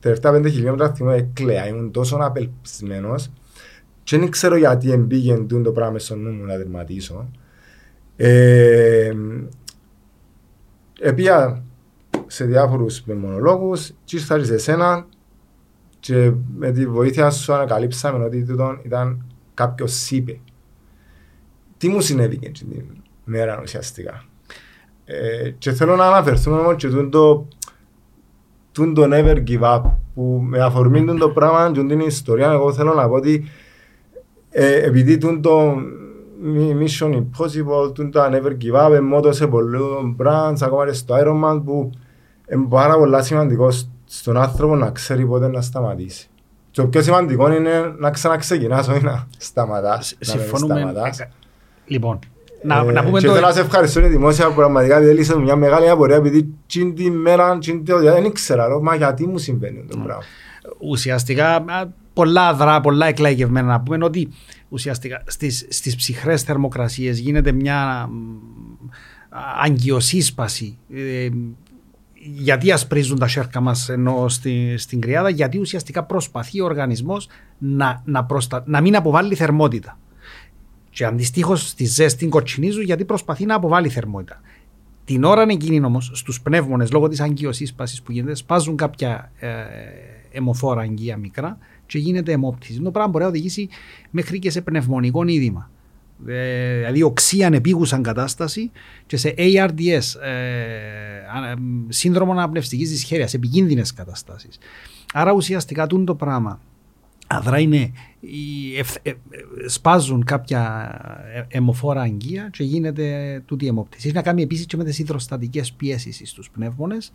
τελευταία 0.00 0.32
πέντε 0.32 0.48
χιλιόμετρα 0.48 0.92
θυμώ 0.92 1.12
έκλαια, 1.14 1.66
ήμουν 1.68 1.90
τόσο 1.90 2.16
απελπισμένος 2.20 3.30
και 4.04 4.18
δεν 4.18 4.30
ξέρω 4.30 4.56
γιατί 4.56 4.90
εμπήγε 4.90 5.36
το 5.62 5.72
πράγμα 5.72 5.98
στο 5.98 6.16
νου 6.16 6.30
μου 6.30 6.44
να 6.44 6.56
τερματίσω. 6.56 7.30
Ε, 8.16 9.12
Επία 11.04 11.64
σε 12.26 12.44
διάφορους 12.44 13.02
μονολόγους 13.02 13.92
και 14.04 14.16
ήρθα 14.16 14.44
σε 14.44 14.54
εσένα 14.54 15.06
και 16.00 16.32
με 16.56 16.72
τη 16.72 16.86
βοήθεια 16.86 17.30
σου 17.30 17.52
ανακαλύψαμε 17.52 18.24
ότι 18.24 18.46
ήταν 18.84 19.24
κάποιος 19.54 20.10
είπε. 20.10 20.40
Τι 21.76 21.88
μου 21.88 22.00
συνέβη 22.00 22.36
και 22.36 22.50
την 22.50 22.84
μέρα 23.24 23.60
ουσιαστικά; 23.62 24.24
Ε, 25.20 25.50
και 25.50 25.72
θέλω 25.72 25.96
να 25.96 26.06
αναφερθούμε 26.06 26.58
όμως 26.58 26.74
και 26.76 26.88
το 26.88 27.46
το 28.72 29.08
never 29.10 29.36
give 29.48 29.60
up 29.60 29.82
που 30.14 30.40
με 30.44 30.58
αφορμή 30.58 31.18
το 31.18 31.28
πράγμα 31.28 31.70
και 31.72 31.82
την 31.84 32.00
ιστορία 32.00 32.50
εγώ 32.50 32.72
θέλω 32.72 32.94
να 32.94 33.08
πω 33.08 33.14
ότι 33.14 33.44
ε, 34.50 34.86
επειδή 34.86 35.18
το 35.18 35.74
Mission 36.80 37.14
Impossible, 37.14 37.94
το 37.94 38.22
never 38.32 38.56
give 38.62 38.86
up, 38.86 39.00
μότο 39.02 39.32
σε 39.32 39.46
πολλούς 39.46 40.14
brands, 40.18 40.56
ακόμα 40.60 40.86
και 40.86 40.92
στο 40.92 41.14
Iron 41.18 41.44
Man 41.44 41.62
που 41.64 41.90
είναι 42.52 42.66
πάρα 42.68 42.96
πολύ 42.96 43.24
σημαντικό 43.24 43.68
στον 44.04 44.36
άνθρωπο 44.36 44.76
να 44.76 44.90
ξέρει 44.90 45.26
πότε 45.26 45.48
να 45.48 45.60
σταματήσει. 45.60 46.28
Το 46.70 46.86
πιο 46.86 47.02
σημαντικό 47.02 47.52
είναι 47.52 47.94
να 47.98 48.10
ξαναξεκινάς, 48.10 48.88
όχι 48.88 49.04
να 49.04 49.26
σταματάς. 49.38 50.16
Συμφωνούμε. 50.20 50.74
Λοιπόν, 50.74 50.88
να, 50.94 51.08
ε, 51.08 52.31
να 52.62 53.04
πούμε 53.04 53.20
και 53.20 53.26
το... 53.26 53.32
θέλω 53.32 53.46
να 53.46 53.52
σε 53.52 53.60
ευχαριστώ 53.60 54.00
η 54.04 54.08
δημόσια 54.08 54.48
που 54.48 54.54
πραγματικά 54.54 54.98
λύσαμε 54.98 55.42
μια 55.42 55.56
μεγάλη 55.56 55.88
απορία 55.88 56.16
επειδή 56.16 56.54
την 56.66 56.94
τη 56.94 57.10
μέρα 57.10 57.58
δεν 57.84 58.24
ήξερα 58.24 58.80
μα 58.80 58.94
γιατί 58.94 59.26
μου 59.26 59.38
συμβαίνει 59.38 59.84
το 59.90 59.98
πράγμα. 59.98 60.22
Ουσιαστικά 60.78 61.64
πολλά 62.12 62.48
αδρά, 62.48 62.80
πολλά 62.80 63.06
εκλαγευμένα 63.06 63.66
να 63.66 63.80
πούμε 63.80 64.04
ότι 64.04 64.28
ουσιαστικά 64.68 65.22
στις, 65.26 65.66
στις 65.68 65.96
ψυχρές 65.96 66.42
θερμοκρασίες 66.42 67.18
γίνεται 67.18 67.52
μια 67.52 68.08
αγκιοσύσπαση 69.64 70.78
ε, 70.94 71.28
γιατί 72.24 72.72
ασπρίζουν 72.72 73.18
τα 73.18 73.28
σέρκα 73.28 73.60
μας 73.60 73.88
ενώ 73.88 74.28
στη, 74.28 74.74
στην 74.78 75.00
κρυάδα, 75.00 75.28
γιατί 75.28 75.58
ουσιαστικά 75.58 76.04
προσπαθεί 76.04 76.60
ο 76.60 76.64
οργανισμός 76.64 77.28
να, 77.58 78.02
να, 78.04 78.24
προστα... 78.24 78.62
να 78.66 78.80
μην 78.80 78.96
αποβάλει 78.96 79.34
θερμότητα. 79.34 79.98
Και 80.92 81.04
αντιστοίχως 81.04 81.68
στη 81.68 81.84
ζέστη 81.84 82.26
κοτσινίζουν 82.26 82.82
γιατί 82.82 83.04
προσπαθεί 83.04 83.44
να 83.44 83.54
αποβάλει 83.54 83.88
θερμότητα. 83.88 84.40
Την 85.04 85.24
ώρα 85.24 85.42
εκείνη 85.42 85.84
όμως, 85.84 86.10
στους 86.14 86.40
πνεύμονες 86.40 86.92
λόγω 86.92 87.08
της 87.08 87.20
αγκιοσύσπασης 87.20 88.02
που 88.02 88.12
γίνεται, 88.12 88.34
σπάζουν 88.34 88.76
κάποια 88.76 89.32
ε, 89.38 89.48
αιμοφόρα 90.30 90.80
αγγεία 90.80 91.16
μικρά 91.16 91.58
και 91.86 91.98
γίνεται 91.98 92.32
αιμόπτυση. 92.32 92.80
Το 92.80 92.90
πράγμα 92.90 93.10
μπορεί 93.10 93.24
να 93.24 93.30
οδηγήσει 93.30 93.68
μέχρι 94.10 94.38
και 94.38 94.50
σε 94.50 94.60
πνευμονικό 94.60 95.26
είδημα. 95.26 95.70
Ε, 96.26 96.76
δηλαδή 96.76 97.02
οξύ 97.02 97.42
ανεπίγουσαν 97.44 98.02
κατάσταση 98.02 98.70
και 99.06 99.16
σε 99.16 99.34
ARDS, 99.36 100.20
ε, 100.22 101.54
σύνδρομο 101.88 102.32
αναπνευστικής 102.32 102.90
δυσχέρειας, 102.90 103.34
επικίνδυνες 103.34 103.92
καταστάσεις. 103.92 104.58
Άρα 105.12 105.32
ουσιαστικά 105.32 105.86
το 105.86 106.14
πράγμα 106.14 106.60
αδρά 107.36 107.58
είναι, 107.58 107.92
ε, 109.02 109.12
σπάζουν 109.66 110.24
κάποια 110.24 110.90
αιμοφόρα 111.48 112.00
αγγεία 112.00 112.48
και 112.52 112.64
γίνεται 112.64 113.42
τούτη 113.46 113.66
αιμόπτυση. 113.66 114.06
Έχει 114.06 114.16
να 114.16 114.22
κάνει 114.22 114.42
επίσης 114.42 114.66
και 114.66 114.76
με 114.76 114.84
τις 114.84 114.98
υδροστατικές 114.98 115.72
πιέσεις 115.72 116.22
στους 116.24 116.50
πνεύμονες. 116.50 117.12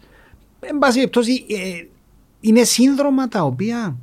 Εν 0.59 0.77
πάση 0.77 0.95
περιπτώσει, 0.95 1.45
είναι 2.39 2.63
σύνδρομα 2.63 3.27
τα 3.27 3.41
οποία 3.43 3.97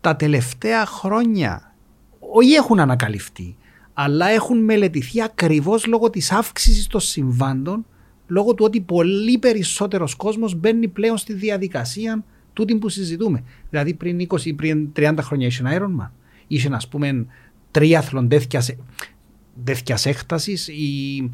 τα 0.00 0.16
τελευταία 0.16 0.86
χρόνια 0.86 1.74
όχι 2.18 2.52
έχουν 2.52 2.80
ανακαλυφθεί, 2.80 3.56
αλλά 3.94 4.26
έχουν 4.26 4.64
μελετηθεί 4.64 5.22
ακριβώς 5.22 5.86
λόγω 5.86 6.10
της 6.10 6.32
αύξησης 6.32 6.86
των 6.86 7.00
συμβάντων, 7.00 7.86
λόγω 8.26 8.54
του 8.54 8.64
ότι 8.64 8.80
πολύ 8.80 9.38
περισσότερος 9.38 10.14
κόσμος 10.14 10.54
μπαίνει 10.54 10.88
πλέον 10.88 11.16
στη 11.16 11.32
διαδικασία 11.32 12.24
τούτη 12.54 12.76
που 12.76 12.88
συζητούμε. 12.88 13.42
Δηλαδή 13.70 13.94
πριν 13.94 14.26
20 14.28 14.44
ή 14.44 14.52
πριν 14.52 14.88
30 14.96 15.14
χρόνια 15.20 15.46
είχε 15.46 15.62
ένα 15.66 15.78
Ironman, 15.78 16.10
είχε 16.46 16.68
ας 16.72 16.88
πούμε 16.88 17.26
τρίαθλον 17.70 18.28
τέτοιας 19.64 20.06
έκτασης 20.06 20.68
ή 20.68 21.30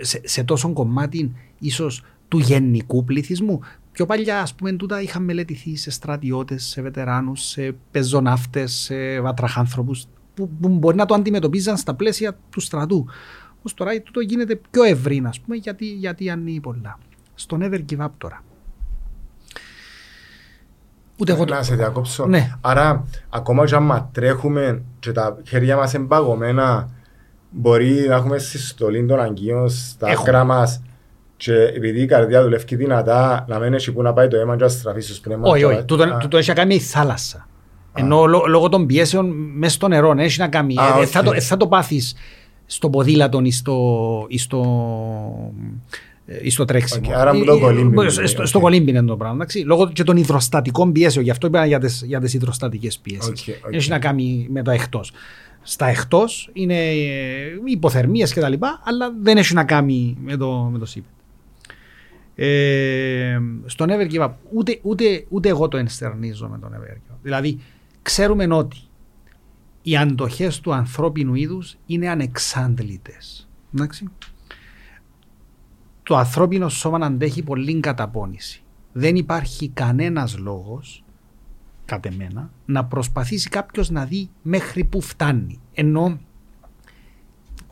σε, 0.00 0.20
σε 0.24 0.44
τόσο 0.44 0.72
κομμάτι 0.72 1.32
ίσως 1.58 2.02
του 2.28 2.38
γενικού 2.38 3.04
πληθυσμού. 3.04 3.60
Πιο 3.92 4.06
παλιά, 4.06 4.40
ας 4.40 4.54
πούμε, 4.54 4.72
τούτα 4.72 5.02
είχαν 5.02 5.24
μελετηθεί 5.24 5.76
σε 5.76 5.90
στρατιώτες, 5.90 6.64
σε 6.64 6.82
βετεράνους, 6.82 7.44
σε 7.44 7.74
πεζοναύτες, 7.90 8.72
σε 8.72 9.20
βατραχάνθρωπους, 9.20 10.06
που, 10.34 10.50
που 10.60 10.68
μπορεί 10.68 10.96
να 10.96 11.06
το 11.06 11.14
αντιμετωπίζαν 11.14 11.76
στα 11.76 11.94
πλαίσια 11.94 12.38
του 12.50 12.60
στρατού. 12.60 12.96
Όμω 13.50 13.74
τώρα 13.74 14.02
τούτο 14.02 14.20
γίνεται 14.20 14.60
πιο 14.70 14.82
ευρύ, 14.82 15.22
ας 15.26 15.40
πούμε, 15.40 15.56
γιατί, 15.56 15.86
γιατί 15.86 16.30
ανοίγει 16.30 16.60
πολλά. 16.60 16.98
Στο 17.34 17.58
Never 17.60 17.84
Give 17.90 18.04
Up 18.04 18.10
τώρα. 18.18 18.44
Ούτε 21.16 21.32
εγώ... 21.32 21.44
Να 21.44 21.62
σε 21.62 21.74
διακόψω. 21.74 22.26
Ναι. 22.26 22.50
Άρα, 22.60 23.04
ακόμα 23.28 23.64
και 23.64 23.74
άμα 23.74 24.10
τρέχουμε 24.12 24.82
και 24.98 25.12
τα 25.12 25.36
χέρια 25.48 25.76
μας 25.76 25.94
εμπαγωμένα, 25.94 26.88
μπορεί 27.50 28.04
να 28.08 28.14
έχουμε 28.14 28.38
συστολή 28.38 29.06
των 29.06 29.20
αγκίων 29.20 29.68
στα 29.68 30.08
άκρα 30.08 30.44
μας 30.44 30.82
και 31.36 31.54
επειδή 31.54 32.00
η 32.00 32.06
καρδιά 32.06 32.42
δουλεύει 32.42 32.76
δυνατά, 32.76 33.44
να 33.48 33.58
μένει 33.58 33.74
εκεί 33.74 33.92
που 33.92 34.02
να 34.02 34.12
πάει 34.12 34.28
το 34.28 34.36
αίμα 34.36 34.56
και 34.56 34.62
να 34.62 34.68
στραφείς 34.68 35.04
στους 35.04 35.20
πνεύμα. 35.20 35.48
Όχι, 35.48 35.64
όχι. 35.64 35.84
Τούτο 36.20 36.36
έχει 36.36 36.52
κάνει 36.52 36.74
η 36.74 36.80
θάλασσα. 36.80 37.48
Ενώ 37.98 38.24
λόγω 38.26 38.68
των 38.68 38.86
πιέσεων 38.86 39.30
μέσα 39.56 39.74
στο 39.74 39.88
νερό, 39.88 40.14
ναι, 40.14 40.24
έχει 40.24 40.40
να 40.40 40.48
κάνει. 40.48 40.74
Α, 40.78 41.00
ε, 41.00 41.06
θα, 41.06 41.22
το, 41.22 41.32
ε, 41.32 41.40
θα 41.40 41.56
το 41.56 41.66
πάθεις 41.66 42.16
στο 42.66 42.90
ποδήλατο 42.90 43.40
ή 44.28 44.38
στο, 44.38 44.66
ή 46.26 46.32
στο, 46.32 46.44
ή 46.44 46.50
στο 46.50 46.64
τρέξιμο. 46.64 47.08
Okay, 47.08 47.12
άρα 47.12 47.32
που 47.32 47.44
το 47.44 47.58
κολύμπι. 47.58 48.10
Στο, 48.10 48.46
στο 48.46 48.60
κολύμπι 48.60 48.90
είναι 48.90 49.02
το 49.02 49.16
πράγμα. 49.16 49.34
Εντάξει. 49.34 49.58
Λόγω 49.58 49.88
και 49.88 50.04
των 50.04 50.16
υδροστατικών 50.16 50.92
πιέσεων. 50.92 51.24
Γι' 51.24 51.30
αυτό 51.30 51.46
είπα 51.46 51.66
για 51.66 51.78
τι 51.78 52.06
για 52.06 52.20
τις 52.20 52.34
υδροστατικές 52.34 52.98
πιέσεις. 52.98 53.44
Okay, 53.46 53.50
okay. 53.50 53.72
Έχει 53.72 53.90
να 53.90 53.98
κάνει 53.98 54.46
με 54.50 54.62
το 54.62 54.70
εκτός. 54.70 55.12
Στα 55.62 55.86
εκτός 55.86 56.50
είναι 56.52 56.92
υποθερμίες 57.64 58.34
κτλ. 58.34 58.52
Αλλά 58.84 59.14
δεν 59.22 59.36
έχει 59.36 59.54
να 59.54 59.64
κάνει 59.64 60.16
με 60.20 60.36
το, 60.36 60.68
με 60.72 60.78
το 60.78 60.86
ΣΥΠ. 60.86 61.04
Ε, 62.38 63.38
στο 63.64 63.84
Never 63.88 64.12
Give 64.12 64.24
Up, 64.24 64.30
ούτε, 64.52 64.78
ούτε, 64.82 65.24
ούτε 65.28 65.48
εγώ 65.48 65.68
το 65.68 65.76
ενστερνίζω 65.76 66.48
με 66.48 66.58
το 66.58 66.70
Never 66.72 66.92
Give 66.92 67.12
Up. 67.12 67.18
Δηλαδή, 67.22 67.58
ξέρουμε 68.02 68.54
ότι 68.54 68.76
οι 69.82 69.96
αντοχές 69.96 70.60
του 70.60 70.74
ανθρώπινου 70.74 71.34
είδους 71.34 71.76
είναι 71.86 72.08
ανεξάντλητες. 72.08 73.48
Εντάξει. 73.74 74.06
Το 76.06 76.16
ανθρώπινο 76.16 76.68
σώμα 76.68 77.06
αντέχει 77.06 77.42
πολύ 77.42 77.80
καταπώνηση. 77.80 78.62
Δεν 78.92 79.16
υπάρχει 79.16 79.68
κανένας 79.68 80.38
λόγος, 80.38 81.04
κατ' 81.84 82.06
εμένα, 82.06 82.50
να 82.64 82.84
προσπαθήσει 82.84 83.48
κάποιος 83.48 83.90
να 83.90 84.04
δει 84.04 84.28
μέχρι 84.42 84.84
που 84.84 85.00
φτάνει. 85.00 85.60
Ενώ 85.74 86.18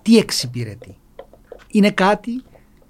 τι 0.03 0.19
εξυπηρετεί. 0.19 0.97
Είναι 1.69 1.91
κάτι 1.91 2.43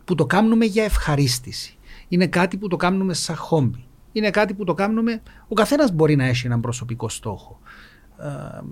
που 0.05 0.15
το 0.15 0.27
κάνουμε 0.27 0.65
για 0.65 0.85
ευχαρίστηση. 0.85 1.79
Είναι 2.09 2.27
κάτι 2.27 2.57
που 2.57 2.69
το 2.69 2.77
κάνουμε 2.77 3.15
σαν 3.15 3.37
χόμπι. 3.37 3.85
Είναι 4.13 4.31
κάτι 4.31 4.55
που 4.55 4.65
το 4.65 4.75
κάνουμε. 4.75 5.23
Ο 5.49 5.55
καθένας 5.55 5.93
μπορεί 5.93 6.17
να 6.17 6.25
έχει 6.25 6.47
έναν 6.47 6.61
προσωπικό 6.61 7.09
στόχο. 7.09 7.59
Ε, 8.19 8.29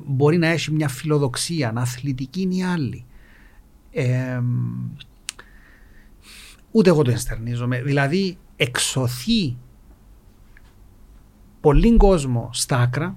μπορεί 0.07 0.39
να 0.39 0.47
έχει 0.47 0.73
μια 0.73 0.89
φιλοδοξία, 0.89 1.73
να 1.73 1.81
αθλητική 1.81 2.41
είναι 2.41 2.55
η 2.55 2.63
άλλη. 2.63 3.05
Ε, 3.91 4.41
ούτε 6.73 6.89
εγώ 6.89 7.03
το 7.03 7.11
ενστερνίζομαι. 7.11 7.83
Δηλαδή, 7.83 8.39
εξωθεί 8.57 9.57
πολύ 11.61 11.97
κόσμο 11.97 12.51
στα 12.53 12.79
άκρα, 12.79 13.17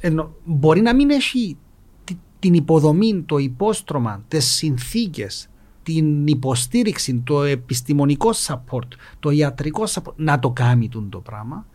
ενώ 0.00 0.34
μπορεί 0.44 0.80
να 0.80 0.94
μην 0.94 1.10
έχει 1.10 1.56
την 2.38 2.54
υποδομή, 2.54 3.22
το 3.22 3.38
υπόστρωμα, 3.38 4.24
τις 4.28 4.44
συνθήκες, 4.44 5.48
την 5.82 6.26
υποστήριξη, 6.26 7.22
το 7.24 7.42
επιστημονικό 7.42 8.30
support, 8.46 8.88
το 9.20 9.30
ιατρικό 9.30 9.84
support, 9.86 10.14
να 10.16 10.38
το 10.38 10.50
κάνει 10.50 10.88
το 10.88 11.18
πράγμα. 11.18 11.66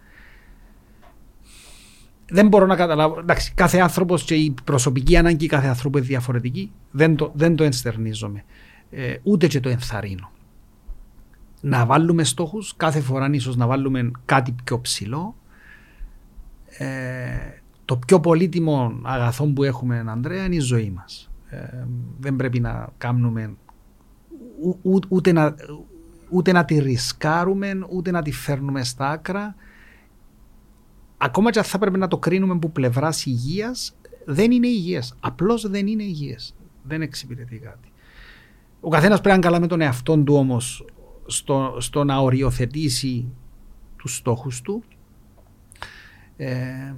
Δεν 2.29 2.47
μπορώ 2.47 2.65
να 2.65 2.75
καταλάβω. 2.75 3.19
Εντάξει, 3.19 3.53
κάθε 3.53 3.79
άνθρωπος 3.79 4.23
και 4.23 4.35
η 4.35 4.53
προσωπική 4.63 5.17
ανάγκη 5.17 5.47
κάθε 5.47 5.67
ανθρώπου 5.67 5.97
είναι 5.97 6.07
διαφορετική. 6.07 6.71
Δεν 6.91 7.15
το, 7.15 7.31
δεν 7.35 7.55
το 7.55 7.63
ενστερνίζομαι. 7.63 8.43
Ε, 8.91 9.15
ούτε 9.23 9.47
και 9.47 9.59
το 9.59 9.69
ενθαρρύνω. 9.69 10.31
Να 11.65 11.85
βάλουμε 11.85 12.23
στόχους, 12.23 12.73
κάθε 12.77 12.99
φορά 12.99 13.29
ίσως 13.31 13.55
να 13.55 13.67
βάλουμε 13.67 14.11
κάτι 14.25 14.55
πιο 14.63 14.81
ψηλό. 14.81 15.35
Ε, 16.77 17.61
το 17.85 17.97
πιο 17.97 18.19
πολύτιμο 18.19 18.99
αγαθό 19.03 19.45
που 19.45 19.63
έχουμε, 19.63 20.03
Ανδρέα, 20.07 20.45
είναι 20.45 20.55
η 20.55 20.59
ζωή 20.59 20.89
μας. 20.89 21.31
Ε, 21.49 21.85
δεν 22.19 22.35
πρέπει 22.35 22.59
να 22.59 22.89
κάνουμε 22.97 23.55
ούτε 25.09 25.31
να, 25.31 25.55
ούτε 26.29 26.51
να 26.51 26.65
τη 26.65 26.79
ρισκάρουμε, 26.79 27.79
ούτε 27.89 28.11
να 28.11 28.21
τη 28.21 28.31
φέρνουμε 28.31 28.83
στα 28.83 29.09
άκρα. 29.09 29.55
Ακόμα 31.17 31.51
και 31.51 31.59
αν 31.59 31.65
θα 31.65 31.77
πρέπει 31.77 31.97
να 31.97 32.07
το 32.07 32.17
κρίνουμε 32.17 32.53
από 32.53 32.69
πλευράς 32.69 33.25
υγείας, 33.25 33.95
δεν 34.25 34.51
είναι 34.51 34.67
υγιέ. 34.67 34.99
Απλώς 35.19 35.69
δεν 35.69 35.87
είναι 35.87 36.03
υγιέ. 36.03 36.35
Δεν 36.83 37.01
εξυπηρετεί 37.01 37.57
κάτι. 37.57 37.91
Ο 38.79 38.89
καθένας 38.89 39.21
πρέπει 39.21 39.27
να 39.27 39.33
είναι 39.33 39.43
καλά 39.45 39.59
με 39.59 39.67
τον 39.67 39.81
εαυτό 39.81 40.17
του 40.17 40.35
όμως 40.35 40.85
στο, 41.25 41.77
στο 41.79 42.03
να 42.03 42.17
οριοθετήσει 42.17 43.27
τους 43.95 44.15
στόχους 44.15 44.61
του. 44.61 44.83
Ε, 46.37 46.93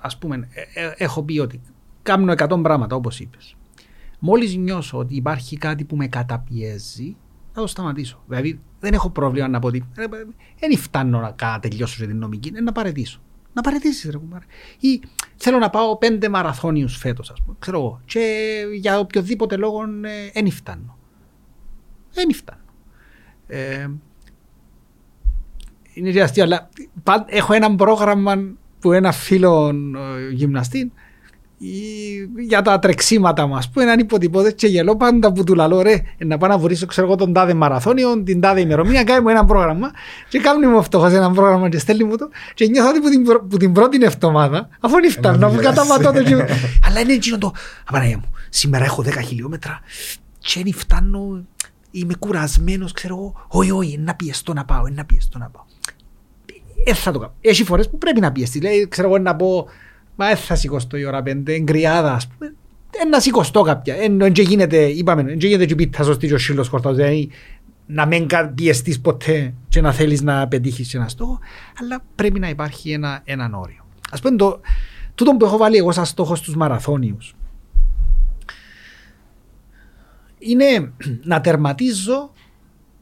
ας 0.00 0.18
πούμε, 0.18 0.48
ε, 0.74 0.84
ε, 0.84 0.92
έχω 0.96 1.22
πει 1.22 1.38
ότι 1.38 1.60
κάνω 2.02 2.32
100 2.32 2.60
πράγματα 2.62 2.96
όπως 2.96 3.20
είπες. 3.20 3.56
Μόλις 4.18 4.56
νιώσω 4.56 4.98
ότι 4.98 5.14
υπάρχει 5.14 5.56
κάτι 5.56 5.84
που 5.84 5.96
με 5.96 6.06
καταπιέζει, 6.06 7.16
θα 7.52 7.60
το 7.60 7.66
σταματήσω. 7.66 8.22
Δηλαδή 8.26 8.60
δεν 8.80 8.92
έχω 8.92 9.10
πρόβλημα 9.10 9.48
να 9.48 9.58
πω 9.58 9.66
ότι 9.66 9.84
δεν 10.58 10.76
φτάνω 10.76 11.34
να 11.40 11.58
τελειώσω 11.60 12.06
την 12.06 12.18
νομική, 12.18 12.48
είναι 12.48 12.60
να 12.60 12.72
παρετήσω. 12.72 13.20
Να 13.52 13.62
παρετήσεις, 13.62 14.10
ρε 14.10 14.18
κουμπάρε. 14.18 14.44
Ή 14.80 15.02
θέλω 15.36 15.58
να 15.58 15.70
πάω 15.70 15.96
πέντε 15.96 16.28
μαραθώνιους 16.28 16.96
φέτος, 16.96 17.30
ας 17.30 17.42
πούμε. 17.42 17.56
Ξέρω 17.58 17.78
εγώ. 17.78 18.00
Και 18.04 18.62
για 18.74 18.98
οποιοδήποτε 18.98 19.56
λόγο 19.56 19.84
δεν 20.32 20.46
ε, 20.46 20.50
φτάνω. 20.50 20.98
Δεν 22.16 22.34
φτάνω. 22.34 22.60
Ε, 23.46 23.88
είναι 25.92 26.20
αστείο, 26.20 26.44
αλλά 26.44 26.68
έχω 27.26 27.52
ένα 27.52 27.74
πρόγραμμα 27.74 28.34
που 28.80 28.92
ένα 28.92 29.12
φίλο 29.12 29.68
ε, 29.68 30.32
γυμναστή 30.32 30.92
για 32.38 32.62
τα 32.62 32.78
τρεξίματα 32.78 33.46
μα 33.46 33.62
που 33.72 33.80
έναν 33.80 33.98
υποτυπώδες 33.98 34.54
και 34.54 34.66
γελώ 34.66 34.96
πάντα 34.96 35.32
που 35.32 35.44
του 35.44 35.54
λαλώ 35.54 35.82
ρε 35.82 36.02
να 36.18 36.38
πάω 36.38 36.48
να 36.48 36.58
βρίσω 36.58 36.86
ξέρω 36.86 37.06
εγώ 37.06 37.16
τον 37.16 37.32
τάδε 37.32 37.54
μαραθώνιο 37.54 38.22
την 38.22 38.40
τάδε 38.40 38.60
ημερομηνία 38.60 39.04
κάνουμε 39.04 39.30
ένα 39.30 39.44
πρόγραμμα 39.44 39.90
και 40.28 40.38
κάνουμε 40.38 40.66
μου 40.66 40.82
φτωχός 40.82 41.12
ένα 41.12 41.30
πρόγραμμα 41.30 41.68
και 41.68 41.78
στέλνει 41.78 42.04
μου 42.04 42.16
το 42.16 42.28
και 42.54 42.66
νιώθω 42.66 42.88
ότι 42.88 43.00
που 43.00 43.08
την, 43.08 43.48
που 43.48 43.56
την 43.56 43.72
πρώτη 43.72 44.04
εβδομάδα 44.04 44.68
αφού 44.80 44.98
είναι 44.98 45.08
φτάνω 45.08 45.46
αφού 45.46 45.60
καταματώ 45.60 46.12
το 46.12 46.20
αλλά 46.86 47.00
είναι 47.00 47.12
εκείνο 47.12 47.38
το 47.38 47.52
απαναγία 47.84 48.16
μου 48.16 48.30
σήμερα 48.48 48.84
έχω 48.84 49.04
10 49.06 49.10
χιλιόμετρα 49.26 49.80
και 50.38 50.58
είναι 50.58 50.72
φτάνω 50.72 51.44
είμαι 51.98 52.14
κουρασμένος 52.18 52.92
ξέρω 52.92 53.14
εγώ 53.14 53.46
όχι 53.48 53.70
όχι 53.70 53.98
να 53.98 54.14
πιεστώ 54.14 54.52
να 54.52 54.64
πάω 54.64 54.88
να 54.88 55.04
πιεστώ 55.04 55.38
να 55.38 55.48
πάω 55.48 55.64
ε, 56.84 56.94
θα 56.94 57.12
το 57.12 57.18
κάνω. 57.18 57.32
Έχει 57.40 57.64
φορές 57.64 57.90
που 57.90 57.98
πρέπει 57.98 58.20
να 58.20 58.32
πιεστείς. 58.32 58.62
Λέει, 58.62 58.88
ξέρω 58.88 59.08
εγώ 59.08 59.18
να 59.18 59.36
πω, 59.36 59.66
μα 60.16 60.26
δεν 60.26 60.36
θα 60.36 60.54
σηκωστώ 60.54 60.96
η 60.96 61.04
ώρα 61.04 61.22
πέντε, 61.22 61.52
εγκριάδα, 61.52 62.12
ας 62.12 62.26
πούμε. 62.26 62.54
Δεν 62.90 63.08
να 63.08 63.20
σηκωστώ 63.20 63.62
κάποια. 63.62 63.96
Δεν 64.16 64.32
γίνεται, 64.32 64.84
είπαμε, 64.84 65.22
δεν 65.22 65.38
γίνεται 65.38 65.66
και 65.66 65.74
πίτα 65.74 66.02
σωστή 66.02 66.26
και 66.26 66.34
ο 66.34 66.38
σύλλος 66.38 66.68
χορτός. 66.68 66.96
Δηλαδή, 66.96 67.30
να 67.86 68.06
μην 68.06 68.26
πιεστείς 68.54 69.00
ποτέ 69.00 69.54
και 69.68 69.80
να 69.80 69.92
θέλεις 69.92 70.22
να 70.22 70.48
πετύχεις 70.48 70.94
ένα 70.94 71.08
στόχο, 71.08 71.38
αλλά 71.80 72.04
πρέπει 72.14 72.38
να 72.38 72.48
υπάρχει 72.48 72.90
ένα, 72.90 73.20
έναν 73.24 73.54
όριο. 73.54 73.86
Ας 74.10 74.20
πούμε, 74.20 74.36
το, 74.36 74.60
τούτο 75.14 75.36
που 75.36 75.44
έχω 75.44 75.56
βάλει 75.56 75.76
εγώ 75.76 75.92
σαν 75.92 76.04
στόχο 76.04 76.34
στους 76.34 76.56
μαραθώνιους, 76.56 77.35
είναι 80.46 80.92
να 81.30 81.40
τερματίζω 81.40 82.30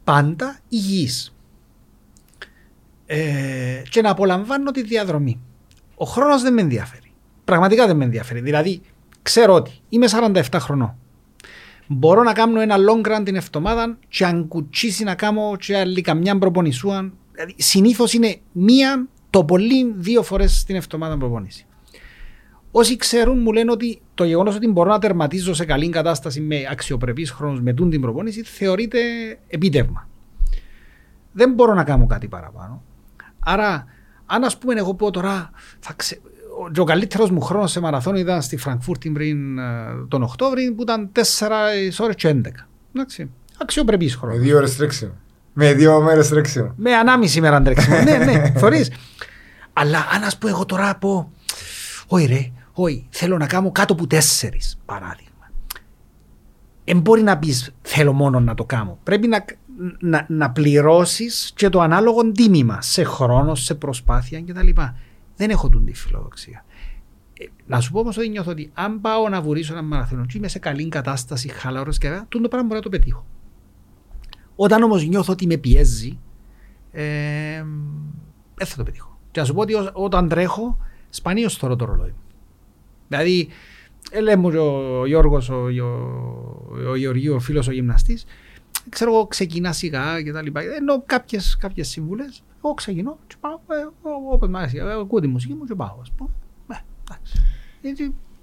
πάντα 0.03 0.59
υγιής 0.69 1.35
ε, 3.05 3.81
και 3.89 4.01
να 4.01 4.09
απολαμβάνω 4.09 4.71
τη 4.71 4.81
διαδρομή. 4.81 5.39
Ο 5.95 6.05
χρόνος 6.05 6.41
δεν 6.41 6.53
με 6.53 6.61
ενδιαφέρει. 6.61 7.11
Πραγματικά 7.43 7.87
δεν 7.87 7.97
με 7.97 8.03
ενδιαφέρει. 8.03 8.39
Δηλαδή, 8.39 8.81
ξέρω 9.21 9.53
ότι 9.53 9.71
είμαι 9.89 10.07
47 10.11 10.43
χρονών. 10.55 10.95
Μπορώ 11.87 12.23
να 12.23 12.33
κάνω 12.33 12.61
ένα 12.61 12.75
long 12.75 13.07
run 13.07 13.21
την 13.25 13.35
εβδομάδα 13.35 13.97
και 14.07 14.25
αν 14.25 14.47
κουτσίσει 14.47 15.03
να 15.03 15.15
κάνω 15.15 15.55
και 15.59 15.77
άλλη 15.77 16.01
καμιά 16.01 16.37
προπονησούα. 16.37 17.11
Δηλαδή, 17.31 17.55
συνήθως 17.57 18.13
είναι 18.13 18.37
μία, 18.51 19.07
το 19.29 19.43
πολύ 19.43 19.93
δύο 19.97 20.23
φορές 20.23 20.63
την 20.63 20.75
εβδομάδα 20.75 21.17
προπονήση. 21.17 21.65
Όσοι 22.77 22.95
ξέρουν 22.95 23.39
μου 23.39 23.51
λένε 23.51 23.71
ότι 23.71 24.01
το 24.13 24.23
γεγονός 24.23 24.55
ότι 24.55 24.67
μπορώ 24.67 24.89
να 24.89 24.99
τερματίζω 24.99 25.53
σε 25.53 25.65
καλή 25.65 25.89
κατάσταση 25.89 26.41
με 26.41 26.55
αξιοπρεπή 26.71 27.25
χρόνο 27.25 27.59
με 27.61 27.73
τούν 27.73 27.89
την 27.89 28.01
προπόνηση 28.01 28.43
θεωρείται 28.43 28.99
επίτευγμα. 29.47 30.07
Δεν 31.31 31.53
μπορώ 31.53 31.73
να 31.73 31.83
κάνω 31.83 32.07
κάτι 32.07 32.27
παραπάνω. 32.27 32.83
Άρα, 33.39 33.85
αν 34.25 34.43
ας 34.43 34.57
πούμε, 34.57 34.73
εγώ 34.73 34.93
πω 34.93 35.11
τώρα, 35.11 35.49
θα 35.79 35.93
ξε... 35.95 36.21
ο 36.77 36.83
καλύτερος 36.83 37.31
μου 37.31 37.41
χρόνος 37.41 37.71
σε 37.71 37.79
μαραθώνιο 37.79 38.21
ήταν 38.21 38.41
στη 38.41 38.57
Φραγκφούρτη 38.57 39.09
πριν 39.09 39.57
ε, 39.57 39.63
τον 40.07 40.23
Οκτώβρη 40.23 40.71
που 40.71 40.81
ήταν 40.81 41.11
4 41.15 41.21
ώρες 41.99 42.15
και 42.15 42.29
11. 42.29 42.47
Εντάξει. 42.95 43.29
Αξιοπρεπής 43.61 44.15
χρόνος. 44.15 44.37
Με 44.37 44.43
δύο 44.43 44.57
ώρες 44.57 44.75
τρέξιμο. 44.75 45.11
Με 45.53 45.73
δύο 45.73 46.01
μέρες 46.01 46.29
τρέξιμο. 46.29 46.73
Με 46.77 46.93
ανάμιση 46.95 47.41
μέρα 47.41 47.61
τρέξιμο. 47.61 48.01
ναι, 48.01 48.17
ναι, 48.17 48.51
θωρείς. 48.59 48.91
Αλλά 49.73 49.97
αν 50.15 50.23
ας 50.23 50.37
πούμε 50.37 50.51
εγώ 50.51 50.65
τώρα 50.65 50.95
πω, 50.95 51.31
Όχι, 52.07 52.25
ρε, 52.25 52.51
όχι, 52.77 53.07
θέλω 53.09 53.37
να 53.37 53.47
κάνω 53.47 53.71
κάτω 53.71 53.93
από 53.93 54.07
τέσσερις 54.07 54.79
παράδειγμα. 54.85 55.51
Δεν 56.85 56.99
μπορεί 56.99 57.21
να 57.21 57.37
πεις 57.37 57.73
θέλω 57.81 58.13
μόνο 58.13 58.39
να 58.39 58.53
το 58.53 58.65
κάνω. 58.65 58.99
Πρέπει 59.03 59.27
να, 59.27 59.45
να, 59.99 60.25
να 60.29 60.51
πληρώσεις 60.51 61.51
και 61.55 61.69
το 61.69 61.79
ανάλογο 61.79 62.31
τίμημα 62.31 62.81
σε 62.81 63.03
χρόνο, 63.03 63.55
σε 63.55 63.75
προσπάθεια 63.75 64.41
κτλ. 64.41 64.69
Δεν 65.35 65.49
έχω 65.49 65.69
τούτη 65.69 65.93
φιλοδοξία. 65.93 66.65
Ε, 67.39 67.45
να 67.65 67.79
σου 67.79 67.91
πω 67.91 67.99
όμως 67.99 68.17
ότι 68.17 68.29
νιώθω 68.29 68.51
ότι 68.51 68.71
αν 68.73 69.01
πάω 69.01 69.29
να 69.29 69.41
βουρήσω 69.41 69.73
ένα 69.73 69.81
μαραθώνιο 69.81 70.25
και 70.25 70.37
είμαι 70.37 70.47
σε 70.47 70.59
καλή 70.59 70.87
κατάσταση, 70.87 71.47
χαλαρός 71.47 71.97
και 71.97 72.07
αυτό, 72.07 72.41
το 72.41 72.47
πράγμα 72.47 72.67
μπορεί 72.67 72.79
να 72.79 72.81
το 72.81 72.89
πετύχω. 72.89 73.25
Όταν 74.55 74.83
όμως 74.83 75.07
νιώθω 75.07 75.31
ότι 75.31 75.47
με 75.47 75.57
πιέζει, 75.57 76.19
ε, 76.91 77.63
δεν 78.55 78.67
θα 78.67 78.75
το 78.75 78.83
πετύχω. 78.83 79.19
Και 79.31 79.39
να 79.39 79.45
σου 79.45 79.53
πω 79.53 79.61
ότι 79.61 79.73
όταν 79.93 80.27
τρέχω, 80.27 80.77
σπανίως 81.09 81.57
θεωρώ 81.57 81.75
το 81.75 81.85
ρολόι. 81.85 82.13
Δηλαδή, 83.07 83.47
ε, 84.11 84.21
λέμε 84.21 84.59
ο 84.59 85.05
Γιώργος, 85.05 85.49
ο, 85.49 85.55
ο, 85.55 86.89
ο 86.89 86.95
Γεωργίου, 86.95 87.33
ο 87.35 87.39
φίλος 87.39 87.67
ο 87.67 87.71
γυμναστής, 87.71 88.25
ξέρω 88.89 89.11
εγώ, 89.13 89.27
ξεκινά 89.27 89.71
σιγά 89.71 90.21
και 90.21 90.31
τα 90.31 90.41
λοιπά. 90.41 90.61
Ενώ 90.61 91.03
κάποιες 91.05 91.57
κάποιες 91.59 91.87
συμβουλές, 91.87 92.43
εγώ 92.63 92.73
ξεκινώ 92.73 93.17
και 93.27 93.35
πάω, 93.39 93.51
ε, 93.51 94.09
όπω 94.31 94.47
μου 94.47 94.57
αρέσει, 94.57 94.79
ακούω 94.79 95.19
τη 95.19 95.27
μουσική 95.27 95.53
μου 95.53 95.65
και 95.65 95.75
πάω, 95.75 95.97
ας 96.01 96.11
πούμε. 96.17 96.29
Ε, 97.81 97.89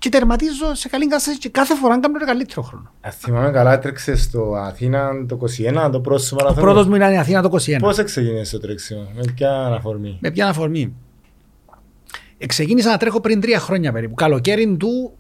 και 0.03 0.09
τερματίζω 0.09 0.75
σε 0.75 0.89
καλή 0.89 1.07
κατάσταση 1.07 1.39
και 1.39 1.49
κάθε 1.49 1.75
φορά 1.75 2.01
κάνω 2.01 2.17
ένα 2.17 2.27
καλύτερο 2.27 2.63
χρόνο. 2.63 2.93
Ας 3.01 3.17
θυμάμαι 3.17 3.51
καλά, 3.51 3.73
έτρεξε 3.73 4.17
στο 4.17 4.55
Αθήνα 4.55 5.27
το 5.27 5.39
21, 5.87 5.91
το 5.93 6.01
πρώτο 6.01 6.23
σου 6.23 6.35
μαραθώνιο. 6.35 6.63
Ο 6.63 6.73
πρώτος 6.73 6.89
μου 6.89 6.95
ήταν 6.95 7.13
η 7.13 7.19
Αθήνα 7.19 7.43
το 7.43 7.49
21. 7.53 7.79
Πώς 7.81 8.03
ξεκίνησε 8.03 8.59
το 8.59 8.67
τρέξιμο, 8.67 9.09
με 9.15 9.33
ποια 9.35 9.51
αναφορμή; 9.51 10.19
Με 10.21 10.31
ποια 10.31 10.45
αναφορμή; 10.45 10.95
Ξεκίνησα 12.47 12.91
να 12.91 12.97
τρέχω 12.97 13.21
πριν 13.21 13.41
τρία 13.41 13.59
χρόνια 13.59 13.93
περίπου. 13.93 14.15
Καλοκαίρι 14.15 14.77
του 14.77 15.13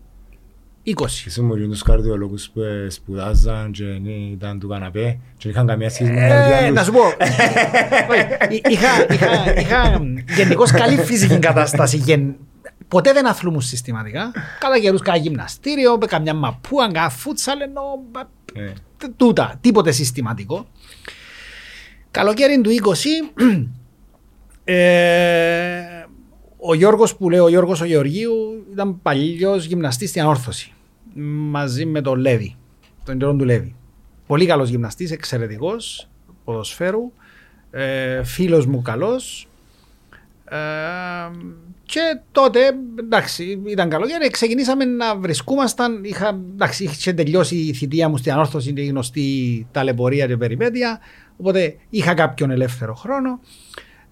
20. 0.86 0.90
Είσαι 1.26 1.42
μου 1.42 1.56
τους 1.56 1.82
καρδιολόγους 1.82 2.50
που 2.50 2.60
σπουδάζαν 2.88 3.70
και 3.72 3.84
ήταν 4.32 4.58
του 4.58 4.68
καναπέ 4.68 5.18
και 5.36 5.48
είχαν 5.48 5.66
καμία 5.66 5.90
σχέση 5.90 6.10
με 6.10 6.58
ε, 6.60 6.70
Να 6.70 6.84
σου 6.84 6.92
πω, 6.92 7.00
είχα 9.58 10.00
γενικώς 10.36 10.70
καλή 10.70 10.96
φυσική 10.96 11.38
κατάσταση. 11.38 12.34
Ποτέ 12.88 13.12
δεν 13.12 13.26
αθλούμουν 13.26 13.60
συστηματικά. 13.60 14.30
Κατά 14.58 14.78
καιρούς 14.78 15.00
κάνα 15.00 15.18
γυμναστήριο, 15.18 15.98
καμιά 15.98 16.34
μαπούα, 16.34 16.92
κάνα 16.92 17.08
φούτσαλ, 17.08 17.60
ενώ 17.60 17.82
τούτα, 19.16 19.58
τίποτε 19.60 19.90
συστηματικό. 19.90 20.66
Καλοκαίρι 22.10 22.60
του 22.60 22.70
20, 22.70 23.66
ε, 24.74 25.91
ο 26.64 26.74
Γιώργος 26.74 27.16
που 27.16 27.30
λέω, 27.30 27.44
ο 27.44 27.48
Γιώργος 27.48 27.80
ο 27.80 27.84
Γεωργίου 27.84 28.66
ήταν 28.72 29.02
παλιός 29.02 29.64
γυμναστής 29.64 30.08
στην 30.08 30.22
ανόρθωση 30.22 30.72
μαζί 31.50 31.86
με 31.86 32.00
τον 32.00 32.18
Λέβη, 32.18 32.56
τον 33.04 33.20
Ιερόν 33.20 33.38
του 33.38 33.44
Λέβη. 33.44 33.74
Πολύ 34.26 34.46
καλός 34.46 34.68
γυμναστής, 34.68 35.10
εξαιρετικός, 35.10 36.08
ποδοσφαίρου, 36.44 37.12
ε, 37.70 38.22
φίλος 38.24 38.66
μου 38.66 38.82
καλός. 38.82 39.48
Ε, 40.44 40.56
και 41.82 42.20
τότε, 42.32 42.60
εντάξει, 42.98 43.62
ήταν 43.66 43.88
καλοκαίρι, 43.88 44.30
ξεκινήσαμε 44.30 44.84
να 44.84 45.16
βρισκούμασταν. 45.16 46.04
Είχα, 46.04 46.28
εντάξει, 46.52 46.84
είχε 46.84 47.12
τελειώσει 47.12 47.56
η 47.56 47.72
θητεία 47.72 48.08
μου 48.08 48.16
στην 48.16 48.32
ανόρθωση, 48.32 48.72
η 48.76 48.86
γνωστή 48.86 49.66
ταλαιπωρία 49.72 50.26
και 50.26 50.36
περιπέτεια. 50.36 51.00
Οπότε 51.36 51.76
είχα 51.90 52.14
κάποιον 52.14 52.50
ελεύθερο 52.50 52.94
χρόνο. 52.94 53.40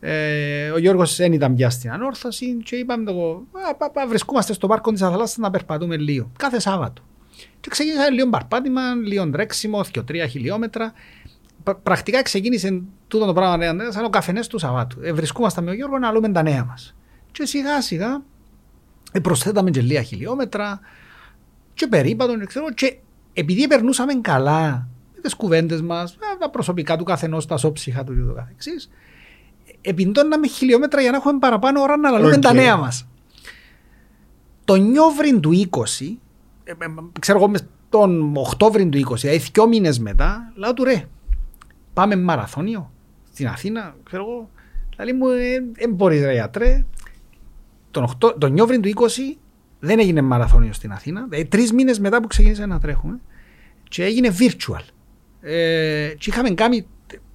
Ε, 0.01 0.70
ο 0.70 0.78
Γιώργος 0.78 1.16
δεν 1.16 1.32
ήταν 1.32 1.55
πια 1.55 1.70
στην 1.70 1.90
ανόρθωση 1.90 2.57
και 2.64 2.76
είπαμε 2.76 3.05
το, 3.05 3.44
α, 4.01 4.07
βρισκόμαστε 4.09 4.53
στο 4.53 4.66
πάρκο 4.66 4.92
της 4.92 5.03
Αθαλάσσης 5.03 5.38
να 5.38 5.51
περπατούμε 5.51 5.96
λίγο. 5.96 6.30
Κάθε 6.38 6.61
Σάββατο. 6.61 7.03
Και 7.61 7.70
ξεκίνησα 7.70 8.11
λίγο 8.11 8.28
παρπάτημα, 8.28 8.94
λίγο 8.94 9.30
τρέξιμο, 9.30 9.84
και 9.90 10.03
τρία 10.03 10.26
χιλιόμετρα. 10.26 10.92
Πρακτικά 11.82 12.22
ξεκίνησε 12.22 12.82
τούτο 13.09 13.26
το 13.26 13.32
πράγμα 13.32 13.72
ναι, 13.72 13.90
σαν 13.90 14.05
ο 14.05 14.09
καφενές 14.09 14.46
του 14.46 14.59
Σαββάτου. 14.59 14.98
Ε, 15.03 15.12
βρισκόμαστε 15.12 15.61
με 15.61 15.66
τον 15.66 15.76
Γιώργο 15.76 15.98
να 15.98 16.12
λέμε 16.12 16.28
τα 16.28 16.42
νέα 16.42 16.64
μας. 16.64 16.94
Και 17.32 17.46
σιγά 17.46 17.82
σιγά 17.82 18.22
ε, 19.12 19.20
προσθέταμε 19.20 19.70
και 19.70 19.80
λίγα 19.80 20.03
χιλιόμετρα 20.03 20.80
και 21.74 21.86
περίπατον, 21.86 22.46
ξέρω, 22.46 22.72
και 22.72 22.98
επειδή 23.32 23.66
περνούσαμε 23.66 24.14
καλά 24.14 24.88
με 25.14 25.20
τις 25.20 25.34
κουβέντες 25.34 25.82
μας, 25.82 26.16
τα 26.38 26.51
προσωπικά 26.51 26.96
του 26.96 27.05
καθενός, 27.05 27.46
τα 27.46 27.57
σώψυχα 27.57 28.05
του 28.05 28.14
και 28.14 28.20
το 28.20 28.32
καθεξής, 28.32 28.90
επιντώναμε 29.81 30.47
χιλιόμετρα 30.47 31.01
για 31.01 31.11
να 31.11 31.16
έχουμε 31.16 31.39
παραπάνω 31.39 31.81
ώρα 31.81 31.97
να 31.97 32.11
λαλούμε 32.11 32.37
okay. 32.37 32.41
τα 32.41 32.53
νέα 32.53 32.76
μας. 32.76 33.09
Το 34.64 34.76
Νιόβριν 34.76 35.41
του 35.41 35.68
20, 35.70 36.16
ε, 36.64 36.70
ε, 36.70 36.76
ξέρω 37.20 37.39
εγώ 37.39 37.51
τον 37.89 38.37
Οκτώβριν 38.37 38.91
του 38.91 38.99
20, 39.11 39.14
δηλαδή 39.16 39.39
δύο 39.53 39.68
μήνες 39.68 39.99
μετά, 39.99 40.53
λέω 40.55 40.74
του 40.74 40.85
ρε, 40.85 41.05
πάμε 41.93 42.16
μαραθώνιο 42.16 42.93
στην 43.33 43.49
Αθήνα, 43.49 43.97
ξέρω 44.03 44.22
εγώ. 44.22 44.51
Δηλαδή 44.91 45.12
μου, 45.12 45.28
δεν 45.28 45.72
ε, 45.76 45.89
μπορείς 45.89 46.22
ρε 46.22 46.33
γιατρέ. 46.33 46.85
Τον, 47.91 48.09
8, 48.20 48.41
τον 48.41 48.53
Νιόβριν 48.53 48.83
του 48.83 48.89
20 48.95 49.37
δεν 49.81 49.99
έγινε 49.99 50.22
μαραθώνιο 50.22 50.72
στην 50.72 50.93
Αθήνα, 50.93 51.26
δηλαδή 51.28 51.49
τρεις 51.49 51.72
μήνες 51.72 51.99
μετά 51.99 52.20
που 52.20 52.26
ξεκίνησαμε 52.26 52.74
να 52.74 52.81
τρέχουμε, 52.81 53.20
και 53.89 54.05
έγινε 54.05 54.35
virtual. 54.39 54.85
Ε, 55.41 56.09
και 56.18 56.31
είχαμε 56.31 56.51
κάνει 56.51 56.87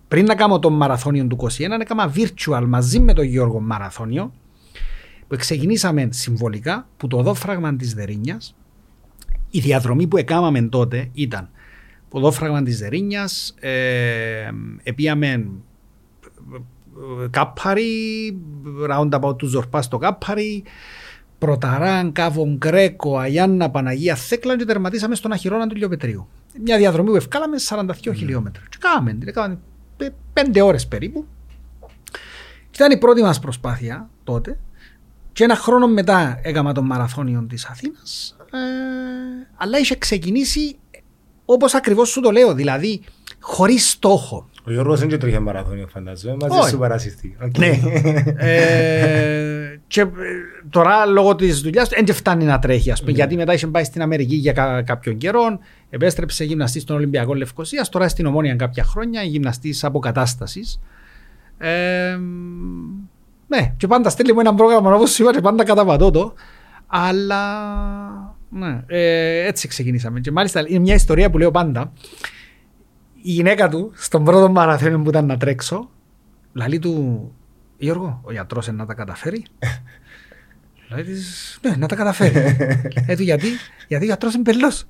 πριν 0.08 0.26
να 0.26 0.36
κάνω 0.36 0.60
το 0.60 0.70
μαραθώνιο 0.70 1.28
του 1.28 1.38
21, 1.42 1.48
έκανα 1.80 2.14
virtual 2.16 2.64
μαζί 2.68 3.00
με 3.00 3.14
τον 3.14 3.26
Γιώργο 3.26 3.60
μαραθώνιο 3.60 4.34
που 5.28 5.36
ξεκινήσαμε 5.36 6.08
συμβολικά 6.12 6.88
που 6.98 7.08
το 7.08 7.22
δόφραγμα 7.22 7.76
της 7.76 7.94
Δερίνιας 7.94 8.56
η 9.56 9.60
διαδρομή 9.60 10.08
που 10.08 10.18
έκαναμε 10.18 10.62
τότε 10.62 11.10
ήταν 11.14 11.50
το 12.10 12.20
δόφραγμα 12.20 12.64
της 12.64 12.80
Δερίνιας 12.80 13.56
ε, 13.60 14.50
επίαμε 14.84 15.28
ε, 15.28 15.42
Κάπαρη, 17.30 17.88
roundabout 18.90 19.38
του 19.38 19.48
Ζορπά 19.48 19.82
στο 19.82 19.98
Κάπαρη, 19.98 20.64
Πρωταράν, 21.38 22.12
Κάβον 22.12 22.58
Γκρέκο, 22.58 23.18
Αγιάννα, 23.18 23.70
Παναγία, 23.70 24.16
Θέκλα 24.16 24.58
και 24.58 24.66
τερματίσαμε 24.66 25.16
στον 25.16 25.32
Αχυρώνα 25.32 25.68
του 25.68 25.76
Λιοπετρίου. 25.76 26.28
Μια 26.64 26.78
διαδρομή 26.78 27.10
που 27.10 27.16
ευκάλαμε 27.16 27.58
42 27.70 27.86
mm. 27.86 28.16
χιλιόμετρα. 28.16 28.64
Και 28.70 28.78
κάναμε, 28.80 29.18
κάναμε 29.32 29.60
πέντε 30.34 30.62
ώρες 30.62 30.88
περίπου. 30.88 31.26
Και 32.72 32.84
ήταν 32.84 32.92
η 32.92 32.98
πρώτη 32.98 33.22
μας 33.22 33.40
προσπάθεια 33.40 34.10
τότε. 34.24 34.60
Και 35.34 35.44
ένα 35.44 35.56
χρόνο 35.56 35.88
μετά 35.88 36.40
έκανα 36.44 36.74
τον 36.74 36.86
μαραθώνιο 36.86 37.46
της 37.50 37.66
Αθήνας. 37.66 38.36
Ε, 38.52 38.58
αλλά 39.56 39.78
είχε 39.78 39.96
ξεκινήσει 39.96 40.78
όπως 41.46 41.74
ακριβώς 41.74 42.10
σου 42.10 42.22
το 42.22 42.32
λέω, 42.32 42.54
δηλαδή 42.54 43.02
χωρίς 43.40 43.90
στόχο. 43.90 44.50
Ο 44.68 44.72
Γιώργος 44.72 45.00
δεν 45.00 45.20
τρέχει 45.20 45.40
μαραθώνιο 45.40 45.88
φαντάζομαι, 45.88 46.36
μαζί 46.50 46.70
σου 46.70 46.78
παρασυστή. 46.78 47.38
Okay. 47.44 47.58
Ναι. 47.60 47.80
ε, 48.38 49.80
και 49.88 50.02
ε, 50.02 50.08
τώρα 50.70 51.06
λόγω 51.06 51.36
της 51.36 51.62
δουλειάς 51.62 51.90
του 51.90 52.06
δεν 52.06 52.16
φτάνει 52.16 52.46
να 52.46 52.60
τρέχει, 52.60 52.92
ας 52.92 53.00
πούμε, 53.00 53.12
ναι. 53.12 53.18
γιατί 53.18 53.36
μετά 53.36 53.54
είχε 53.54 53.68
πάει 53.68 53.84
στην 53.84 54.02
Αμερική 54.02 54.36
για 54.36 54.54
κα, 54.54 54.82
κάποιον 54.82 55.18
καιρό, 55.18 55.60
επέστρεψε 55.90 56.44
γυμναστής 56.44 56.82
στον 56.82 56.96
Ολυμπιακό 56.96 57.34
Λευκοσίας, 57.34 57.90
τώρα 57.90 58.08
στην 58.08 58.26
Ομόνια 58.26 58.56
κάποια 58.56 58.84
χρόνια, 58.84 59.22
γυμναστής 59.22 59.84
αποκατάστασης. 59.84 60.80
Ε, 61.58 62.18
ναι, 63.48 63.74
και 63.78 63.88
πάντα 63.88 64.10
στέλνει 64.10 64.34
μου 64.34 64.40
ένα 64.40 64.54
πρόγραμμα 64.54 64.94
όπως 64.94 65.20
είπα 65.20 65.32
και 65.34 65.42
πάντα 65.42 65.64
καταπατώ 65.64 66.12
το. 66.12 66.34
Αλλά 66.88 67.46
ναι, 68.50 68.84
ε, 68.88 69.48
έτσι 69.48 69.68
ξεκινήσαμε. 69.68 70.20
Και 70.20 70.32
μάλιστα 70.32 70.64
είναι 70.68 70.80
μια 70.80 70.94
ιστορία 70.94 71.30
που 71.30 71.38
λέω 71.38 71.52
πάντα 71.52 71.92
η 73.28 73.32
γυναίκα 73.32 73.70
του 73.70 73.92
στον 73.96 74.24
πρώτο 74.24 74.50
μαραθώνιο 74.50 75.00
που 75.00 75.10
ήταν 75.10 75.26
να 75.26 75.38
τρέξω, 75.38 75.90
λέει 76.54 76.80
του 76.80 77.32
Γιώργο, 77.78 78.22
ο 78.24 78.32
γιατρός 78.32 78.68
να 78.68 78.86
τα 78.86 78.94
καταφέρει; 78.94 79.46
Λέει 80.90 81.04
της, 81.04 81.60
ναι, 81.62 81.76
να 81.78 81.88
τα 81.88 81.96
καταφέρει. 81.96 82.34
Ε, 83.08 83.14
γιατί, 83.14 83.48
γιατί 83.88 84.04
ο 84.04 84.08
γιατρός 84.08 84.34
είναι 84.34 84.44
πελός; 84.44 84.86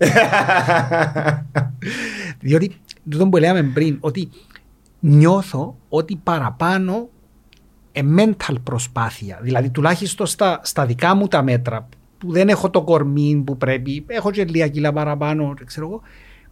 Διότι, 2.40 2.76
τούτο 3.10 3.28
που 3.28 3.38
λέμε 3.38 3.64
πριν, 3.64 3.98
ότι 4.00 4.30
νιώθω 5.00 5.78
ότι 5.90 6.20
παραπάνω 6.24 7.10
ε, 7.92 8.02
mental 8.18 8.56
προσπάθεια. 8.64 9.40
Δηλαδή, 9.42 9.70
τουλάχιστον 9.70 10.26
στα, 10.26 10.60
στα 10.64 10.86
δικά 10.86 11.16
μου 11.16 11.28
τα 11.28 11.42
μέτρα, 11.42 11.90
που 12.18 12.32
δεν 12.32 12.50
έχω 12.50 12.70
το 12.70 12.84
κορμί 12.84 13.44
που 13.46 13.58
πρέπει, 13.58 14.06
έχω 14.08 14.32
και 14.32 14.46
λίγα 14.46 14.68
κιλά 14.68 14.94
παραπάνω, 14.94 15.54
ξέρω 15.66 15.88
εγώ, 15.88 16.02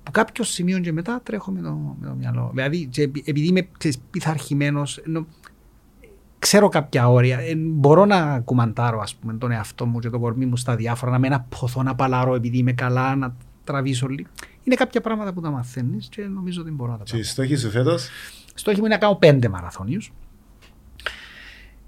από 0.04 0.12
κάποιο 0.12 0.43
σημείο 0.43 0.80
και 0.80 0.91
μετά 0.91 1.22
τρέχω 1.24 1.51
με 1.51 1.62
το, 1.62 1.95
με 1.99 2.08
το 2.08 2.14
μυαλό. 2.14 2.49
Δηλαδή, 2.54 2.89
επειδή 3.26 3.47
είμαι 3.47 3.68
πειθαρχημένος, 4.12 5.01
ξέρω 6.39 6.70
κάποια 6.70 7.10
όρια. 7.10 7.39
Ε, 7.39 7.56
μπορώ 7.56 8.06
να 8.06 8.39
κουμαντάρω 8.39 8.99
ας 8.99 9.16
πούμε, 9.16 9.34
τον 9.34 9.51
εαυτό 9.51 9.86
μου 9.86 9.99
και 9.99 10.10
το 10.10 10.20
κορμί 10.20 10.45
μου 10.45 10.58
στα 10.58 10.76
διάφορα, 10.76 11.12
να 11.12 11.20
με 11.20 11.28
αναποθώ, 11.28 11.84
να 11.84 11.95
παλάρω 11.95 12.36
επειδή 12.36 12.58
είμαι 12.58 12.74
καλά, 12.74 13.16
να 13.16 13.36
τραβήσω 13.64 14.08
λίγο. 14.08 14.30
Είναι 14.64 14.76
κάποια 14.76 15.01
πράγματα 15.01 15.34
που 15.34 15.41
τα 15.41 15.49
μαθαίνεις 15.49 16.08
και 16.08 16.22
νομίζω 16.22 16.62
ότι 16.62 16.72
μπορώ 16.72 16.91
να 16.91 16.97
τα 16.97 17.04
κάνω. 17.04 17.22
Και 17.22 17.28
στόχοι 17.28 17.56
σου 17.56 17.70
φέτος; 17.70 18.10
Στόχοι 18.54 18.80
μου 18.80 18.86
είναι 18.86 18.93
να 18.93 18.99
κάνω 18.99 19.16
πέντε 19.16 19.49
μαραθώνιους. 19.49 20.14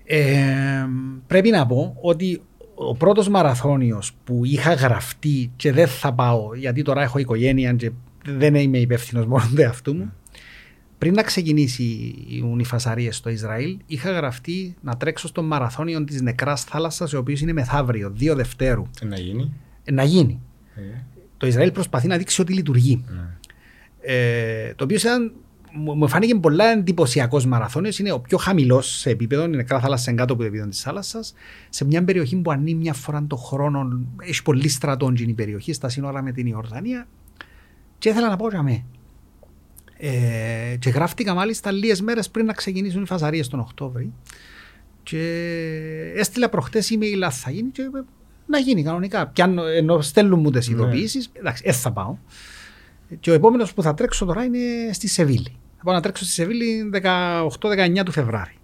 Ε, 0.03 0.87
πρέπει 1.27 1.49
να 1.49 1.65
πω 1.65 1.97
ότι 2.01 2.41
ο 2.75 2.95
πρώτος 2.95 3.29
μαραθώνιος 3.29 4.11
που 4.23 4.45
είχα 4.45 4.73
γραφτεί 4.73 5.51
και 5.55 5.71
δεν 5.71 5.87
θα 5.87 6.13
πάω 6.13 6.55
γιατί 6.55 6.81
τώρα 6.81 7.01
έχω 7.01 7.19
οικογένεια 7.19 7.73
και 7.73 7.91
δεν 8.25 8.55
είμαι 8.55 8.77
υπεύθυνος 8.77 9.25
μόνο 9.25 9.43
του 9.55 9.61
εαυτού 9.61 9.95
μου. 9.95 10.13
Πριν 10.97 11.13
να 11.13 11.23
ξεκινήσει 11.23 11.83
οι 12.57 12.63
φασαρίε 12.63 13.11
στο 13.11 13.29
Ισραήλ, 13.29 13.77
είχα 13.85 14.11
γραφτεί 14.11 14.75
να 14.81 14.97
τρέξω 14.97 15.27
στο 15.27 15.43
μαραθώνιο 15.43 16.03
της 16.03 16.21
νεκράς 16.21 16.63
θάλασσας, 16.63 17.13
ο 17.13 17.17
οποίος 17.17 17.41
είναι 17.41 17.53
μεθαύριο, 17.53 18.13
2 18.19 18.35
Δευτέρου. 18.35 18.87
Ε, 19.01 19.05
να 19.05 19.19
γίνει. 19.19 19.53
Ε, 19.83 19.91
να 19.91 20.03
γίνει. 20.03 20.41
Ε. 20.75 20.81
Το 21.37 21.47
Ισραήλ 21.47 21.71
προσπαθεί 21.71 22.07
να 22.07 22.17
δείξει 22.17 22.41
ότι 22.41 22.53
λειτουργεί. 22.53 23.03
Ναι. 23.07 23.27
Ε, 24.01 24.73
το 24.73 24.83
οποίο 24.83 24.97
ήταν, 24.97 25.33
μου 25.75 26.07
φάνηκε 26.07 26.35
πολλά 26.35 26.65
εντυπωσιακός 26.65 27.45
μαραθώνιος. 27.45 27.99
Είναι 27.99 28.11
ο 28.11 28.19
πιο 28.19 28.37
χαμηλός 28.37 28.99
σε 28.99 29.09
επίπεδο, 29.09 29.43
είναι 29.43 29.55
νεκρά 29.55 29.79
θάλασσα 29.79 30.13
κάτω 30.13 30.33
από 30.33 30.41
το 30.41 30.47
επίπεδο 30.47 30.69
της 30.69 30.81
θάλασσας, 30.81 31.33
σε 31.69 31.85
μια 31.85 32.03
περιοχή 32.03 32.35
που 32.35 32.51
ανοίγει 32.51 32.75
μια 32.75 32.93
φορά 32.93 33.25
το 33.27 33.35
χρόνο. 33.35 34.01
Έχει 34.21 34.43
πολύ 34.43 34.67
στρατών 34.67 35.15
η 35.15 35.33
περιοχή, 35.33 35.73
στα 35.73 35.89
σύνορα 35.89 36.21
με 36.21 36.31
την 36.31 36.47
Ιορδανία. 36.47 37.07
Και 37.97 38.09
ήθελα 38.09 38.29
να 38.29 38.35
πω 38.35 38.49
για 38.49 38.63
μέ. 38.63 38.83
Ε, 39.97 40.75
και 40.79 40.89
γράφτηκα 40.89 41.33
μάλιστα 41.33 41.71
λίγες 41.71 42.01
μέρες 42.01 42.29
πριν 42.29 42.45
να 42.45 42.53
ξεκινήσουν 42.53 43.01
οι 43.01 43.05
φαζαρίε 43.05 43.45
τον 43.45 43.59
Οκτώβρη. 43.59 44.13
Και 45.03 45.21
έστειλα 46.15 46.49
προχτές 46.49 46.91
email 46.93 47.29
θα 47.31 47.51
γίνει 47.51 47.69
και 47.69 47.83
να 48.47 48.57
γίνει 48.57 48.83
κανονικά. 48.83 49.27
Πιάνω, 49.27 49.65
ενώ 49.65 50.01
στέλνουν 50.01 50.39
μου 50.39 50.51
τις 50.51 50.69
ναι. 50.69 50.75
ειδοποιήσεις, 50.75 51.29
εντάξει, 51.33 51.63
έτσι 51.65 51.79
θα 51.79 51.91
πάω. 51.91 52.17
Και 53.19 53.31
ο 53.31 53.33
επόμενος 53.33 53.73
που 53.73 53.81
θα 53.81 53.93
τρέξω 53.93 54.25
τώρα 54.25 54.43
είναι 54.43 54.59
στη 54.91 55.07
Σεβίλη. 55.07 55.55
Θα 55.85 55.91
πάω 55.91 55.99
να 55.99 56.05
τρέξω 56.05 56.23
στη 56.23 56.33
Σεβίλη 56.33 56.89
18-19 57.99 58.01
του 58.05 58.11
Φεβράρι. 58.11 58.57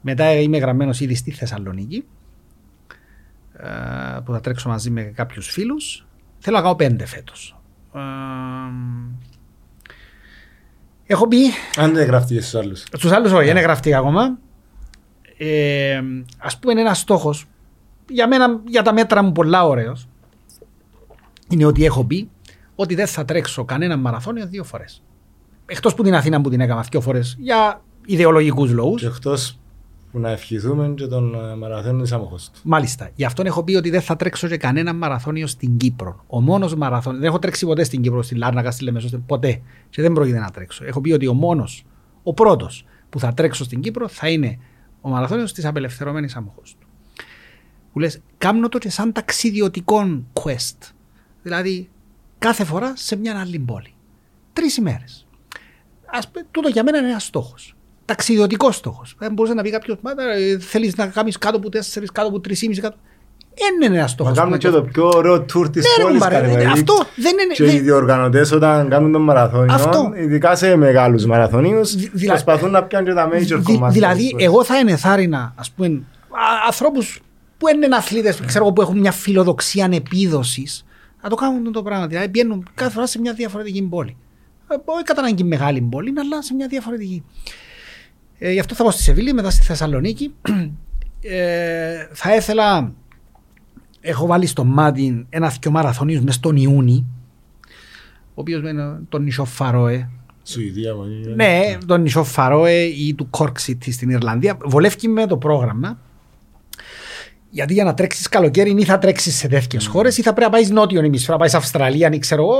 Μετά 0.00 0.32
είμαι 0.32 0.58
γραμμένος 0.58 1.00
ήδη 1.00 1.14
στη 1.14 1.30
Θεσσαλονίκη 1.30 2.04
ε, 3.56 3.68
που 4.24 4.32
θα 4.32 4.40
τρέξω 4.40 4.68
μαζί 4.68 4.90
με 4.90 5.02
κάποιους 5.02 5.50
φίλους. 5.50 6.06
Θέλω 6.38 6.56
να 6.56 6.62
κάνω 6.62 6.74
πέντε 6.74 7.06
φέτος. 7.06 7.60
Έχω 11.06 11.28
πει. 11.28 11.38
Αν 11.76 11.92
δεν 11.92 12.06
γραφτεί 12.06 12.40
στους 12.40 12.54
άλλους. 12.54 12.80
Στους 12.80 13.12
άλλους, 13.12 13.32
όχι, 13.32 13.52
δεν 13.52 13.62
γραφτεί 13.62 13.94
ακόμα. 13.94 14.38
Ε, 15.38 15.96
Α 16.38 16.58
πούμε, 16.58 16.80
ένας 16.80 16.98
στόχος 16.98 17.46
για 18.08 18.28
μένα, 18.28 18.60
για 18.66 18.82
τα 18.82 18.92
μέτρα 18.92 19.22
μου, 19.22 19.32
πολλά 19.32 19.66
ωραίος. 19.66 20.08
Είναι 21.48 21.64
ότι 21.64 21.84
έχω 21.84 22.04
πει 22.04 22.30
ότι 22.74 22.94
δεν 22.94 23.06
θα 23.06 23.24
τρέξω 23.24 23.64
κανένα 23.64 23.96
μαραθώνιο 23.96 24.46
δύο 24.46 24.64
φορές. 24.64 25.02
Εκτός 25.66 25.94
που 25.94 26.02
την 26.02 26.14
Αθήνα 26.14 26.40
που 26.40 26.50
την 26.50 26.60
έκανα 26.60 26.86
δύο 26.90 27.00
φορές 27.00 27.36
για 27.38 27.82
ιδεολογικούς 28.06 28.70
λόγους. 28.70 29.00
Και 29.00 29.06
εκτός 29.06 29.58
που 30.12 30.18
να 30.18 30.30
ευχηθούμε 30.30 30.92
και 30.96 31.06
τον 31.06 31.34
ε, 31.34 31.56
μαραθώνιο 31.56 32.02
της 32.02 32.12
άμοχος 32.12 32.50
του. 32.50 32.60
Μάλιστα. 32.62 33.10
Γι' 33.14 33.24
αυτό 33.24 33.42
έχω 33.46 33.64
πει 33.64 33.74
ότι 33.74 33.90
δεν 33.90 34.00
θα 34.00 34.16
τρέξω 34.16 34.48
και 34.48 34.56
κανένα 34.56 34.92
μαραθώνιο 34.92 35.46
στην 35.46 35.76
Κύπρο. 35.76 36.24
Ο 36.26 36.40
μόνος 36.40 36.74
μαραθώνιο. 36.74 37.18
Δεν 37.18 37.28
έχω 37.28 37.38
τρέξει 37.38 37.66
ποτέ 37.66 37.84
στην 37.84 38.02
Κύπρο, 38.02 38.22
στη 38.22 38.34
Λάρνακα, 38.34 38.70
στη 38.70 38.84
Λεμεσό, 38.84 39.22
ποτέ. 39.26 39.60
Και 39.90 40.02
δεν 40.02 40.12
πρόκειται 40.12 40.38
να 40.38 40.50
τρέξω. 40.50 40.84
Έχω 40.84 41.00
πει 41.00 41.12
ότι 41.12 41.26
ο 41.26 41.34
μόνος, 41.34 41.84
ο 42.22 42.34
πρώτος 42.34 42.84
που 43.08 43.18
θα 43.18 43.34
τρέξω 43.34 43.64
στην 43.64 43.80
Κύπρο 43.80 44.08
θα 44.08 44.28
είναι 44.28 44.58
ο 45.00 45.08
μαραθώνιος 45.08 45.52
της 45.52 45.64
απελευθερωμένης 45.64 46.36
άμοχος 46.36 46.76
του. 46.80 46.86
Που 47.92 47.98
λες, 47.98 48.20
κάνω 48.38 48.68
το 48.68 48.78
και 48.78 48.90
σαν 48.90 49.12
ταξιδιωτικό 49.12 50.22
quest. 50.32 50.92
Δηλαδή, 51.42 51.88
κάθε 52.38 52.64
φορά 52.64 52.92
σε 52.96 53.16
μια 53.16 53.40
άλλη 53.40 53.58
πόλη. 53.58 53.94
Τρεις 54.52 54.76
ημέρες. 54.76 55.23
Α 56.22 56.28
πούμε, 56.28 56.46
τούτο 56.50 56.68
για 56.68 56.82
μένα 56.82 56.98
είναι 56.98 57.08
ένας 57.08 57.24
στόχος 57.24 57.74
ταξιδιωτικός 58.04 58.76
στόχος. 58.76 59.14
Δεν 59.18 59.32
μπορούσε 59.32 59.54
να 59.54 59.62
πει 59.62 59.70
κάποιος, 59.70 59.98
ε, 60.36 60.58
θέλεις 60.58 60.96
να 60.96 61.06
κάνεις 61.06 61.38
κάτω 61.38 61.56
από 61.56 61.68
4, 61.68 62.12
κάτω 62.12 62.28
από 62.28 62.40
3,5 62.40 62.80
κάτω. 62.80 62.96
Δεν 63.56 63.88
είναι 63.88 63.98
ένας 63.98 64.10
στόχος. 64.10 64.32
Να 64.32 64.38
κάνουμε 64.38 64.58
και 64.58 64.70
το 64.70 64.82
πιο 64.82 65.08
ωραίο 65.08 65.34
tour 65.34 65.72
της 65.72 65.86
ναι, 65.98 66.04
πόλης. 66.04 66.22
Αυτό 66.66 66.94
δεν 67.16 67.32
είναι. 67.42 67.54
Και 67.54 67.76
οι 67.76 67.80
διοργανωτές 67.80 68.52
όταν 68.52 68.88
κάνουν 68.88 69.12
τον 69.12 69.22
μαραθώνιο, 69.22 70.12
ειδικά 70.16 70.56
σε 70.56 70.76
μεγάλους 70.76 71.26
μαραθωνίους, 71.26 71.94
δηλα... 71.94 72.32
προσπαθούν 72.32 72.70
να 72.70 72.84
πιάνουν 72.84 73.08
και 73.08 73.14
τα 73.14 73.28
major 73.28 73.60
κομμάτια. 73.62 73.88
Δηλαδή, 73.90 74.36
εγώ 74.38 74.64
θα 74.64 74.76
ενεθάρρυνα, 74.76 75.54
ας 75.56 75.70
πούμε, 75.70 76.02
ανθρώπους 76.66 77.20
που 77.58 77.68
είναι 77.68 77.96
αθλητές, 77.96 78.40
ξέρω 78.46 78.72
που 78.72 78.80
έχουν 78.80 78.98
μια 78.98 79.12
φιλοδοξία 79.12 79.84
ανεπίδοσης, 79.84 80.84
να 81.22 81.28
το 81.28 81.34
κάνουν 81.34 81.72
το 81.72 81.82
πράγμα. 81.82 82.06
Δηλαδή, 82.06 82.28
πηγαίνουν 82.28 82.68
κάθε 82.74 82.90
φορά 82.90 83.06
σε 83.06 83.20
μια 83.20 83.32
διαφορετική 83.32 83.82
πόλη. 83.82 84.16
Ε, 84.74 84.82
όχι 84.84 85.02
κατά 85.02 85.20
ανάγκη 85.20 85.44
μεγάλη 85.44 85.80
πόλη, 85.80 86.12
αλλά 86.16 86.42
σε 86.42 86.54
μια 86.54 86.66
διαφορετική. 86.66 87.24
Ε, 88.38 88.52
γι' 88.52 88.58
αυτό 88.58 88.74
θα 88.74 88.82
πάω 88.82 88.92
στη 88.92 89.02
Σεβίλη, 89.02 89.32
μετά 89.32 89.50
στη 89.50 89.62
Θεσσαλονίκη. 89.62 90.34
Ε, 91.26 92.08
θα 92.12 92.36
ήθελα, 92.36 92.92
έχω 94.00 94.26
βάλει 94.26 94.46
στο 94.46 94.64
μάτι 94.64 95.26
ένα 95.28 95.48
δυο 95.60 95.70
μαραθώνιους 95.70 96.20
μες 96.20 96.34
στον 96.34 96.56
Ιούνι, 96.56 97.06
ο 98.28 98.40
οποίος 98.40 98.70
είναι 98.70 99.00
τον 99.08 99.22
νησό 99.22 99.44
Φαρόε. 99.44 100.08
Σουηδία, 100.42 100.92
Ναι, 101.34 101.76
τον 101.86 102.00
νησό 102.00 102.24
Φαρόε 102.24 102.82
ή 102.82 103.14
του 103.14 103.30
Κόρκ 103.30 103.58
City 103.66 103.92
στην 103.92 104.10
Ιρλανδία. 104.10 104.56
Βολεύει 104.64 105.08
με 105.08 105.26
το 105.26 105.36
πρόγραμμα. 105.36 105.98
Γιατί 107.50 107.72
για 107.72 107.84
να 107.84 107.94
τρέξεις 107.94 108.28
καλοκαίρι 108.28 108.74
ή 108.78 108.84
θα 108.84 108.98
τρέξεις 108.98 109.36
σε 109.36 109.48
τέτοιες 109.48 109.86
mm. 109.86 109.90
χώρες 109.90 110.18
ή 110.18 110.22
θα 110.22 110.32
πρέπει 110.32 110.50
να 110.50 110.56
πάεις 110.56 110.70
νότιο 110.70 111.04
ημισφαίρο, 111.04 111.32
να 111.32 111.38
πάεις 111.38 111.50
σε 111.50 111.56
Αυστραλία, 111.56 112.10
ή 112.12 112.18
ξέρω 112.18 112.42
εγώ. 112.42 112.56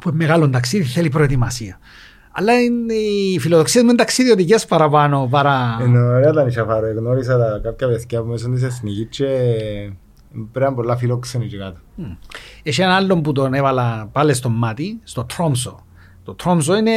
Που 0.00 0.10
μεγάλο 0.12 0.50
ταξίδι 0.50 0.84
θέλει 0.84 1.08
προετοιμασία. 1.08 1.78
Αλλά 2.32 2.60
είναι 2.60 2.94
οι 2.94 3.38
φιλοδοξίε 3.38 3.82
μου 3.82 3.88
είναι 3.88 3.98
ταξιδιωτικέ 3.98 4.54
παραπάνω 4.68 5.28
παρά. 5.30 5.78
Είναι 5.86 5.98
ωραία 5.98 6.32
τα 6.32 6.44
νησιά 6.44 6.64
φάρο. 6.64 6.92
Γνώρισα 6.92 7.38
τα 7.38 7.60
κάποια 7.62 7.88
παιδιά 7.88 8.22
που 8.22 8.28
μέσα 8.28 8.50
τη 8.50 8.64
εθνική 8.64 9.06
και 9.06 9.26
πρέπει 10.52 10.70
να 10.70 10.74
πολλά 10.74 10.96
φιλόξενοι 10.96 11.46
και 11.46 11.56
κάτω. 11.56 11.80
Έχει 12.62 12.82
ένα 12.82 12.96
άλλο 12.96 13.20
που 13.20 13.32
τον 13.32 13.54
έβαλα 13.54 14.08
πάλι 14.12 14.34
στο 14.34 14.48
μάτι, 14.48 14.98
στο 15.02 15.24
Τρόμσο. 15.24 15.86
Το 16.24 16.34
Τρόμσο 16.34 16.76
είναι 16.76 16.92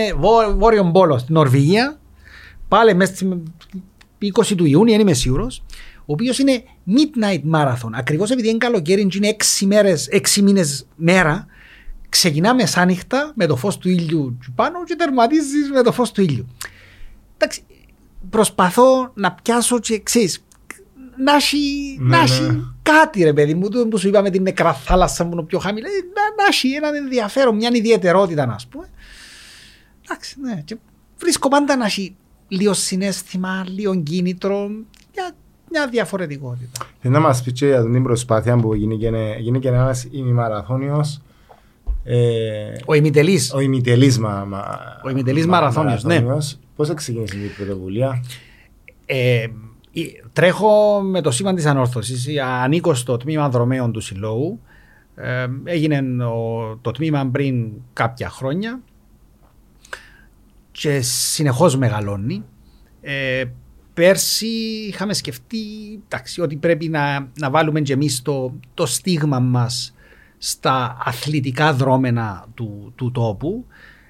βόρειο 0.57 0.91
πόλο 0.91 1.17
στην 1.17 1.33
Νορβηγία. 1.33 1.99
Πάλι 2.67 2.93
μέσα 2.93 3.15
στην 3.15 3.43
20 4.19 4.55
του 4.57 4.65
Ιούνιου, 4.65 4.99
είμαι 4.99 5.13
σίγουρος. 5.13 5.63
Ο 5.99 6.13
οποίος 6.13 6.39
είναι 6.39 6.63
midnight 6.87 7.55
marathon. 7.55 7.89
Ακριβώς 7.93 8.31
επειδή 8.31 8.49
είναι 8.49 8.57
καλοκαίρι, 8.57 9.01
είναι 9.01 9.35
6 10.09 10.41
μήνες 10.41 10.87
μέρα 10.95 11.45
ξεκινάμε 12.11 12.61
μεσάνυχτα 12.61 13.31
με 13.35 13.45
το 13.45 13.55
φως 13.55 13.77
του 13.77 13.89
ήλιου 13.89 14.37
πάνω 14.55 14.83
και 14.83 14.95
τερματίζεις 14.95 15.71
με 15.73 15.81
το 15.81 15.91
φως 15.91 16.11
του 16.11 16.21
ήλιου. 16.21 16.47
Εντάξει, 17.37 17.63
προσπαθώ 18.29 19.11
να 19.13 19.31
πιάσω 19.31 19.79
και 19.79 19.93
εξής, 19.93 20.45
να 21.17 21.35
έχει, 21.35 21.97
ναι, 21.99 22.17
ναι. 22.17 22.59
κάτι 22.81 23.23
ρε 23.23 23.33
παιδί 23.33 23.53
μου, 23.53 23.69
το 23.69 23.87
που 23.87 23.97
σου 23.97 24.07
είπαμε 24.07 24.29
την 24.29 24.41
νεκρά 24.41 24.73
θάλασσα 24.73 25.27
που 25.27 25.31
είναι 25.33 25.43
πιο 25.43 25.59
χαμηλή, 25.59 25.87
να, 25.87 26.43
να 26.43 26.47
έχει 26.49 26.73
έναν 26.73 26.95
ενδιαφέρον, 26.95 27.55
μια 27.55 27.69
ιδιαιτερότητα 27.73 28.45
να 28.45 28.55
πούμε. 28.69 28.89
Εντάξει, 30.03 30.35
ναι, 30.41 30.61
και 30.65 30.77
βρίσκω 31.17 31.47
πάντα 31.47 31.75
να 31.75 31.85
έχει 31.85 32.15
λίγο 32.47 32.73
συνέστημα, 32.73 33.65
λίγο 33.67 34.01
κίνητρο, 34.03 34.67
μια, 35.13 35.31
μια 35.71 35.87
διαφορετικότητα. 35.87 36.85
Θέλω 37.01 37.13
να 37.13 37.19
μας 37.19 37.43
πεις 37.43 37.53
και 37.53 37.65
για 37.65 37.83
την 37.83 38.03
προσπάθεια 38.03 38.57
που 38.57 38.73
γίνει 38.73 39.59
και 39.59 39.67
ένας 39.67 40.07
ημιμαραθώνιος 40.11 41.21
ε, 42.03 42.73
ο 42.85 42.93
ημιτελής. 42.93 43.53
Ο 43.53 43.59
ημιτελής 43.59 44.19
μα, 44.19 44.45
μα, 44.45 44.79
ο 45.03 45.09
ημιτελής 45.09 45.45
μα, 45.45 45.59
μαραθώνιος, 45.59 46.03
ναι. 46.03 46.25
Πώς 46.75 46.93
ξεκίνησε 46.93 47.37
η 47.37 47.47
πρωτοβουλία; 47.47 48.23
Ε, 49.05 49.47
τρέχω 50.33 51.01
με 51.01 51.21
το 51.21 51.31
σήμα 51.31 51.53
της 51.53 51.65
ανόρθωσης. 51.65 52.27
Ανήκω 52.63 52.93
στο 52.93 53.17
τμήμα 53.17 53.49
δρομέων 53.49 53.91
του 53.91 53.99
Συλλόγου. 53.99 54.59
Ε, 55.15 55.47
έγινε 55.63 56.03
το 56.81 56.91
τμήμα 56.91 57.29
πριν 57.31 57.71
κάποια 57.93 58.29
χρόνια 58.29 58.81
και 60.71 61.01
συνεχώς 61.01 61.77
μεγαλώνει. 61.77 62.43
Ε, 63.01 63.43
πέρσι 63.93 64.47
είχαμε 64.87 65.13
σκεφτεί 65.13 65.57
εντάξει, 66.07 66.41
ότι 66.41 66.55
πρέπει 66.55 66.89
να, 66.89 67.29
να 67.39 67.49
βάλουμε 67.49 67.81
και 67.81 67.93
εμείς 67.93 68.21
το, 68.21 68.53
το 68.73 68.85
στίγμα 68.85 69.39
μας 69.39 69.95
στα 70.43 70.97
αθλητικά 71.03 71.73
δρόμενα 71.73 72.45
του, 72.53 72.93
του 72.95 73.11
τόπου, 73.11 73.65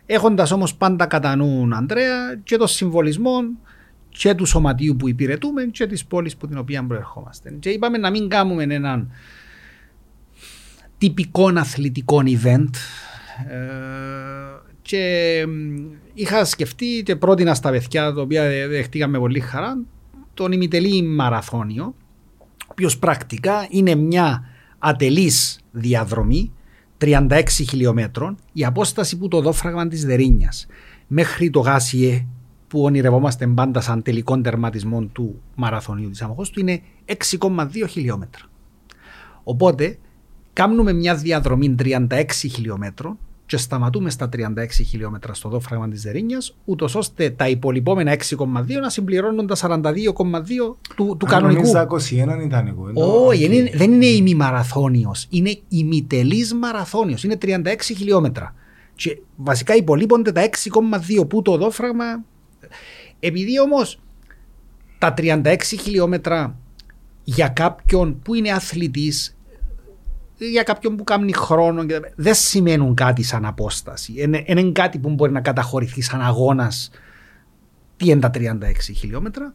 έχοντας 0.06 0.52
όμως 0.52 0.76
πάντα 0.76 1.06
κατά 1.06 1.36
νου, 1.36 1.76
Αντρέα, 1.76 2.36
και 2.44 2.58
το 2.58 2.68
συμβολισμό 2.68 3.42
και 4.10 4.34
του 4.34 4.46
σωματείου 4.46 4.96
που 4.96 5.10
υπηρετούμε 5.10 5.64
και 5.64 5.88
της 5.88 6.06
πόλης 6.06 6.38
που 6.38 6.48
την 6.48 6.58
οποία 6.58 6.86
προερχόμαστε. 6.86 7.56
Και 7.60 7.70
είπαμε 7.70 7.98
να 7.98 8.10
μην 8.10 8.30
κάνουμε 8.30 8.64
έναν 8.64 9.12
τυπικό 10.98 11.52
αθλητικό 11.56 12.22
event. 12.26 12.70
Ε, 13.48 13.58
και 14.82 15.46
είχα 16.14 16.46
σκεφτεί 16.46 17.02
και 17.06 17.16
πρότεινα 17.16 17.54
στα 17.54 17.70
παιδιά, 17.70 18.14
τα 18.14 18.22
οποία 18.22 18.48
δεχτήκαμε 18.68 19.18
πολύ 19.18 19.40
χαρά, 19.40 19.78
τον 20.34 20.52
ημιτελή 20.52 21.02
μαραθώνιο, 21.04 21.96
ο 22.48 22.68
οποίος 22.68 22.98
πρακτικά 22.98 23.68
είναι 23.70 23.96
μια 23.96 24.51
ατελής 24.84 25.60
διαδρομή 25.72 26.52
36 26.98 27.44
χιλιόμετρων 27.48 28.38
η 28.54 28.66
απόσταση 28.66 29.18
που 29.18 29.28
το 29.28 29.42
δόφραγμα 29.42 29.88
της 29.88 30.06
Δερίνιας 30.06 30.68
μέχρι 31.08 31.50
το 31.50 31.60
Γάσιε 31.60 32.26
που 32.68 32.84
ονειρευόμαστε 32.84 33.48
πάντα 33.48 33.82
σαν 33.82 34.02
τελικό 34.02 34.42
τερματισμό 34.42 35.04
του 35.04 35.42
μαραθωνίου 35.56 36.10
της 36.10 36.26
του 36.52 36.60
είναι 36.60 36.82
6,2 37.40 37.66
χιλιόμετρα. 37.90 38.44
Οπότε 39.44 39.98
κάνουμε 40.54 40.94
μια 40.94 41.16
διαδρομή 41.16 41.76
36 41.80 42.24
χιλιόμετρων 42.30 43.18
και 43.52 43.58
σταματούμε 43.58 44.10
στα 44.10 44.30
36 44.34 44.40
χιλιόμετρα 44.70 45.34
στο 45.34 45.50
δόφραγμα 45.50 45.90
της 45.90 46.02
Δερίνια, 46.02 46.38
ούτως 46.66 46.96
ώστε 46.96 47.30
τα 47.30 47.48
υπολοιπόμενα 47.48 48.12
6,2 48.12 48.46
να 48.82 48.90
συμπληρώνουν 48.90 49.48
τα 49.48 49.56
42,2 49.56 50.76
του, 50.96 51.16
του 51.20 51.26
κανονικού. 51.26 51.78
Αν 51.78 51.88
21 51.88 52.44
ήταν 52.44 52.68
εγώ. 52.68 52.92
Όχι, 53.26 53.70
δεν 53.76 53.94
είναι 53.94 54.06
ημιμαραθώνιος. 54.06 55.28
Είναι 55.30 55.60
ημιτελής 55.68 56.54
μαραθώνιος. 56.54 57.24
Είναι 57.24 57.38
36 57.42 57.58
χιλιόμετρα. 57.96 58.56
Και 58.96 59.22
βασικά 59.36 59.76
υπολείπονται 59.76 60.32
τα 60.32 60.42
6,2 60.42 61.28
που 61.28 61.42
το 61.42 61.58
δόφραγμα. 61.58 62.24
Επειδή 63.20 63.60
όμως 63.60 64.00
τα 64.98 65.14
36 65.18 65.56
χιλιόμετρα 65.82 66.58
για 67.24 67.48
κάποιον 67.48 68.20
που 68.22 68.34
είναι 68.34 68.52
αθλητής 68.52 69.38
για 70.50 70.64
κάποιον 70.64 70.96
που 70.96 71.04
κάνει 71.04 71.34
χρόνο 71.34 71.86
δεν 72.16 72.34
σημαίνουν 72.34 72.96
κάτι 72.96 73.24
σαν 73.24 73.46
απόσταση. 73.46 74.14
Είναι, 74.16 74.44
είναι 74.46 74.72
κάτι 74.72 75.00
που 75.00 75.10
μπορεί 75.10 75.32
να 75.32 75.42
καταχωρηθεί 75.42 76.02
σαν 76.02 76.22
αγώνας. 76.22 76.90
Τι 77.98 78.10
είναι 78.10 78.20
τα 78.20 78.32
36 78.34 78.40
χιλιόμετρα. 78.96 79.54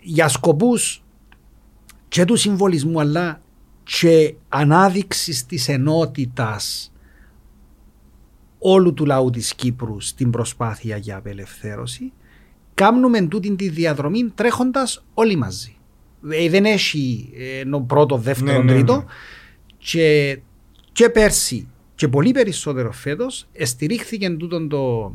Για 0.00 0.28
σκοπούς 0.28 1.04
και 2.08 2.24
του 2.24 2.36
συμβολισμού 2.36 3.00
αλλά 3.00 3.40
και 3.82 4.34
ανάδειξης 4.48 5.46
της 5.46 5.68
ενότητας 5.68 6.92
όλου 8.58 8.94
του 8.94 9.06
λαού 9.06 9.30
της 9.30 9.54
Κύπρου 9.54 10.00
στην 10.00 10.30
προσπάθεια 10.30 10.96
για 10.96 11.16
απελευθέρωση 11.16 12.12
κάνουμε 12.74 13.20
τούτη 13.20 13.56
τη 13.56 13.68
διαδρομή 13.68 14.30
τρέχοντας 14.34 15.04
όλοι 15.14 15.36
μαζί. 15.36 15.76
Ε, 16.30 16.48
δεν 16.48 16.64
έχει 16.64 17.32
ε, 17.38 17.62
πρώτο, 17.86 18.16
δεύτερο, 18.16 18.58
ναι, 18.58 18.64
ναι, 18.64 18.72
τρίτο. 18.72 18.96
Ναι. 18.96 19.04
Και, 19.78 20.38
και 20.92 21.08
πέρσι 21.08 21.68
και 21.94 22.08
πολύ 22.08 22.30
περισσότερο 22.30 22.92
φέτος 22.92 23.46
στηρίχθηκε 23.62 24.30
τούτο 24.30 24.66
το, 24.66 25.12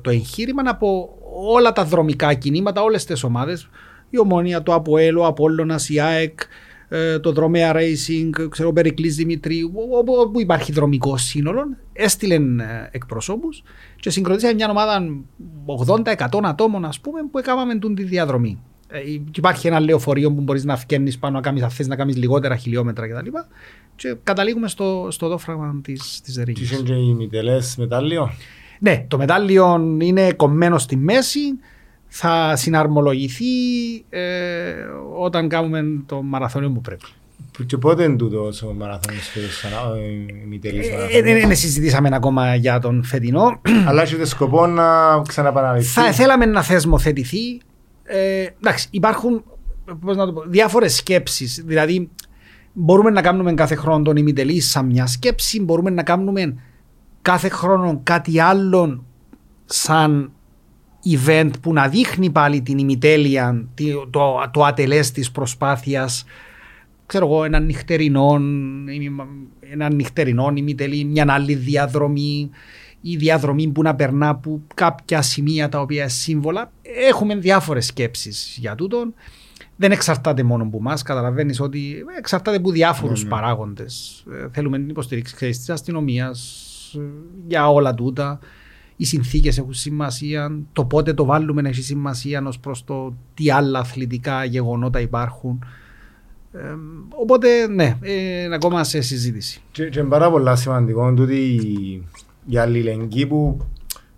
το 0.00 0.10
εγχείρημα 0.10 0.62
από 0.64 1.18
όλα 1.52 1.72
τα 1.72 1.84
δρομικά 1.84 2.34
κινήματα, 2.34 2.82
όλες 2.82 3.04
τις 3.04 3.22
ομάδες. 3.22 3.68
Η 4.10 4.18
Ομόνια, 4.18 4.62
το 4.62 4.74
Αποέλο, 4.74 5.20
ο 5.20 5.26
Απόλλωνας, 5.26 5.88
η 5.88 6.00
ΑΕΚ, 6.00 6.40
ε, 6.88 7.18
το 7.18 7.32
Δρομέα 7.32 7.72
Racing, 7.74 8.48
ξέρω, 8.48 8.68
ο 8.68 8.72
Περικλής 8.72 9.16
Δημητρίου, 9.16 9.72
όπου, 9.90 10.12
όπου 10.12 10.40
υπάρχει 10.40 10.72
δρομικό 10.72 11.16
σύνολο, 11.16 11.62
έστειλε 11.92 12.34
ε, 12.34 12.88
εκπροσώπους 12.90 13.62
και 14.00 14.10
συγκροτήσαμε 14.10 14.54
μια 14.54 14.70
ομάδα 14.70 15.06
80-100 16.04 16.40
ατόμων, 16.42 16.84
ας 16.84 17.00
πούμε, 17.00 17.20
που 17.30 17.38
έκαναμε 17.38 17.78
τη 17.78 18.02
διαδρομή. 18.02 18.62
Ε, 18.94 19.00
υπάρχει 19.36 19.66
ένα 19.66 19.80
λεωφορείο 19.80 20.32
που 20.32 20.40
μπορείς 20.40 20.64
να 20.64 20.76
φκένεις 20.76 21.18
πάνω, 21.18 21.34
να 21.34 21.40
κάνεις 21.40 21.62
αν 21.62 21.70
να 21.86 21.96
κάνεις 21.96 22.16
λιγότερα 22.16 22.56
χιλιόμετρα 22.56 23.08
κτλ. 23.08 23.24
Και, 23.24 23.30
και 23.96 24.16
καταλήγουμε 24.22 24.68
στο, 24.68 25.08
στο 25.10 25.28
δόφραγμα 25.28 25.80
της 25.82 26.22
Ρήγης. 26.44 26.68
Τις 26.68 26.78
είναι 26.78 26.88
και 26.88 26.94
οι 26.94 27.14
μητελές 27.14 27.76
μετάλλιο; 27.76 28.30
Ναι, 28.78 29.04
το 29.08 29.18
μετάλλιο 29.18 29.96
είναι 30.00 30.32
κομμένο 30.32 30.78
στη 30.78 30.96
μέση. 30.96 31.40
Θα 32.08 32.56
συναρμολογηθεί 32.56 33.44
ε, 34.08 34.72
όταν 35.18 35.48
κάνουμε 35.48 35.84
το 36.06 36.22
μαραθώνιο 36.22 36.70
που 36.70 36.80
πρέπει. 36.80 37.04
Και 37.66 37.76
πότε 37.76 38.04
είναι 38.04 38.16
τούτο 38.16 38.50
ο 38.68 38.72
μαραθώνιος 38.72 39.28
φέτο, 39.28 39.96
η 39.96 40.46
μητελή 40.46 40.82
Δεν 41.22 41.50
ε, 41.50 41.54
συζητήσαμε 41.54 42.08
ακόμα 42.12 42.54
για 42.54 42.78
τον 42.78 43.04
φετινό. 43.04 43.60
Αλλά 43.86 44.02
έχετε 44.02 44.24
σκοπό 44.24 44.66
να 44.66 44.84
ξαναπαναληφθεί. 45.28 46.00
Θα 46.00 46.12
θέλαμε 46.12 46.46
να 46.46 46.62
θεσμοθετηθεί 46.62 47.60
ε, 48.04 48.46
εντάξει, 48.60 48.88
υπάρχουν 48.90 49.44
διάφορες 50.46 50.94
σκέψεις. 50.94 51.62
Δηλαδή, 51.66 52.10
μπορούμε 52.72 53.10
να 53.10 53.22
κάνουμε 53.22 53.54
κάθε 53.54 53.74
χρόνο 53.74 54.02
τον 54.02 54.16
ημιτελή 54.16 54.60
σαν 54.60 54.86
μια 54.86 55.06
σκέψη, 55.06 55.62
μπορούμε 55.62 55.90
να 55.90 56.02
κάνουμε 56.02 56.56
κάθε 57.22 57.48
χρόνο 57.48 58.00
κάτι 58.02 58.40
άλλο 58.40 59.04
σαν 59.64 60.32
event 61.16 61.50
που 61.60 61.72
να 61.72 61.88
δείχνει 61.88 62.30
πάλι 62.30 62.62
την 62.62 62.78
ημιτέλεια, 62.78 63.68
το, 64.10 64.50
το 64.50 64.64
ατελές 64.64 65.10
της 65.10 65.30
προσπάθειας 65.30 66.24
ξέρω 67.06 67.26
εγώ, 67.26 67.44
ένα 67.44 67.60
νυχτερινό, 67.60 68.40
ένα 69.70 69.92
νυχτερινό 69.92 70.52
ημιτελή, 70.54 71.04
μια 71.04 71.26
άλλη 71.28 71.54
διαδρομή 71.54 72.50
η 73.06 73.16
διαδρομή 73.16 73.68
που 73.68 73.82
να 73.82 73.94
περνά 73.94 74.28
από 74.28 74.62
κάποια 74.74 75.22
σημεία 75.22 75.68
τα 75.68 75.80
οποία 75.80 76.08
σύμβολα. 76.08 76.72
Έχουμε 77.08 77.36
διάφορες 77.36 77.86
σκέψεις 77.86 78.56
για 78.60 78.74
τούτο. 78.74 79.12
Δεν 79.76 79.92
εξαρτάται 79.92 80.42
μόνο 80.42 80.62
από 80.62 80.76
εμάς. 80.76 81.02
Καταλαβαίνεις 81.02 81.60
ότι 81.60 82.04
εξαρτάται 82.18 82.56
από 82.56 82.70
διάφορους 82.70 83.18
ναι, 83.18 83.24
ναι. 83.24 83.34
παράγοντες. 83.34 84.24
Ε, 84.32 84.48
θέλουμε 84.52 84.78
την 84.78 84.88
υποστήριξη 84.88 85.34
της 85.36 85.70
αστυνομίας 85.70 86.38
ε, 86.94 87.00
για 87.46 87.70
όλα 87.70 87.94
τούτα. 87.94 88.38
Οι 88.96 89.04
συνθήκες 89.04 89.58
έχουν 89.58 89.74
σημασία. 89.74 90.58
Το 90.72 90.84
πότε 90.84 91.12
το 91.12 91.24
βάλουμε 91.24 91.68
έχει 91.68 91.82
σημασία 91.82 92.42
ως 92.46 92.58
προς 92.58 92.84
το 92.84 93.14
τι 93.34 93.50
άλλα 93.50 93.78
αθλητικά 93.78 94.44
γεγονότα 94.44 95.00
υπάρχουν. 95.00 95.64
Ε, 96.52 96.74
οπότε, 97.08 97.66
ναι, 97.66 97.98
είναι 98.02 98.54
ακόμα 98.54 98.84
σε 98.84 99.00
συζήτηση. 99.00 99.60
Και, 99.70 99.88
και 99.88 99.98
είναι 99.98 100.08
πάρα 100.08 100.30
πολύ 100.30 100.56
σημαντικό 100.56 101.14
ότι 101.18 102.06
για 102.44 102.62
αλληλεγγύη 102.62 103.26
που 103.26 103.58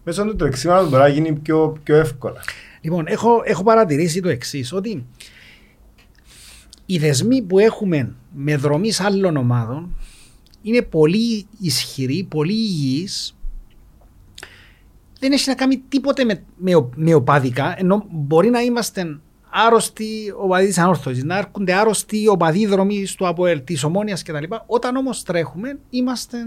μέσω 0.05 0.25
του 0.25 0.37
τρεξίματος 0.37 0.91
μπορεί 0.91 1.03
να 1.03 1.09
γίνει 1.09 1.33
πιο, 1.33 1.77
πιο 1.83 1.97
εύκολα. 1.97 2.41
Λοιπόν, 2.81 3.05
έχω, 3.07 3.43
έχω 3.45 3.63
παρατηρήσει 3.63 4.21
το 4.21 4.29
εξής 4.29 4.73
ότι 4.73 5.07
οι 6.87 6.99
δεσμοί 6.99 7.43
που 7.43 7.59
έχουμε 7.59 8.15
με 8.35 8.57
δρομής 8.57 9.01
άλλων 9.01 9.37
ομάδων 9.37 9.97
είναι 10.63 10.83
πολύ 10.83 11.47
ισχυροί, 11.61 12.27
πολύ 12.31 12.53
υγιείς 12.53 13.37
δεν 15.19 15.33
έχει 15.33 15.49
να 15.49 15.55
κάνει 15.55 15.83
τίποτε 15.89 16.25
με, 16.25 16.45
με, 16.57 16.89
με 16.95 17.15
οπαδικά 17.15 17.75
ενώ 17.79 18.07
μπορεί 18.11 18.51
να 18.51 18.61
είμαστε 18.61 19.19
άρρωστοι 19.57 20.35
οπαδοί 20.37 20.67
της 20.67 20.79
ανόρθωσης, 20.79 21.25
να 21.25 21.37
έρχονται 21.39 21.73
άρρωστοι 21.73 22.29
οπαδοί 22.29 22.67
δρομή 22.67 23.07
του 23.17 23.27
ΑΠΟΕΛ, 23.27 23.65
της 23.65 23.85
Ομόνιας 23.85 24.23
κτλ. 24.23 24.45
Όταν 24.67 24.97
όμως 24.97 25.23
τρέχουμε, 25.23 25.79
είμαστε 25.91 26.39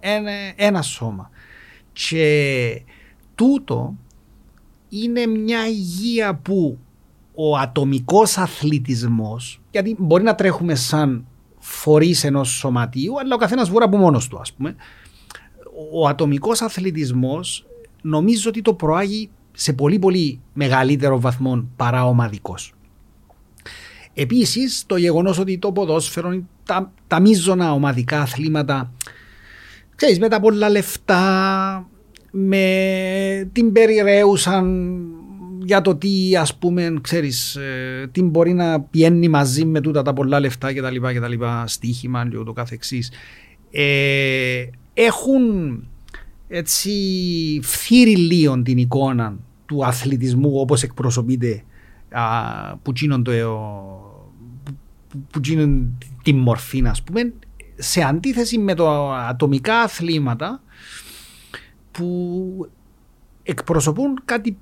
ένα, 0.00 0.32
ένα 0.56 0.82
σώμα. 0.82 1.30
Και 1.92 2.82
τούτο 3.34 3.94
είναι 4.88 5.26
μια 5.26 5.66
υγεία 5.66 6.34
που 6.34 6.78
ο 7.34 7.56
ατομικός 7.56 8.38
αθλητισμός, 8.38 9.60
γιατί 9.70 9.96
μπορεί 9.98 10.22
να 10.22 10.34
τρέχουμε 10.34 10.74
σαν 10.74 11.26
φορείς 11.58 12.24
ενός 12.24 12.48
σωματίου, 12.48 13.18
αλλά 13.20 13.34
ο 13.34 13.38
καθένας 13.38 13.70
μπορεί 13.70 13.84
από 13.84 13.96
μόνος 13.96 14.28
του 14.28 14.38
ας 14.38 14.52
πούμε. 14.52 14.76
Ο 15.92 16.08
ατομικός 16.08 16.60
αθλητισμός 16.62 17.66
νομίζω 18.02 18.48
ότι 18.48 18.62
το 18.62 18.74
προάγει 18.74 19.30
σε 19.56 19.72
πολύ 19.72 19.98
πολύ 19.98 20.40
μεγαλύτερο 20.52 21.20
βαθμό 21.20 21.68
παρά 21.76 22.06
ομαδικός. 22.06 22.74
Επίσης 24.14 24.84
το 24.86 24.96
γεγονός 24.96 25.38
ότι 25.38 25.58
το 25.58 25.72
ποδόσφαιρο, 25.72 26.42
τα, 26.64 26.92
τα 27.06 27.20
μείζωνα 27.20 27.72
ομαδικά 27.72 28.20
αθλήματα 28.20 28.92
ξέρεις, 29.96 30.18
με 30.18 30.28
τα 30.28 30.40
πολλά 30.40 30.68
λεφτά, 30.68 31.88
με 32.30 33.50
την 33.52 33.72
περιραίουσαν 33.72 34.96
για 35.62 35.80
το 35.80 35.96
τι 35.96 36.36
ας 36.36 36.56
πούμε, 36.56 36.94
ξέρεις, 37.00 37.56
ε, 37.56 38.08
τι 38.12 38.22
μπορεί 38.22 38.52
να 38.52 38.80
πιένει 38.80 39.28
μαζί 39.28 39.64
με 39.64 39.80
τούτα 39.80 40.02
τα 40.02 40.12
πολλά 40.12 40.40
λεφτά 40.40 40.72
και 40.72 40.80
τα 40.80 40.90
λοιπά 40.90 41.12
και 41.12 41.20
τα 41.20 41.28
λοιπά, 41.28 41.64
στοίχημα 41.66 42.28
και 42.30 42.38
ούτω 42.38 42.52
καθεξής. 42.52 43.12
Ε, 43.70 44.64
έχουν 44.94 45.42
έτσι 46.48 46.90
φθείρει 47.62 48.16
λίγο 48.16 48.62
την 48.62 48.78
εικόνα 48.78 49.36
του 49.66 49.84
αθλητισμού 49.84 50.60
όπως 50.60 50.82
εκπροσωπείται 50.82 51.64
α, 52.10 52.76
που 52.76 52.92
γίνονται 52.94 53.40
το, 53.40 53.58
που, 55.08 55.18
που 55.30 55.40
την 56.22 56.36
μορφή 56.36 56.82
ας 56.86 57.02
πούμε 57.02 57.32
σε 57.76 58.02
αντίθεση 58.02 58.58
με 58.58 58.74
το 58.74 59.12
ατομικά 59.12 59.80
αθλήματα 59.80 60.62
που 61.90 62.70
εκπροσωπούν 63.42 64.20
κάτι 64.24 64.58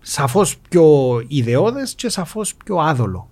σαφώς 0.00 0.58
πιο 0.68 1.22
ιδεώδες 1.26 1.94
και 1.94 2.08
σαφώς 2.08 2.54
πιο 2.54 2.76
άδολο. 2.76 3.28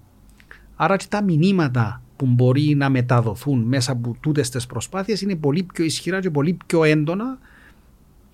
Άρα 0.77 0.97
και 0.97 1.07
τα 1.09 1.23
μηνύματα 1.23 2.03
που 2.17 2.27
μπορεί 2.27 2.75
να 2.75 2.89
μεταδοθούν 2.89 3.63
μέσα 3.63 3.93
από 3.93 4.17
τούτες 4.21 4.51
τις 4.51 4.67
προσπάθειες 4.67 5.21
είναι 5.21 5.37
πολύ 5.37 5.63
πιο 5.63 5.85
ισχυρά 5.85 6.21
και 6.21 6.31
πολύ 6.31 6.57
πιο 6.67 6.85
έντονα 6.85 7.39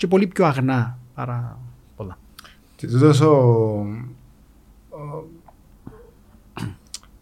και 0.00 0.06
πολύ 0.06 0.26
πιο 0.26 0.44
αγνά 0.44 0.98
παρά 1.14 1.58
πολλά. 1.96 2.18
Και 2.76 2.86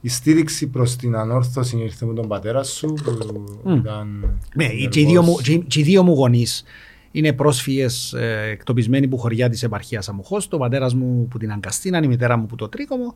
η 0.00 0.08
στήριξη 0.08 0.68
προς 0.68 0.96
την 0.96 1.16
ανόρθωση 1.16 1.78
ήρθε 1.78 2.06
με 2.06 2.14
τον 2.14 2.28
πατέρα 2.28 2.62
σου 2.62 2.92
που 2.92 3.44
mm. 3.64 3.76
ήταν. 3.76 4.38
Ναι, 4.54 4.68
και 4.68 5.00
οι 5.00 5.04
δύο 5.04 5.22
μου, 5.22 5.36
και, 5.66 5.82
δύο 5.82 6.02
μου 6.02 6.12
γονείς 6.12 6.64
είναι 7.10 7.32
πρόσφυγες 7.32 8.12
ε, 8.12 8.48
εκτοπισμένοι 8.50 9.08
που 9.08 9.18
χωριά 9.18 9.48
της 9.48 9.62
επαρχίας 9.62 10.08
Αμοχώ. 10.08 10.40
Το 10.48 10.58
πατέρας 10.58 10.94
μου 10.94 11.28
που 11.30 11.38
την 11.38 11.52
Αγκαστίνα, 11.52 12.02
η 12.02 12.06
μητέρα 12.06 12.36
μου 12.36 12.46
που 12.46 12.56
το 12.56 12.68
Τρίκομο. 12.68 13.14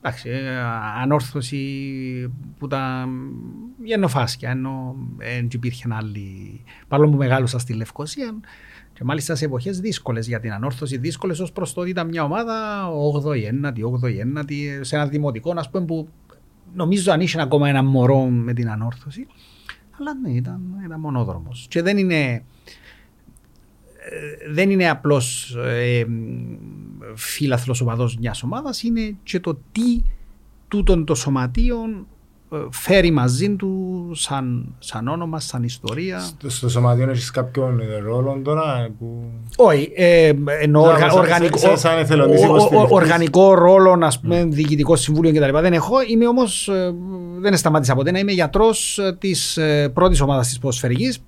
Εντάξει, 0.00 0.28
ε, 0.28 0.58
ανόρθωση 1.02 1.62
που 2.58 2.66
τα 2.66 3.08
γεννοφάσκια, 3.84 4.50
ενώ 4.50 4.96
δεν 5.16 5.48
υπήρχε 5.52 5.88
άλλη. 5.90 6.60
Παρόλο 6.88 7.10
που 7.10 7.16
μεγάλωσα 7.16 7.58
στη 7.58 7.72
Λευκοσία, 7.72 8.40
και 8.98 9.04
μάλιστα 9.04 9.34
σε 9.34 9.44
εποχές 9.44 9.80
δύσκολες 9.80 10.26
για 10.26 10.40
την 10.40 10.52
ανόρθωση, 10.52 10.96
δύσκολες 10.96 11.38
ως 11.40 11.52
προς 11.52 11.72
το 11.72 11.80
ότι 11.80 11.90
ήταν 11.90 12.08
μια 12.08 12.22
ομάδα 12.22 12.86
8η, 13.14 13.66
9η, 13.66 13.82
8η, 14.02 14.38
9η, 14.38 14.78
σε 14.80 14.96
ένα 14.96 15.06
δημοτικό, 15.06 15.52
ας 15.56 15.70
πούμε, 15.70 15.84
που 15.84 16.08
νομίζω 16.74 17.12
αν 17.12 17.20
είχε 17.20 17.40
ακόμα 17.40 17.68
ένα 17.68 17.82
μωρό 17.82 18.24
με 18.24 18.52
την 18.52 18.70
ανόρθωση. 18.70 19.26
Αλλά 19.98 20.14
ναι, 20.14 20.30
ήταν 20.30 20.60
ένα 20.84 20.98
μονόδρομος. 20.98 21.66
Και 21.70 21.82
δεν 21.82 21.98
είναι. 21.98 22.44
Ε, 24.10 24.52
δεν 24.52 24.70
είναι 24.70 24.88
απλώς 24.88 25.56
ε, 25.56 26.04
φίλαθλο 27.14 27.78
οπαδό 27.82 28.10
μιας 28.18 28.42
ομάδας, 28.42 28.82
είναι 28.82 29.16
και 29.22 29.40
το 29.40 29.60
τι 29.72 30.02
τούτων 30.68 31.04
των 31.04 31.16
σωματείων 31.16 32.06
φέρει 32.70 33.10
μαζί 33.10 33.56
του 33.56 34.10
σαν, 34.14 34.74
σαν 34.78 35.08
όνομα, 35.08 35.40
σαν 35.40 35.62
ιστορία. 35.62 36.18
Στο, 36.18 36.50
στο 36.50 36.68
σωματείο 36.68 37.10
έχεις 37.10 37.30
κάποιον 37.30 37.80
ρόλο 38.04 38.40
τώρα 38.44 38.88
που... 38.98 39.30
Όχι, 39.56 39.92
ε, 39.94 40.32
ενώ 40.60 40.80
οργα, 40.80 41.12
οργανικό, 41.12 41.58
σαν, 41.58 42.06
σαν 42.06 42.20
ο, 42.20 42.24
ο, 42.72 42.86
οργανικό 42.90 43.54
ρόλο, 43.54 43.98
ας 44.02 44.20
πούμε, 44.20 44.42
mm. 44.42 44.48
διοικητικό 44.48 44.96
συμβούλιο 44.96 45.32
κτλ. 45.32 45.58
Δεν 45.58 45.72
έχω, 45.72 45.94
είμαι 46.08 46.26
όμως, 46.26 46.68
ε, 46.68 46.94
δεν 47.38 47.56
σταμάτησα 47.56 47.94
ποτέ 47.94 48.10
να 48.10 48.18
είμαι 48.18 48.32
γιατρός 48.32 48.98
ε, 48.98 49.16
της 49.18 49.56
ε, 49.56 49.88
πρώτης 49.88 50.20
ομάδας 50.20 50.48
της 50.48 50.58
ποδοσφαιρικής 50.58 51.18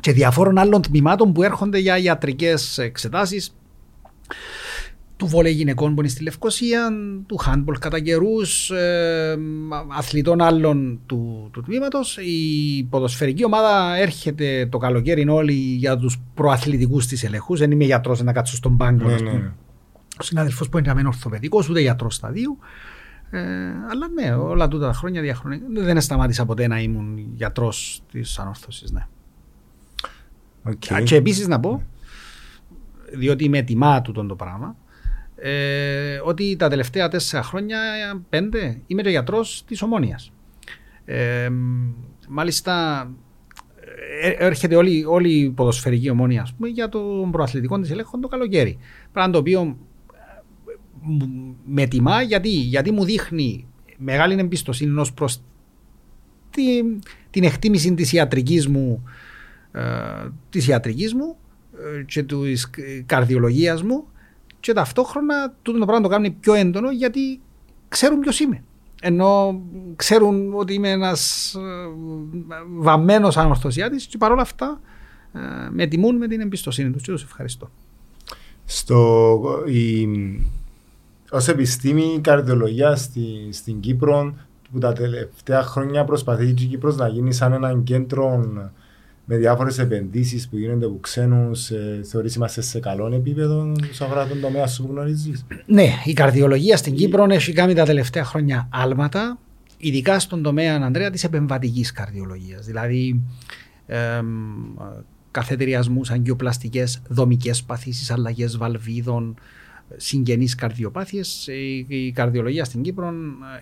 και 0.00 0.12
διαφόρων 0.12 0.58
άλλων 0.58 0.82
τμήματων 0.82 1.32
που 1.32 1.42
έρχονται 1.42 1.78
για 1.78 1.98
ιατρικές 1.98 2.78
εξετάσεις 2.78 3.54
του 5.18 5.26
βόλεϊ 5.26 5.52
γυναικών 5.52 5.94
που 5.94 6.00
είναι 6.00 6.08
στη 6.08 6.22
Λευκοσία, 6.22 6.88
του 7.26 7.38
handball 7.46 7.78
κατά 7.80 8.00
καιρούς, 8.00 8.70
ε, 8.70 9.38
αθλητών 9.96 10.40
άλλων 10.40 11.00
του, 11.06 11.48
του 11.52 11.62
τμήματος. 11.62 12.16
Η 12.16 12.86
ποδοσφαιρική 12.90 13.44
ομάδα 13.44 13.96
έρχεται 13.96 14.66
το 14.70 14.78
καλοκαίρι 14.78 15.28
όλοι 15.28 15.52
για 15.52 15.96
τους 15.96 16.18
προαθλητικούς 16.34 17.06
της 17.06 17.24
ελεγχού. 17.24 17.56
Δεν 17.56 17.70
είμαι 17.70 17.84
γιατρός 17.84 18.22
να 18.22 18.32
κάτσω 18.32 18.56
στον 18.56 18.76
πάγκο. 18.76 19.08
Ναι, 19.08 19.14
ναι. 19.20 19.52
Ο 20.20 20.22
συνάδελφος 20.22 20.68
που 20.68 20.78
είναι 20.78 20.90
αμένο 20.90 21.08
ορθοπαιδικός, 21.08 21.68
ούτε 21.68 21.80
γιατρός 21.80 22.14
σταδίου. 22.14 22.58
Ε, 23.30 23.40
αλλά 23.90 24.08
ναι, 24.14 24.34
όλα 24.34 24.68
τούτα 24.68 24.86
τα 24.86 24.92
χρόνια 24.92 25.20
διαχρονικά 25.20 25.64
δεν 25.70 26.00
σταμάτησα 26.00 26.44
ποτέ 26.44 26.66
να 26.66 26.80
ήμουν 26.80 27.18
γιατρός 27.34 28.02
της 28.12 28.38
ανόρθωσης. 28.38 28.90
Ναι. 28.90 29.06
Okay. 30.68 31.02
Και 31.04 31.16
επίσης 31.16 31.46
να 31.46 31.60
πω, 31.60 31.82
διότι 33.14 33.44
είμαι 33.44 33.62
τιμά 33.62 34.02
του 34.02 34.12
το 34.12 34.34
πράγμα, 34.34 34.76
ε, 35.40 36.20
ότι 36.24 36.56
τα 36.56 36.68
τελευταία 36.68 37.08
τέσσερα 37.08 37.42
χρόνια, 37.42 37.78
πέντε, 38.28 38.80
είμαι 38.86 39.02
και 39.02 39.10
γιατρός 39.10 39.64
της 39.66 39.82
Ομόνιας. 39.82 40.32
Ε, 41.04 41.48
μάλιστα, 42.28 43.06
ε, 44.20 44.30
έρχεται 44.30 44.76
όλη, 44.76 45.04
όλη 45.04 45.32
η 45.32 45.50
ποδοσφαιρική 45.50 46.10
ομόνια 46.10 46.48
πούμε, 46.56 46.68
για 46.68 46.88
το 46.88 47.28
προαθλητικό 47.30 47.78
της 47.80 47.90
ελέγχων 47.90 48.20
το 48.20 48.28
καλοκαίρι. 48.28 48.78
Πράγμα 49.12 49.32
το 49.32 49.38
οποίο 49.38 49.76
ε, 50.12 50.42
με 51.64 51.86
τιμά 51.86 52.22
γιατί, 52.22 52.48
γιατί 52.48 52.92
μου 52.92 53.04
δείχνει 53.04 53.66
μεγάλη 53.96 54.40
εμπιστοσύνη 54.40 54.98
ως 55.00 55.12
προς 55.12 55.42
την, 56.50 57.00
την 57.30 57.44
εκτίμηση 57.44 57.94
της 57.94 58.12
ιατρικής 58.12 58.68
μου, 58.68 59.04
ε, 59.72 59.82
της 60.50 60.66
ιατρικής 60.66 61.14
μου 61.14 61.36
ε, 61.98 62.02
και 62.02 62.22
της 62.22 62.70
καρδιολογίας 63.06 63.82
μου 63.82 64.06
και 64.60 64.72
ταυτόχρονα 64.72 65.54
τούτο 65.62 65.78
το 65.78 65.84
πράγμα 65.84 66.02
το 66.02 66.08
κάνει 66.08 66.30
πιο 66.30 66.54
έντονο 66.54 66.90
γιατί 66.90 67.40
ξέρουν 67.88 68.20
ποιος 68.20 68.40
είμαι. 68.40 68.62
Ενώ 69.00 69.60
ξέρουν 69.96 70.54
ότι 70.54 70.74
είμαι 70.74 70.90
ένας 70.90 71.54
βαμμένος 72.78 73.36
ανορθωσιάτης 73.36 74.06
και 74.06 74.18
παρόλα 74.18 74.42
αυτά 74.42 74.80
ε, 75.32 75.38
με 75.70 75.86
τιμούν 75.86 76.16
με 76.16 76.26
την 76.26 76.40
εμπιστοσύνη 76.40 76.90
τους 76.90 77.02
και 77.02 77.12
τους 77.12 77.22
ευχαριστώ. 77.22 77.70
Στο, 78.64 79.40
η, 79.66 80.08
ως 81.30 81.48
επιστήμη 81.48 82.14
η 82.16 82.20
καρδιολογία 82.20 82.96
στη, 82.96 83.48
στην 83.52 83.80
Κύπρο 83.80 84.34
που 84.72 84.78
τα 84.78 84.92
τελευταία 84.92 85.62
χρόνια 85.62 86.04
προσπαθεί 86.04 86.48
η 86.48 86.52
Κύπρος 86.52 86.96
να 86.96 87.08
γίνει 87.08 87.32
σαν 87.32 87.52
ένα 87.52 87.80
κέντρο 87.84 88.44
με 89.30 89.36
διάφορες 89.36 89.78
επενδύσεις 89.78 90.48
που 90.48 90.56
γίνονται 90.56 90.86
από 90.86 90.98
ξένους, 91.00 91.70
ε, 91.70 92.00
θεωρείς 92.04 92.34
είμαστε 92.34 92.60
σε 92.60 92.80
καλό 92.80 93.14
επίπεδο 93.14 93.72
σε 93.90 94.04
αφορά 94.04 94.26
τον 94.26 94.40
τομέα 94.40 94.66
σου 94.66 94.86
που 94.86 94.92
γνωρίζεις; 94.92 95.44
Ναι, 95.66 95.88
η 96.04 96.12
καρδιολογία 96.12 96.76
στην 96.76 96.94
Κύπρο 96.94 97.26
έχει 97.30 97.52
κάνει 97.52 97.74
τα 97.74 97.84
τελευταία 97.84 98.24
χρόνια 98.24 98.68
άλματα, 98.72 99.38
ειδικά 99.78 100.18
στον 100.18 100.42
τομέα, 100.42 100.76
Ανδρέα, 100.76 101.10
της 101.10 101.24
επεμβατικής 101.24 101.92
καρδιολογίας. 101.92 102.66
Δηλαδή, 102.66 103.22
ε, 103.86 104.20
καθετηριασμούς, 105.30 106.10
αγκιοπλαστικές, 106.10 107.02
δομικές 107.08 107.62
παθήσεις, 107.62 108.10
αλλαγές 108.10 108.56
βαλβίδων, 108.56 109.36
συγγενείς 109.96 110.54
καρδιοπάθειες. 110.54 111.46
Η, 111.46 111.86
η 111.88 112.12
καρδιολογία 112.12 112.64
στην 112.64 112.82
Κύπρο 112.82 113.12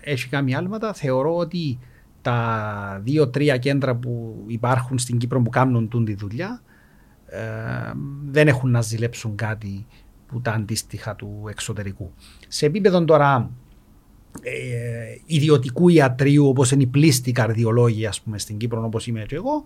έχει 0.01 0.27
κάνει 0.27 0.55
άλματα. 0.55 0.93
Θεωρώ 0.93 1.35
ότι 1.35 1.79
τα 2.21 2.99
δύο-τρία 3.03 3.57
κέντρα 3.57 3.95
που 3.95 4.43
υπάρχουν 4.47 4.97
στην 4.97 5.17
Κύπρο 5.17 5.41
που 5.41 5.49
κάνουν 5.49 5.87
τούν 5.87 6.05
τη 6.05 6.15
δουλειά 6.15 6.61
ε, 7.25 7.39
δεν 8.25 8.47
έχουν 8.47 8.71
να 8.71 8.81
ζηλέψουν 8.81 9.35
κάτι 9.35 9.85
που 10.27 10.41
τα 10.41 10.51
αντίστοιχα 10.51 11.15
του 11.15 11.45
εξωτερικού. 11.49 12.11
Σε 12.47 12.65
επίπεδο 12.65 13.05
τώρα 13.05 13.51
ε, 14.41 14.51
ιδιωτικού 15.25 15.89
ιατρίου 15.89 16.47
όπως 16.47 16.71
είναι 16.71 16.83
οι 16.83 16.87
πλήστοι 16.87 17.31
καρδιολόγοι 17.31 18.05
ας 18.05 18.21
πούμε 18.21 18.37
στην 18.37 18.57
Κύπρο 18.57 18.83
όπως 18.83 19.07
είμαι 19.07 19.23
και 19.27 19.35
εγώ 19.35 19.63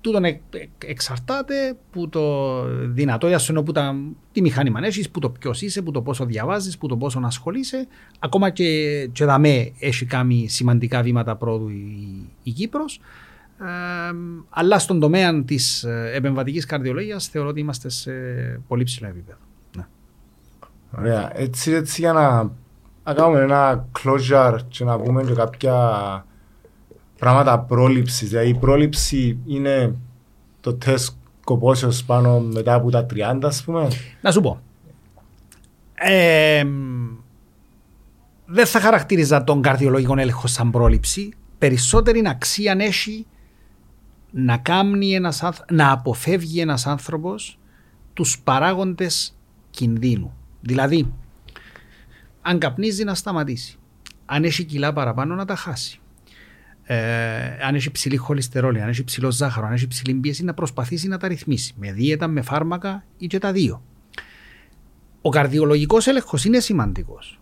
τούτον 0.00 0.24
εξαρτάται 0.78 1.76
που 1.90 2.08
το 2.08 2.64
δυνατό 2.86 3.28
για 3.28 3.38
σου 3.38 3.62
που 3.62 3.72
τα, 3.72 3.94
τι 4.32 4.40
μηχάνημα 4.40 4.80
έχεις, 4.84 5.10
που 5.10 5.20
το 5.20 5.30
ποιος 5.30 5.62
είσαι, 5.62 5.82
που 5.82 5.90
το 5.90 6.02
πόσο 6.02 6.24
διαβάζεις, 6.24 6.78
που 6.78 6.88
το 6.88 6.96
πόσο 6.96 7.20
ασχολείσαι. 7.24 7.86
Ακόμα 8.18 8.50
και, 8.50 9.08
και 9.12 9.24
δαμέ 9.24 9.72
έχει 9.78 10.04
κάνει 10.04 10.46
σημαντικά 10.48 11.02
βήματα 11.02 11.36
πρόοδου 11.36 11.68
η, 11.68 12.30
η 12.42 12.50
Κύπρος. 12.50 13.00
Ε, 13.60 14.14
αλλά 14.50 14.78
στον 14.78 15.00
τομέα 15.00 15.44
της 15.44 15.84
ε, 15.84 16.10
επεμβατικής 16.14 16.66
καρδιολογίας 16.66 17.26
θεωρώ 17.26 17.48
ότι 17.48 17.60
είμαστε 17.60 17.88
σε 17.88 18.12
πολύ 18.68 18.84
ψηλό 18.84 19.08
επίπεδο. 19.08 19.38
Ναι. 19.76 19.86
Ωραία. 20.98 21.30
Έτσι, 21.34 21.72
έτσι 21.72 22.00
για 22.00 22.12
να, 22.12 22.42
να 23.04 23.14
κάνουμε 23.14 23.40
ένα 23.40 23.88
closure 23.98 24.58
και 24.68 24.84
να 24.84 24.98
πούμε 24.98 25.22
και 25.22 25.32
κάποια 25.32 26.26
πράγματα 27.22 27.58
πρόληψης. 27.58 28.28
Δηλαδή 28.28 28.48
η 28.48 28.54
πρόληψη 28.54 29.38
είναι 29.46 29.94
το 30.60 30.74
τεστ 30.74 31.12
κοπόσεως 31.44 32.04
πάνω 32.04 32.40
μετά 32.40 32.74
από 32.74 32.90
τα 32.90 33.06
30 33.14 33.38
ας 33.42 33.62
πούμε. 33.64 33.88
Να 34.20 34.30
σου 34.30 34.40
πω. 34.40 34.60
Ε, 35.94 36.64
δεν 38.46 38.66
θα 38.66 38.80
χαρακτήριζα 38.80 39.44
τον 39.44 39.62
καρδιολογικό 39.62 40.18
έλεγχο 40.18 40.46
σαν 40.46 40.70
πρόληψη. 40.70 41.32
Περισσότερη 41.58 42.22
αξία 42.26 42.76
έχει 42.78 43.26
να, 44.30 44.56
κάνει 44.56 45.14
ένας, 45.14 45.42
να 45.70 45.92
αποφεύγει 45.92 46.60
ένας 46.60 46.86
άνθρωπος 46.86 47.58
τους 48.12 48.38
παράγοντες 48.38 49.38
κινδύνου. 49.70 50.34
Δηλαδή, 50.60 51.12
αν 52.42 52.58
καπνίζει 52.58 53.04
να 53.04 53.14
σταματήσει. 53.14 53.76
Αν 54.26 54.44
έχει 54.44 54.64
κιλά 54.64 54.92
παραπάνω 54.92 55.34
να 55.34 55.44
τα 55.44 55.56
χάσει 55.56 56.01
ε, 56.92 57.64
αν 57.66 57.74
έχει 57.74 57.90
ψηλή 57.90 58.16
χολυστερόλη, 58.16 58.80
αν 58.80 58.88
έχει 58.88 59.04
ψηλό 59.04 59.30
ζάχαρο, 59.30 59.66
αν 59.66 59.72
έχει 59.72 59.86
ψηλή 59.86 60.14
πίεση, 60.14 60.44
να 60.44 60.54
προσπαθήσει 60.54 61.08
να 61.08 61.18
τα 61.18 61.28
ρυθμίσει 61.28 61.74
με 61.76 61.92
δίαιτα, 61.92 62.28
με 62.28 62.42
φάρμακα 62.42 63.04
ή 63.18 63.26
και 63.26 63.38
τα 63.38 63.52
δύο. 63.52 63.82
Ο 65.22 65.28
καρδιολογικός 65.28 66.06
έλεγχος 66.06 66.44
είναι 66.44 66.60
σημαντικός. 66.60 67.40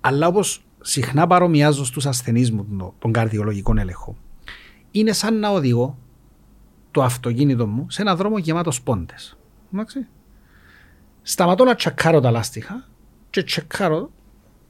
Αλλά 0.00 0.26
όπως 0.26 0.64
συχνά 0.80 1.26
παρομοιάζω 1.26 1.84
στους 1.84 2.06
ασθενείς 2.06 2.52
μου 2.52 2.94
τον 2.98 3.12
καρδιολογικό 3.12 3.74
έλεγχο, 3.76 4.16
είναι 4.90 5.12
σαν 5.12 5.38
να 5.38 5.48
οδηγώ 5.48 5.98
το 6.90 7.02
αυτοκίνητο 7.02 7.66
μου 7.66 7.90
σε 7.90 8.02
ένα 8.02 8.16
δρόμο 8.16 8.38
γεμάτος 8.38 8.82
πόντες. 8.82 9.38
Σταματώ 11.22 11.64
να 11.64 11.74
τσεκάρω 11.74 12.20
τα 12.20 12.30
λάστιχα 12.30 12.88
και 13.30 13.42
τσεκάρω 13.42 14.10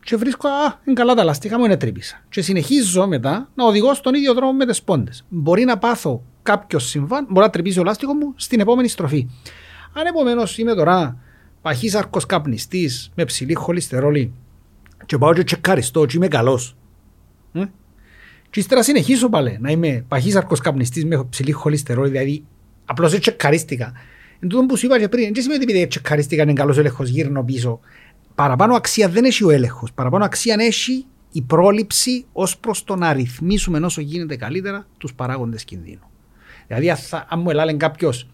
και 0.08 0.16
βρίσκω, 0.16 0.48
α, 0.48 0.80
είναι 0.84 0.94
καλά 0.94 1.14
τα 1.14 1.24
λαστίχα 1.24 1.58
μου, 1.58 1.64
είναι 1.64 1.76
τρύπησα. 1.76 2.24
Και 2.28 2.42
συνεχίζω 2.42 3.06
μετά 3.06 3.48
να 3.54 3.64
οδηγώ 3.64 3.94
στον 3.94 4.14
ίδιο 4.14 4.34
δρόμο 4.34 4.52
με 4.52 4.66
τις 4.66 4.82
πόντες. 4.82 5.24
Μπορεί 5.28 5.64
να 5.64 5.78
πάθω 5.78 6.24
κάποιος 6.42 6.88
συμβάν, 6.88 7.26
μπορεί 7.28 7.46
να 7.46 7.50
τρυπήσει 7.50 7.78
ο 7.78 7.82
λάστιχος 7.82 8.14
μου 8.14 8.32
στην 8.36 8.60
επόμενη 8.60 8.88
στροφή. 8.88 9.28
Αν 9.92 10.06
επομένως 10.06 10.58
είμαι 10.58 10.74
τώρα 10.74 11.18
παχύσαρκο 11.62 12.20
καπνιστής 12.26 13.10
με 13.14 13.24
ψηλή 13.24 13.54
χολυστερόλη 13.54 14.32
και 15.06 15.18
πάω 15.18 15.34
και 15.34 15.44
τσεκαριστώ 15.44 16.06
και 16.06 16.16
είμαι 16.16 16.28
καλός. 16.28 16.76
Ε; 17.52 17.64
Και 18.50 18.60
ύστερα 18.60 18.82
συνεχίσω 18.82 19.28
πάλι 19.28 19.58
να 19.60 19.70
είμαι 19.70 20.04
παχύσαρκο 20.08 20.56
καπνιστής 20.56 21.04
με 21.04 21.24
ψηλή 21.24 21.52
χολυστερόλη, 21.52 22.10
δηλαδή 22.10 22.44
απλώς 22.84 23.18
τσεκαρίστηκα. 23.18 23.92
Εν 24.40 24.48
τούτο 24.48 24.66
που 24.66 24.76
σου 24.76 24.86
είπα 24.86 24.98
και 24.98 25.08
πριν, 25.08 25.34
δεν 25.34 25.42
σημαίνει 25.42 25.62
ότι 25.62 25.72
επειδή 25.72 25.86
τσεκαρίστηκα 25.86 26.42
είναι 26.42 26.52
καλός 26.52 26.78
έλεγχος 26.78 27.08
γύρνω 27.08 27.44
πίσω 27.44 27.80
παραπάνω 28.38 28.74
αξία 28.74 29.08
δεν 29.08 29.24
έχει 29.24 29.44
ο 29.44 29.50
έλεγχος. 29.50 29.92
Παραπάνω 29.92 30.24
αξία 30.24 30.56
έχει 30.58 31.06
η 31.32 31.42
πρόληψη 31.42 32.26
ως 32.32 32.58
προς 32.58 32.84
το 32.84 32.96
να 32.96 33.12
ρυθμίσουμε 33.12 33.78
όσο 33.78 34.00
γίνεται 34.00 34.36
καλύτερα 34.36 34.86
τους 34.98 35.14
παράγοντες 35.14 35.64
κινδύνου. 35.64 36.10
Δηλαδή, 36.66 36.90
αν 37.28 37.40
μου 37.40 37.50
έλεγε 37.50 37.72
κάποιος, 37.72 38.28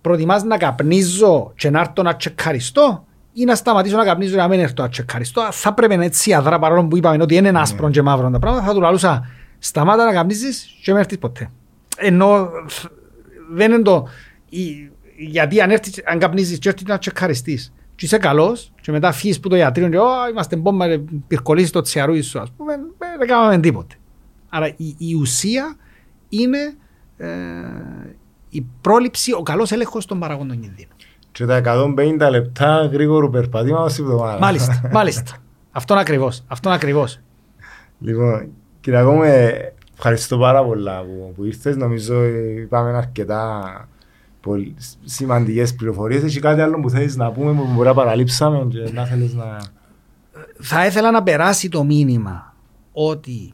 προτιμάς 0.00 0.42
να 0.42 0.56
καπνίζω 0.56 1.52
και 1.56 1.70
να 1.70 1.80
έρθω 1.80 2.02
να 2.02 2.16
τσεκαριστώ, 2.16 3.04
ή 3.32 3.44
να 3.44 3.54
σταματήσω 3.54 3.96
να 3.96 4.04
καπνίζω 4.04 4.30
και 4.34 4.40
να 4.40 4.48
μην 4.48 4.60
έρθω 4.60 4.82
να 4.82 4.88
τσεκαριστώ, 4.88 5.48
θα 5.50 5.74
πρέπει 5.74 5.96
να 5.96 6.04
έτσι 6.04 6.32
αδρά 6.32 6.58
παρόλο 6.58 6.86
που 6.86 6.96
είπαμε 6.96 7.22
ότι 7.22 7.34
είναι 7.34 7.52
άσπρο 7.54 7.86
ναι. 7.86 7.92
και 7.92 8.02
μαύρο 8.02 8.30
τα 8.30 8.38
πράγματα, 8.38 8.66
θα 8.66 8.72
του 8.72 8.80
λαλούσα 8.80 9.28
σταμάτα 9.58 10.04
να 10.04 10.12
καπνίζεις 10.12 10.78
και 10.82 10.90
μην 10.90 11.00
έρθεις 11.00 11.18
ποτέ. 11.18 11.50
Ενώ 11.96 12.50
δεν 13.50 13.72
είναι 13.72 13.82
το. 13.82 14.08
Γιατί 15.16 15.60
αν, 15.60 15.70
έρθεις, 15.70 16.02
αν 16.04 16.18
καπνίζεις 16.18 16.58
και 16.58 16.68
έρθεις 16.68 16.86
να 16.86 16.98
τσεκαριστείς 16.98 17.72
και 18.00 18.06
είσαι 18.06 18.18
καλός 18.18 18.72
και 18.80 18.92
μετά 18.92 19.12
φύγεις 19.12 19.40
που 19.40 19.48
το 19.48 19.56
ιατρείο 19.56 19.88
και 19.88 19.98
είμαστε 20.30 20.56
μπόμπα 20.56 20.86
πυρκολίσεις 21.26 21.70
το 21.70 21.80
τσιαρούι 21.80 22.20
σου 22.20 22.40
ας 22.40 22.50
πούμε 22.56 22.74
δεν 23.18 23.28
κάναμε 23.28 23.58
τίποτε. 23.58 23.94
Άρα 24.48 24.66
η, 24.66 24.94
η 24.98 25.14
ουσία 25.14 25.76
είναι 26.28 26.58
ε, 27.16 27.28
η 28.48 28.66
πρόληψη, 28.80 29.32
ο 29.32 29.42
καλός 29.42 29.72
έλεγχος 29.72 30.06
των 30.06 30.18
παραγόντων 30.18 30.60
κινδύνων. 30.60 30.92
Και 31.32 31.46
τα 31.46 31.62
150 32.26 32.30
λεπτά 32.30 32.88
γρήγορο 32.92 33.30
περπατήμα 33.30 33.80
ως 33.80 33.98
εβδομάδα. 33.98 34.38
Μάλιστα, 34.38 34.80
μάλιστα. 34.92 35.32
Αυτόν 35.70 35.98
ακριβώς, 35.98 36.44
αυτόν 36.46 36.72
ακριβώς. 36.72 37.20
Λοιπόν, 37.98 38.48
κύριε 38.80 38.98
Αγώμε, 38.98 39.54
ευχαριστώ 39.94 40.38
πάρα 40.38 40.64
πολλά 40.64 41.00
που, 41.00 41.32
που 41.36 41.44
ήρθες. 41.44 41.76
Νομίζω 41.76 42.24
είπαμε 42.24 42.96
αρκετά 42.96 43.62
σημαντικές 45.04 45.74
πληροφορίες. 45.74 46.22
Έχει 46.22 46.40
κάτι 46.40 46.60
άλλο 46.60 46.80
που 46.80 46.90
θέλεις 46.90 47.16
να 47.16 47.32
πούμε 47.32 47.52
που 47.52 47.72
μπορεί 47.72 47.88
να 47.88 47.94
παραλείψαμε 47.94 48.66
και 48.70 48.92
να 48.92 49.04
θέλεις 49.06 49.34
να. 49.34 49.60
Θα 50.60 50.86
ήθελα 50.86 51.10
να 51.10 51.22
περάσει 51.22 51.68
το 51.68 51.84
μήνυμα 51.84 52.54
ότι 52.92 53.52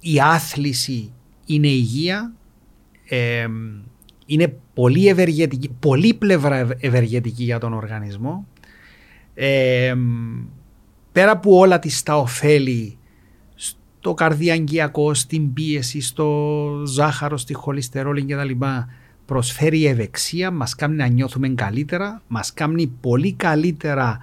η 0.00 0.20
άθληση 0.20 1.12
είναι 1.46 1.66
υγεία, 1.66 2.32
ε, 3.08 3.46
είναι 4.26 4.56
πολύ 4.74 5.08
ευεργετική, 5.08 5.76
πολύ 5.80 6.14
πλευρά 6.14 6.68
ευεργετική 6.78 7.44
για 7.44 7.58
τον 7.58 7.72
οργανισμό. 7.72 8.46
Ε, 9.34 9.94
πέρα 11.12 11.30
από 11.30 11.58
όλα 11.58 11.78
τις 11.78 12.02
τα 12.02 12.18
ωφέλη 12.18 12.98
στο 13.54 14.14
καρδιαγγειακό, 14.14 15.14
στην 15.14 15.52
πίεση, 15.52 16.00
στο 16.00 16.82
ζάχαρο, 16.86 17.36
στη 17.36 17.54
χολυστερόλη 17.54 18.24
κτλ. 18.24 18.64
Προσφέρει 19.28 19.86
ευεξία, 19.86 20.50
μας 20.50 20.74
κάνει 20.74 20.96
να 20.96 21.06
νιώθουμε 21.06 21.48
καλύτερα, 21.48 22.22
μας 22.28 22.52
κάνει 22.52 22.86
πολύ 22.86 23.32
καλύτερα 23.32 24.18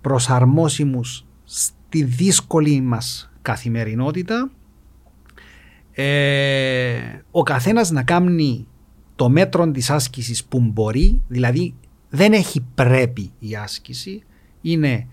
προσαρμόσιμους 0.00 1.26
στη 1.44 2.02
δύσκολη 2.02 2.80
μας 2.80 3.32
καθημερινότητα. 3.42 4.50
Ε, 5.92 6.98
ο 7.30 7.42
καθένας 7.42 7.90
να 7.90 8.02
κάνει 8.02 8.66
το 9.16 9.28
μέτρο 9.28 9.70
της 9.70 9.90
άσκησης 9.90 10.44
που 10.44 10.60
μπορεί, 10.60 11.22
δηλαδή 11.28 11.74
δεν 12.08 12.32
έχει 12.32 12.60
πρέπει 12.74 13.30
η 13.38 13.56
άσκηση, 13.56 14.22
είναι 14.60 15.06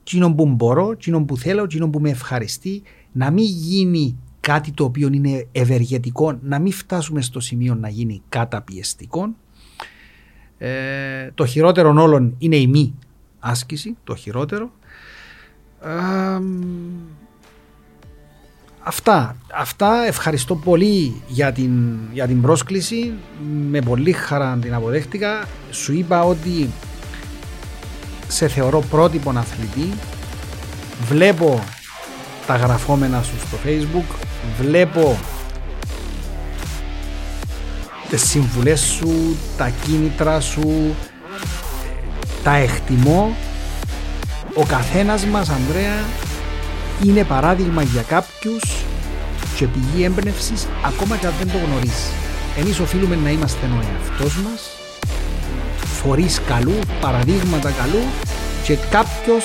εκείνο 0.00 0.34
που 0.34 0.46
μπορώ, 0.46 0.90
εκείνο 0.90 1.24
που 1.24 1.36
θέλω, 1.36 1.62
εκείνο 1.62 1.88
που 1.88 2.00
με 2.00 2.10
ευχαριστεί, 2.10 2.82
να 3.12 3.30
μην 3.30 3.44
γίνει 3.44 4.18
κάτι 4.46 4.72
το 4.72 4.84
οποίο 4.84 5.08
είναι 5.12 5.46
ευεργετικό, 5.52 6.38
να 6.42 6.58
μην 6.58 6.72
φτάσουμε 6.72 7.20
στο 7.20 7.40
σημείο 7.40 7.74
να 7.74 7.88
γίνει 7.88 8.22
καταπιεστικό. 8.28 9.34
Ε, 10.58 11.30
το 11.34 11.46
χειρότερο 11.46 12.02
όλων 12.02 12.34
είναι 12.38 12.56
η 12.56 12.66
μη 12.66 12.94
άσκηση, 13.38 13.96
το 14.04 14.14
χειρότερο. 14.14 14.70
Ε, 15.82 16.40
αυτά, 18.82 19.36
αυτά 19.52 20.06
ευχαριστώ 20.06 20.56
πολύ 20.56 21.22
για 21.28 21.52
την, 21.52 21.98
για 22.12 22.26
την 22.26 22.40
πρόσκληση. 22.40 23.12
Με 23.70 23.80
πολύ 23.80 24.12
χαρά 24.12 24.58
την 24.60 24.74
αποδέχτηκα. 24.74 25.48
Σου 25.70 25.92
είπα 25.92 26.24
ότι 26.24 26.68
σε 28.28 28.48
θεωρώ 28.48 28.80
πρότυπο 28.90 29.30
αθλητή. 29.30 29.92
Βλέπω 31.00 31.64
τα 32.46 32.56
γραφόμενα 32.56 33.22
σου 33.22 33.38
στο 33.38 33.56
facebook, 33.64 34.35
βλέπω 34.60 35.18
τις 38.08 38.28
συμβουλές 38.28 38.80
σου, 38.80 39.36
τα 39.56 39.72
κίνητρα 39.84 40.40
σου, 40.40 40.94
τα 42.42 42.54
εκτιμώ. 42.54 43.36
Ο 44.54 44.64
καθένας 44.64 45.24
μας, 45.24 45.48
Ανδρέα, 45.48 46.04
είναι 47.04 47.24
παράδειγμα 47.24 47.82
για 47.82 48.02
κάποιους 48.02 48.62
και 49.56 49.66
πηγή 49.66 50.04
έμπνευσης 50.04 50.66
ακόμα 50.84 51.16
και 51.16 51.26
αν 51.26 51.32
δεν 51.38 51.50
το 51.52 51.58
γνωρίζει. 51.66 52.10
Εμείς 52.58 52.80
οφείλουμε 52.80 53.16
να 53.16 53.30
είμαστε 53.30 53.66
ο 53.66 53.80
εαυτός 53.92 54.36
μας, 54.36 54.62
φορείς 55.82 56.40
καλού, 56.46 56.78
παραδείγματα 57.00 57.70
καλού 57.70 58.04
και 58.64 58.76
κάποιος 58.90 59.44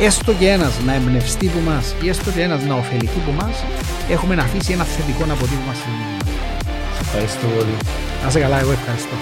έστω 0.00 0.32
και 0.32 0.48
ένας 0.48 0.72
να 0.86 0.94
εμπνευστεί 0.94 1.46
που 1.46 1.60
μας 1.70 1.94
ή 2.02 2.08
έστω 2.08 2.30
και 2.30 2.42
ένας 2.42 2.62
να 2.64 2.74
ωφεληθεί 2.74 3.18
που 3.18 3.32
μας 3.32 3.64
έχουμε 4.08 4.34
να 4.34 4.42
αφήσει 4.42 4.72
ένα 4.72 4.84
θετικό 4.84 5.22
αποτύπωμα 5.22 5.74
στην 5.74 5.92
Ευχαριστώ 7.00 7.46
πολύ. 7.46 7.76
Να 8.24 8.30
σε 8.30 8.40
καλά, 8.40 8.58
εγώ 8.60 8.72
ευχαριστώ. 8.72 9.16